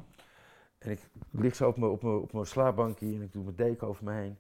En 0.79 0.91
ik 0.91 1.01
lig 1.31 1.57
zo 1.57 1.69
op 1.69 1.77
mijn, 1.77 1.91
op 1.93 2.03
mijn, 2.03 2.17
op 2.17 2.33
mijn 2.33 2.47
slaapbankje 2.47 3.07
en 3.07 3.23
ik 3.23 3.33
doe 3.33 3.45
mijn 3.45 3.57
deken 3.57 3.87
over 3.87 4.05
me 4.05 4.13
heen. 4.13 4.39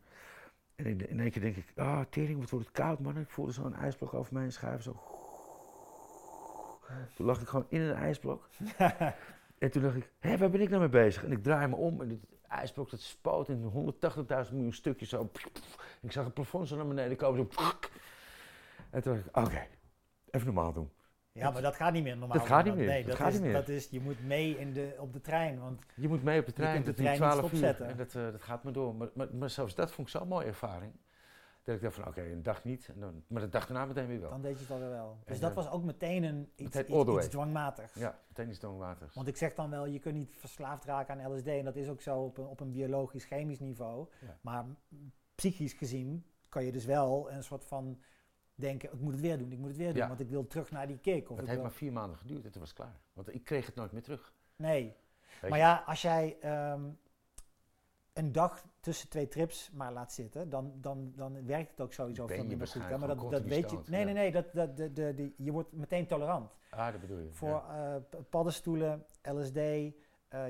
En 0.75 0.87
in, 0.87 1.09
in 1.09 1.21
één 1.21 1.31
keer 1.31 1.43
denk 1.43 1.57
ik, 1.57 1.73
ah, 1.77 2.01
tering, 2.11 2.41
wat 2.41 2.51
wordt 2.51 2.67
het 2.67 2.75
koud, 2.75 2.99
man. 3.01 3.15
En 3.17 3.23
ik 3.23 3.29
voelde 3.31 3.53
zo'n 3.53 3.75
ijsblok 3.75 4.15
over 4.15 4.35
me 4.35 4.41
heen 4.41 4.53
schuiven, 4.53 4.83
zo. 4.83 4.97
Toen 7.15 7.27
lag 7.27 7.41
ik 7.41 7.49
gewoon 7.49 7.67
in 7.69 7.81
een 7.81 7.95
ijsblok. 7.95 8.49
en 9.59 9.71
toen 9.71 9.83
dacht 9.83 9.97
ik, 9.97 10.11
hé, 10.19 10.37
waar 10.39 10.51
ben 10.51 10.61
ik 10.61 10.69
nou 10.69 10.81
mee 10.81 10.89
bezig? 10.89 11.25
En 11.25 11.33
ik 11.33 11.43
draai 11.43 11.69
me 11.69 11.77
om 11.77 12.01
en 12.01 12.09
het 12.09 12.25
ijsblok 12.49 12.91
dat 12.91 13.01
spoot 13.01 13.49
in 13.49 13.93
180.000 14.47 14.53
miljoen 14.53 14.73
stukjes 14.73 15.09
zo. 15.09 15.31
Ik 16.01 16.13
zag 16.13 16.25
het 16.25 16.35
plafond 16.35 16.69
zo 16.69 16.77
naar 16.77 16.87
beneden 16.87 17.17
komen, 17.17 17.49
zo. 17.53 17.63
En 18.91 19.03
toen 19.03 19.15
dacht 19.15 19.27
ik, 19.27 19.37
oké, 19.37 19.67
even 20.31 20.47
normaal 20.47 20.73
doen. 20.73 20.91
Ja, 21.33 21.51
maar 21.51 21.63
dat 21.63 21.77
gaat 21.77 21.93
niet 21.93 22.03
meer 22.03 22.17
normaal. 22.17 22.39
Dat 22.39 22.47
gaat 22.47 22.65
niet 22.65 22.75
meer, 22.75 22.87
Nee, 22.87 23.05
dat 23.05 23.17
gaat 23.17 23.29
is, 23.29 23.35
niet 23.35 23.43
meer. 23.43 23.53
dat 23.53 23.69
is, 23.69 23.89
je 23.91 24.01
moet 24.01 24.27
mee 24.27 24.59
in 24.59 24.73
de, 24.73 24.97
op 24.99 25.13
de 25.13 25.21
trein. 25.21 25.61
Want 25.61 25.83
Je 25.95 26.09
moet 26.09 26.23
mee 26.23 26.41
op 26.41 26.47
de 26.47 26.53
trein, 26.53 26.75
kunt 26.75 26.87
de 26.87 26.93
trein 27.03 27.21
niet 27.21 27.31
12 27.31 27.37
uur. 27.37 27.49
stopzetten. 27.49 27.87
En 27.87 27.97
dat, 27.97 28.15
eh, 28.15 28.23
dat 28.31 28.43
gaat 28.43 28.65
me 28.65 28.71
door. 28.71 28.95
Maar, 28.95 29.09
maar, 29.15 29.35
maar 29.35 29.51
zelfs 29.51 29.75
dat 29.75 29.91
vond 29.91 30.09
ik 30.09 30.13
zo'n 30.15 30.29
mooie 30.29 30.47
ervaring. 30.47 30.93
Dat 31.63 31.75
ik 31.75 31.83
dacht 31.83 31.95
van, 31.95 32.07
oké, 32.07 32.23
een 32.23 32.43
dag 32.43 32.65
niet, 32.65 32.89
en 32.95 33.01
dan, 33.01 33.25
maar 33.27 33.43
de 33.43 33.49
dag 33.49 33.67
daarna 33.67 33.85
meteen 33.85 34.07
weer 34.07 34.21
wel. 34.21 34.31
dan 34.31 34.43
deed 34.43 34.55
je 34.55 34.61
het 34.61 34.71
alweer 34.71 34.91
wel. 34.91 35.19
Dus 35.25 35.35
En, 35.35 35.43
dat 35.43 35.55
was 35.55 35.71
ook 35.71 35.83
meteen 35.85 36.23
een 36.23 36.51
iets, 36.57 36.75
meteen 36.75 37.01
iets, 37.01 37.17
iets 37.17 37.29
dwangmatigs. 37.29 37.95
Ja, 37.95 38.19
meteen 38.29 38.49
iets 38.49 38.59
donkwater. 38.59 39.11
Want 39.15 39.29
ik 39.29 39.37
zeg 39.37 39.55
dan 39.55 39.71
wel, 39.71 39.87
je 39.87 39.99
kunt 39.99 40.15
niet 40.15 40.37
verslaafd 40.37 40.85
raken 40.85 41.21
aan 41.21 41.35
LSD. 41.35 41.47
En 41.47 41.65
dat 41.65 41.77
is 41.77 41.89
ook 41.89 42.01
zo 42.01 42.19
op 42.19 42.39
een, 42.39 42.47
op 42.47 42.61
een 42.61 42.73
biologisch-chemisch 42.73 43.59
niveau. 43.61 44.09
Ja. 44.21 44.39
Maar 44.41 44.65
psychisch 45.35 45.73
gezien 45.73 46.25
kan 46.49 46.65
je 46.65 46.73
dus 46.73 46.85
wel 46.85 47.31
een 47.31 47.43
soort 47.45 47.65
van 47.65 48.01
denken, 48.61 48.93
ik 48.93 49.01
moet 49.01 49.13
het 49.13 49.21
weer 49.21 49.39
doen, 49.39 49.53
ik 49.53 49.59
moet 49.59 49.69
het 49.69 49.77
weer 49.77 49.93
doen. 49.93 50.03
Ja. 50.03 50.09
Want 50.09 50.21
ik 50.21 50.29
wil 50.29 50.47
terug 50.47 50.71
naar 50.71 50.87
die 50.87 50.99
kick. 50.99 51.31
Of 51.31 51.37
Het 51.37 51.39
heeft 51.39 51.51
wil- 51.53 51.63
maar 51.63 51.73
vier 51.73 51.93
maanden 51.93 52.19
geduurd 52.19 52.45
en 52.45 52.51
toen 52.51 52.61
was 52.61 52.71
het 52.71 52.79
klaar. 52.79 52.97
Want 53.13 53.35
ik 53.35 53.45
kreeg 53.45 53.67
het 53.67 53.75
nooit 53.75 53.93
meer 53.93 54.03
terug. 54.03 54.33
Nee. 54.57 54.97
Maar 55.49 55.59
ja, 55.59 55.83
als 55.87 56.03
jij 56.03 56.37
ehm, 56.41 56.83
een 58.13 58.33
dag 58.33 58.65
tussen 58.81 59.09
twee 59.09 59.29
trips 59.29 59.71
maar 59.73 59.93
laat 59.93 60.13
zitten, 60.13 60.51
dan, 60.51 60.73
dan, 60.81 61.13
dan 61.17 61.47
werkt 61.47 61.71
het 61.71 61.81
ook 61.81 61.93
sowieso 61.93 62.25
Ben 62.27 62.37
veel 62.37 62.45
je 62.45 62.67
goed. 62.67 62.83
Hè? 62.83 62.99
Maar 62.99 63.09
dat, 63.09 63.31
dat 63.31 63.45
weet 63.45 63.71
je. 63.71 63.79
Nee, 63.87 64.05
nee, 64.05 64.15
nee. 64.15 64.33
Dat, 64.33 64.53
dat, 64.53 64.77
de, 64.77 64.93
de, 64.93 65.15
de, 65.15 65.33
je 65.37 65.53
wordt 65.53 65.73
meteen 65.73 66.07
tolerant. 66.07 66.51
Ah, 66.71 66.93
dat 66.93 67.01
bedoel 67.01 67.19
je. 67.19 67.33
Voor 67.33 67.49
ja. 67.49 67.97
eh, 68.11 68.21
paddenstoelen, 68.31 69.05
LSD, 69.23 69.57
eh, 69.57 69.93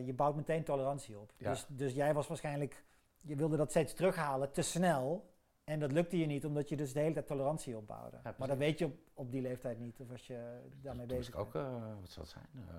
je 0.06 0.12
bouwt 0.14 0.36
meteen 0.36 0.64
tolerantie 0.64 1.18
op. 1.18 1.32
Ja. 1.36 1.50
Dus, 1.50 1.66
dus 1.68 1.92
jij 1.92 2.14
was 2.14 2.26
waarschijnlijk, 2.26 2.84
je 3.20 3.36
wilde 3.36 3.56
dat 3.56 3.70
steeds 3.70 3.92
terughalen 3.94 4.52
te 4.52 4.62
snel. 4.62 5.29
En 5.70 5.78
dat 5.80 5.92
lukte 5.92 6.18
je 6.18 6.26
niet, 6.26 6.44
omdat 6.44 6.68
je 6.68 6.76
dus 6.76 6.92
de 6.92 7.00
hele 7.00 7.12
tijd 7.14 7.26
tolerantie 7.26 7.76
opbouwde. 7.76 8.16
maar 8.38 8.48
dat 8.48 8.56
weet 8.58 8.78
je 8.78 8.84
op, 8.84 8.96
op 9.14 9.32
die 9.32 9.42
leeftijd 9.42 9.78
niet, 9.78 10.00
of 10.00 10.10
als 10.10 10.26
je 10.26 10.60
daarmee 10.80 11.06
Toen 11.06 11.16
was 11.16 11.26
bezig 11.26 11.34
ik 11.34 11.40
ook, 11.40 11.54
eh, 11.54 11.94
wat 12.00 12.10
zal 12.10 12.22
het 12.22 12.32
zijn, 12.32 12.48
eh 12.54 12.74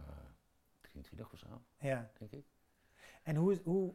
23 0.81 1.31
of 1.33 1.39
zo, 1.39 1.47
Ja. 1.77 2.09
denk 2.17 2.31
ik. 2.31 2.45
En 3.23 3.35
hoe, 3.35 3.51
is- 3.51 3.61
hoe 3.63 3.93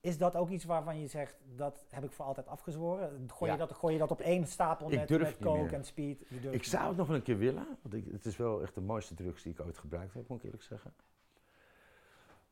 is 0.00 0.18
dat 0.18 0.36
ook 0.36 0.48
iets 0.50 0.64
waarvan 0.64 1.00
je 1.00 1.06
zegt, 1.06 1.36
dat 1.56 1.84
heb 1.90 2.04
ik 2.04 2.12
voor 2.12 2.24
altijd 2.24 2.46
afgezworen? 2.46 3.30
Gooi, 3.30 3.50
Ja. 3.50 3.56
je, 3.58 3.66
dat, 3.66 3.76
gooi 3.76 3.92
je 3.92 3.98
dat 3.98 4.10
op 4.10 4.20
één 4.20 4.46
stapel 4.46 4.88
met, 4.88 5.08
met 5.10 5.38
coke 5.38 5.74
en 5.74 5.84
speed? 5.84 6.30
Ik 6.50 6.64
zou 6.64 6.88
het 6.88 6.96
nog 6.96 7.06
wel 7.06 7.16
een 7.16 7.22
keer 7.22 7.38
willen, 7.38 7.66
want 7.82 7.94
ik, 7.94 8.12
het 8.12 8.26
is 8.26 8.36
wel 8.36 8.62
echt 8.62 8.74
de 8.74 8.80
mooiste 8.80 9.14
drugs 9.14 9.42
die 9.42 9.52
ik 9.52 9.60
ooit 9.60 9.78
gebruikt 9.78 10.14
heb, 10.14 10.28
moet 10.28 10.38
ik 10.38 10.44
eerlijk 10.44 10.62
zeggen. 10.62 10.94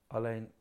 Alleen, 0.07 0.53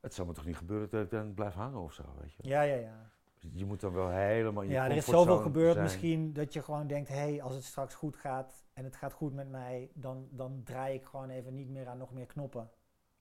het 0.00 0.14
zal 0.14 0.26
me 0.26 0.32
toch 0.32 0.46
niet 0.46 0.56
gebeuren 0.56 0.90
dat 0.90 1.04
ik 1.04 1.10
dan 1.10 1.34
blijf 1.34 1.54
hangen 1.54 1.80
of 1.80 1.92
zo, 1.92 2.02
weet 2.20 2.32
je. 2.32 2.48
Ja, 2.48 2.62
ja, 2.62 2.74
ja. 2.76 3.10
Je 3.52 3.64
moet 3.64 3.80
dan 3.80 3.92
wel 3.92 4.08
helemaal 4.10 4.62
in 4.62 4.68
je 4.68 4.74
Ja, 4.74 4.84
er 4.84 4.96
is 4.96 5.04
zoveel 5.04 5.38
gebeurd 5.38 5.72
zijn. 5.72 5.84
misschien 5.84 6.32
dat 6.32 6.52
je 6.52 6.62
gewoon 6.62 6.86
denkt, 6.86 7.08
hé, 7.08 7.14
hey, 7.14 7.42
als 7.42 7.54
het 7.54 7.64
straks 7.64 7.94
goed 7.94 8.16
gaat 8.16 8.64
en 8.72 8.84
het 8.84 8.96
gaat 8.96 9.12
goed 9.12 9.34
met 9.34 9.50
mij, 9.50 9.90
dan, 9.94 10.28
dan 10.30 10.60
draai 10.64 10.94
ik 10.94 11.04
gewoon 11.04 11.30
even 11.30 11.54
niet 11.54 11.68
meer 11.68 11.86
aan 11.88 11.98
nog 11.98 12.12
meer 12.12 12.26
knoppen. 12.26 12.70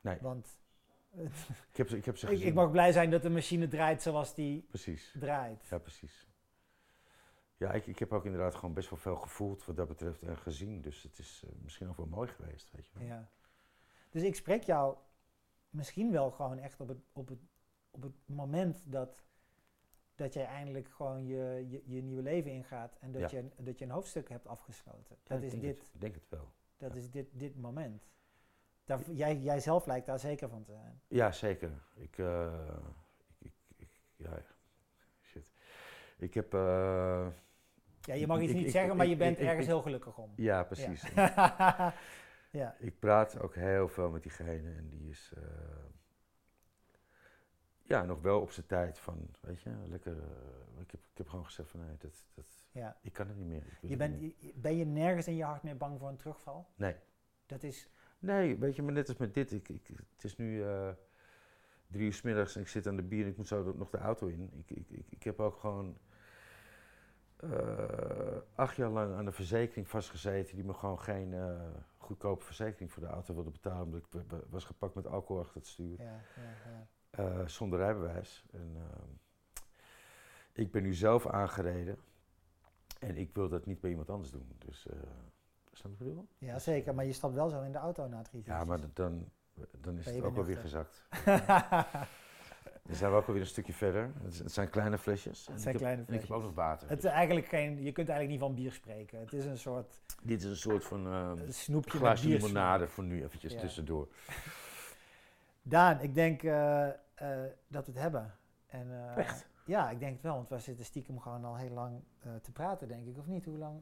Nee. 0.01 0.17
Want 0.21 0.59
Ik 1.71 1.78
heb, 1.78 1.89
ze- 1.89 1.97
ik 1.97 2.05
heb 2.05 2.17
ze 2.17 2.26
ik, 2.26 2.32
gezien. 2.32 2.47
ik 2.47 2.53
mag 2.53 2.71
blij 2.71 2.91
zijn 2.91 3.09
dat 3.09 3.21
de 3.21 3.30
machine 3.30 3.67
draait 3.67 4.01
zoals 4.01 4.34
die 4.36 4.61
Precies, 4.61 5.15
draait. 5.19 5.67
ja 5.69 5.78
precies. 5.78 6.28
Ja, 7.57 7.71
ik, 7.71 7.88
ik 7.88 7.99
heb 7.99 8.13
ook 8.13 8.26
inderdaad 8.26 8.55
gewoon 8.55 8.73
best 8.73 8.89
wel 8.89 8.99
veel 8.99 9.15
gevoeld 9.15 9.65
wat 9.65 9.76
dat 9.76 9.88
betreft 9.88 10.21
en 10.21 10.38
gezien. 10.38 10.82
Dus 10.82 11.03
het 11.03 11.19
is 11.19 11.43
eh, 11.45 11.51
misschien 11.63 11.89
ook 11.89 11.97
wel 11.97 12.05
mooi 12.05 12.28
geweest, 12.28 12.71
weet 12.71 12.86
je 12.88 12.91
wel. 12.99 13.07
Ja. 13.07 13.30
Dus 14.09 14.21
ik 14.23 14.36
spreek 14.36 14.63
jou 14.63 14.95
misschien 15.69 16.11
wel 16.11 16.32
gewoon 16.32 16.57
echt 16.57 16.80
op 16.80 16.88
het, 16.88 16.97
op 17.13 17.28
het, 17.28 17.39
op 17.91 18.01
het 18.01 18.13
moment 18.26 18.82
dat, 18.84 19.24
dat 20.16 20.34
jij 20.34 20.45
eindelijk 20.45 20.89
gewoon 20.89 21.26
je, 21.26 21.66
je, 21.70 21.82
je 21.86 22.01
nieuwe 22.01 22.22
leven 22.22 22.51
ingaat 22.51 22.97
en 22.99 23.11
dat, 23.11 23.32
Ja. 23.32 23.38
je, 23.38 23.49
dat 23.63 23.80
je 23.80 23.86
een 23.86 23.91
hoofdstuk 23.91 24.30
hebt 24.30 24.47
afgesloten. 24.47 25.16
Ja, 25.24 25.24
Dat 25.24 25.38
ik 25.38 25.43
is 25.43 25.51
denk 25.51 25.63
dit, 25.63 25.78
Het, 25.80 25.89
ik 25.93 26.01
denk 26.01 26.16
het 26.16 26.30
wel. 26.30 26.51
dat 26.78 26.91
ja. 26.93 26.97
is 26.99 27.11
dit, 27.11 27.28
dit 27.32 27.55
moment. 27.57 28.03
Daar, 28.84 29.11
jij, 29.11 29.38
jij 29.38 29.59
zelf 29.59 29.86
lijkt 29.86 30.05
daar 30.05 30.20
zeker 30.20 30.49
van 30.49 30.63
te 30.63 30.72
zijn. 30.72 31.01
Ja, 31.07 31.32
zeker. 31.32 31.72
Ik, 31.95 32.18
eh, 32.18 32.53
ik, 33.39 33.53
ik, 33.76 33.78
ik- 33.78 34.01
ja, 34.16 34.41
shit. 35.22 35.51
Ik 36.18 36.34
heb, 36.34 36.53
eh, 36.53 37.28
Ja, 38.01 38.13
je 38.13 38.28
mag 38.28 38.41
iets 38.41 38.53
niet 38.53 38.72
zeggen, 38.72 38.95
maar 38.97 39.05
je 39.07 39.16
bent 39.18 39.38
ergens 39.38 39.66
heel 39.66 39.82
gelukkig 39.82 40.18
om. 40.18 40.34
ja 40.36 40.63
precies. 40.63 41.01
Ja. 41.16 41.93
Ja. 42.51 42.76
Ik 42.80 42.99
praat 42.99 43.39
ook 43.39 43.55
heel 43.55 43.88
veel 43.88 44.09
met 44.09 44.24
diegene 44.24 44.72
en 44.76 44.89
die 44.89 45.09
is 45.09 45.32
eh, 45.38 45.43
ja, 47.88 48.03
nog 48.05 48.21
wel 48.21 48.41
op 48.41 48.51
zijn 48.51 48.65
tijd 48.65 48.99
van, 48.99 49.29
weet 49.41 49.61
je, 49.61 49.69
lekker. 49.88 50.17
eh, 50.17 50.81
ik, 50.81 50.91
heb, 50.91 51.01
ik 51.11 51.17
heb 51.17 51.27
gewoon 51.29 51.45
gezegd 51.45 51.69
van 51.69 51.79
nee, 51.79 51.97
dat, 51.97 52.25
dat, 52.33 52.67
ja. 52.71 52.97
ik 53.01 53.13
kan 53.13 53.27
het 53.27 53.38
niet 53.38 53.47
meer. 53.47 53.63
Je 53.81 53.97
bent, 53.97 54.19
niet 54.19 54.53
ben 54.61 54.75
je 54.77 54.86
nergens 54.86 55.27
in 55.27 55.36
je 55.36 55.43
hart 55.43 55.63
meer 55.63 55.77
bang 55.77 55.99
voor 55.99 56.09
een 56.09 56.15
terugval? 56.17 56.67
Nee. 56.75 56.95
Dat 57.45 57.63
is, 57.63 57.89
Nee, 58.19 58.57
weet 58.57 58.75
je, 58.75 58.81
maar 58.81 58.93
net 58.93 59.07
als 59.07 59.17
met 59.17 59.33
dit. 59.33 59.51
Ik, 59.51 59.69
ik, 59.69 59.88
het 60.15 60.23
is 60.23 60.36
nu 60.38 60.63
eh, 60.63 60.89
drie 61.88 62.05
uur 62.05 62.13
s 62.13 62.21
middags 62.21 62.55
en 62.55 62.61
ik 62.61 62.67
zit 62.67 62.88
aan 62.88 62.95
de 62.95 63.03
bier 63.03 63.23
en 63.23 63.29
ik 63.29 63.38
moet 63.38 63.47
zo 63.47 63.73
nog 63.75 63.89
de 63.89 63.97
auto 63.97 64.27
in. 64.27 64.49
Ik, 64.53 64.69
ik, 64.77 64.89
ik, 64.89 65.05
ik 65.09 65.23
heb 65.23 65.39
ook 65.39 65.57
gewoon 65.57 65.97
eh, 67.36 68.38
acht 68.55 68.75
jaar 68.75 68.89
lang 68.89 69.15
aan 69.15 69.25
de 69.25 69.31
verzekering 69.31 69.88
vastgezeten 69.89 70.55
die 70.55 70.65
me 70.65 70.73
gewoon 70.73 70.99
geen 70.99 71.33
goedkope 71.97 72.43
verzekering 72.43 72.91
voor 72.91 73.03
de 73.03 73.09
auto 73.09 73.33
wilde 73.33 73.49
betalen. 73.51 73.83
Omdat 73.83 73.99
ik 74.01 74.07
wa- 74.11 74.38
wa- 74.38 74.43
was 74.49 74.63
gepakt 74.65 74.95
met 74.95 75.07
alcohol 75.07 75.41
achter 75.41 75.55
het 75.57 75.67
stuur. 75.67 75.97
ja, 76.01 76.21
ja, 76.36 76.41
ja. 76.71 76.88
Eh, 77.18 77.47
zonder 77.47 77.80
rijbewijs. 77.80 78.43
En, 78.51 78.72
ehm, 78.76 79.09
ik 80.53 80.72
ben 80.72 80.84
nu 80.84 80.93
zelf 80.93 81.28
aangereden 81.28 81.97
en 82.99 83.18
ik 83.18 83.30
wil 83.34 83.49
dat 83.49 83.66
niet 83.66 83.80
bij 83.80 83.89
iemand 83.89 84.09
anders 84.09 84.32
doen. 84.32 84.55
Dus, 84.66 84.88
eh 84.88 84.93
snap 85.72 85.91
je 85.91 85.97
wat 85.97 86.07
ik 86.07 86.13
bedoel? 86.13 86.28
ja, 86.38 86.59
zeker. 86.59 86.95
Maar 86.95 87.05
je 87.05 87.13
stapt 87.13 87.34
wel 87.34 87.49
zo 87.49 87.61
in 87.61 87.72
de 87.72 87.78
auto 87.78 88.07
na 88.07 88.22
drie 88.22 88.41
Ja, 88.45 88.63
maar 88.63 88.80
dan, 88.93 89.32
dan 89.82 89.97
is 89.97 90.05
het 90.05 90.22
ook 90.24 90.36
wel 90.36 90.45
weer 90.45 90.55
nuchter? 90.61 90.61
gezakt. 90.63 91.03
Dan 92.88 92.95
zijn 92.95 93.11
we 93.11 93.18
ook 93.18 93.26
alweer 93.28 93.41
een 93.41 93.47
stukje 93.47 93.74
verder. 93.74 94.11
Het, 94.24 94.38
het 94.39 94.51
zijn 94.51 94.70
kleine 94.70 94.97
flesjes. 94.97 95.47
Het 95.47 95.61
zijn 95.61 95.74
heb, 95.74 95.82
kleine 95.84 96.01
en 96.01 96.13
ik 96.13 96.20
heb 96.20 96.20
flesjes. 96.20 96.38
ook 96.38 96.43
nog 96.43 96.53
water. 96.55 96.88
Het 96.89 96.97
is 96.97 97.03
Dus 97.03 97.13
eigenlijk 97.13 97.47
geen, 97.47 97.84
je 97.84 97.91
kunt 97.91 98.09
eigenlijk 98.09 98.30
niet 98.30 98.39
van 98.39 98.55
bier 98.63 98.72
spreken. 98.72 99.20
Het 99.20 99.34
is 99.34 99.45
een 99.45 99.57
soort 99.57 99.99
dit 100.24 100.43
is 100.43 100.49
een 100.49 100.55
soort 100.55 100.84
van 100.86 101.05
ehm 101.07 101.38
een 101.38 101.53
snoepje 101.53 101.97
glaasje 101.97 102.28
limonade 102.28 102.88
voor 102.88 103.03
nu 103.03 103.24
eventjes 103.24 103.53
Ja. 103.53 103.59
tussendoor. 103.59 104.07
Daan, 105.61 105.99
ik 106.01 106.13
denk 106.13 106.43
eh, 106.43 106.88
eh, 107.16 107.28
dat 107.68 107.86
we 107.86 107.91
het 107.91 108.01
hebben. 108.01 108.34
En, 108.68 108.91
eh, 108.91 109.18
Echt? 109.18 109.47
Ja, 109.66 109.89
ik 109.89 109.99
denk 109.99 110.13
het 110.13 110.22
wel, 110.22 110.36
want 110.36 110.49
we 110.49 110.59
zitten 110.59 110.86
stiekem 110.86 111.20
gewoon 111.20 111.45
al 111.45 111.57
heel 111.57 111.70
lang 111.70 112.03
eh, 112.20 112.36
te 112.41 112.51
praten, 112.51 112.88
denk 112.88 113.07
ik, 113.07 113.18
of 113.18 113.28
niet? 113.28 113.45
Hoe 113.45 113.57
lang? 113.57 113.82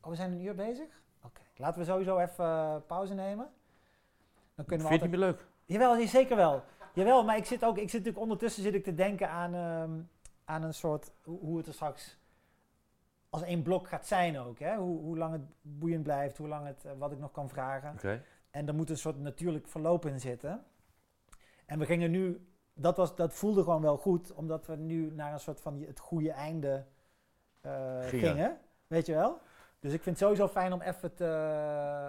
Oh, 0.00 0.10
we 0.10 0.16
zijn 0.16 0.32
een 0.32 0.44
uur 0.44 0.54
bezig? 0.54 1.02
Oké, 1.24 1.40
laten 1.56 1.80
we 1.80 1.86
sowieso 1.86 2.18
even 2.18 2.82
pauze 2.86 3.14
nemen. 3.14 3.50
Dan 4.54 4.64
kunnen 4.64 4.86
we 4.86 4.92
Vind 4.92 5.00
je 5.00 5.00
altijd... 5.00 5.00
het 5.00 5.10
niet 5.10 5.10
meer 5.10 5.28
leuk? 5.28 5.46
Jawel, 5.64 5.96
ja, 5.96 6.06
zeker 6.06 6.36
wel. 6.36 6.62
Jawel, 6.94 7.24
maar 7.24 7.36
ik 7.36 7.44
zit 7.44 7.64
ook, 7.64 7.76
ik 7.76 7.90
zit 7.90 7.92
natuurlijk 7.92 8.22
ondertussen 8.22 8.62
zit 8.62 8.74
ik 8.74 8.84
te 8.84 8.94
denken 8.94 9.30
aan, 9.30 9.54
ehm, 9.54 10.00
aan 10.44 10.62
een 10.62 10.74
soort, 10.74 11.12
hoe, 11.22 11.38
hoe 11.38 11.56
het 11.56 11.66
er 11.66 11.72
straks 11.74 12.20
als 13.32 13.42
één 13.42 13.62
blok 13.62 13.88
gaat 13.88 14.06
zijn 14.06 14.38
ook. 14.38 14.58
Hè? 14.58 14.76
Hoe, 14.76 15.00
hoe 15.00 15.18
lang 15.18 15.32
het 15.32 15.42
boeiend 15.62 16.02
blijft, 16.02 16.38
hoe 16.38 16.48
lang 16.48 16.66
het, 16.66 16.86
wat 16.98 17.12
ik 17.12 17.18
nog 17.18 17.30
kan 17.30 17.48
vragen. 17.48 17.92
Oké. 17.92 18.24
En 18.50 18.68
er 18.68 18.74
moet 18.74 18.90
een 18.90 18.98
soort 18.98 19.18
natuurlijk 19.18 19.68
verloop 19.68 20.06
in 20.06 20.20
zitten. 20.20 20.64
En 21.66 21.78
we 21.78 21.86
gingen 21.86 22.10
nu, 22.10 22.46
dat, 22.74 22.96
was, 22.96 23.16
dat 23.16 23.34
voelde 23.34 23.62
gewoon 23.62 23.82
wel 23.82 23.96
goed, 23.96 24.32
omdat 24.32 24.66
we 24.66 24.76
nu 24.76 25.12
naar 25.14 25.32
een 25.32 25.40
soort 25.40 25.60
van 25.60 25.80
het 25.80 25.98
goede 25.98 26.30
einde 26.30 26.84
eh, 27.60 27.98
Gingen. 28.00 28.28
gingen. 28.28 28.58
Weet 28.86 29.06
je 29.06 29.14
wel? 29.14 29.38
Dus 29.80 29.92
ik 29.92 30.02
vind 30.02 30.18
het 30.18 30.28
sowieso 30.28 30.48
fijn 30.48 30.72
om 30.72 30.80
even 30.80 31.14
te, 31.14 31.24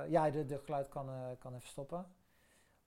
ja, 0.09 0.30
de, 0.30 0.45
de 0.45 0.59
geluid 0.64 0.89
kan, 0.89 1.09
eh, 1.09 1.16
kan 1.39 1.55
even 1.55 1.68
stoppen. 1.68 2.05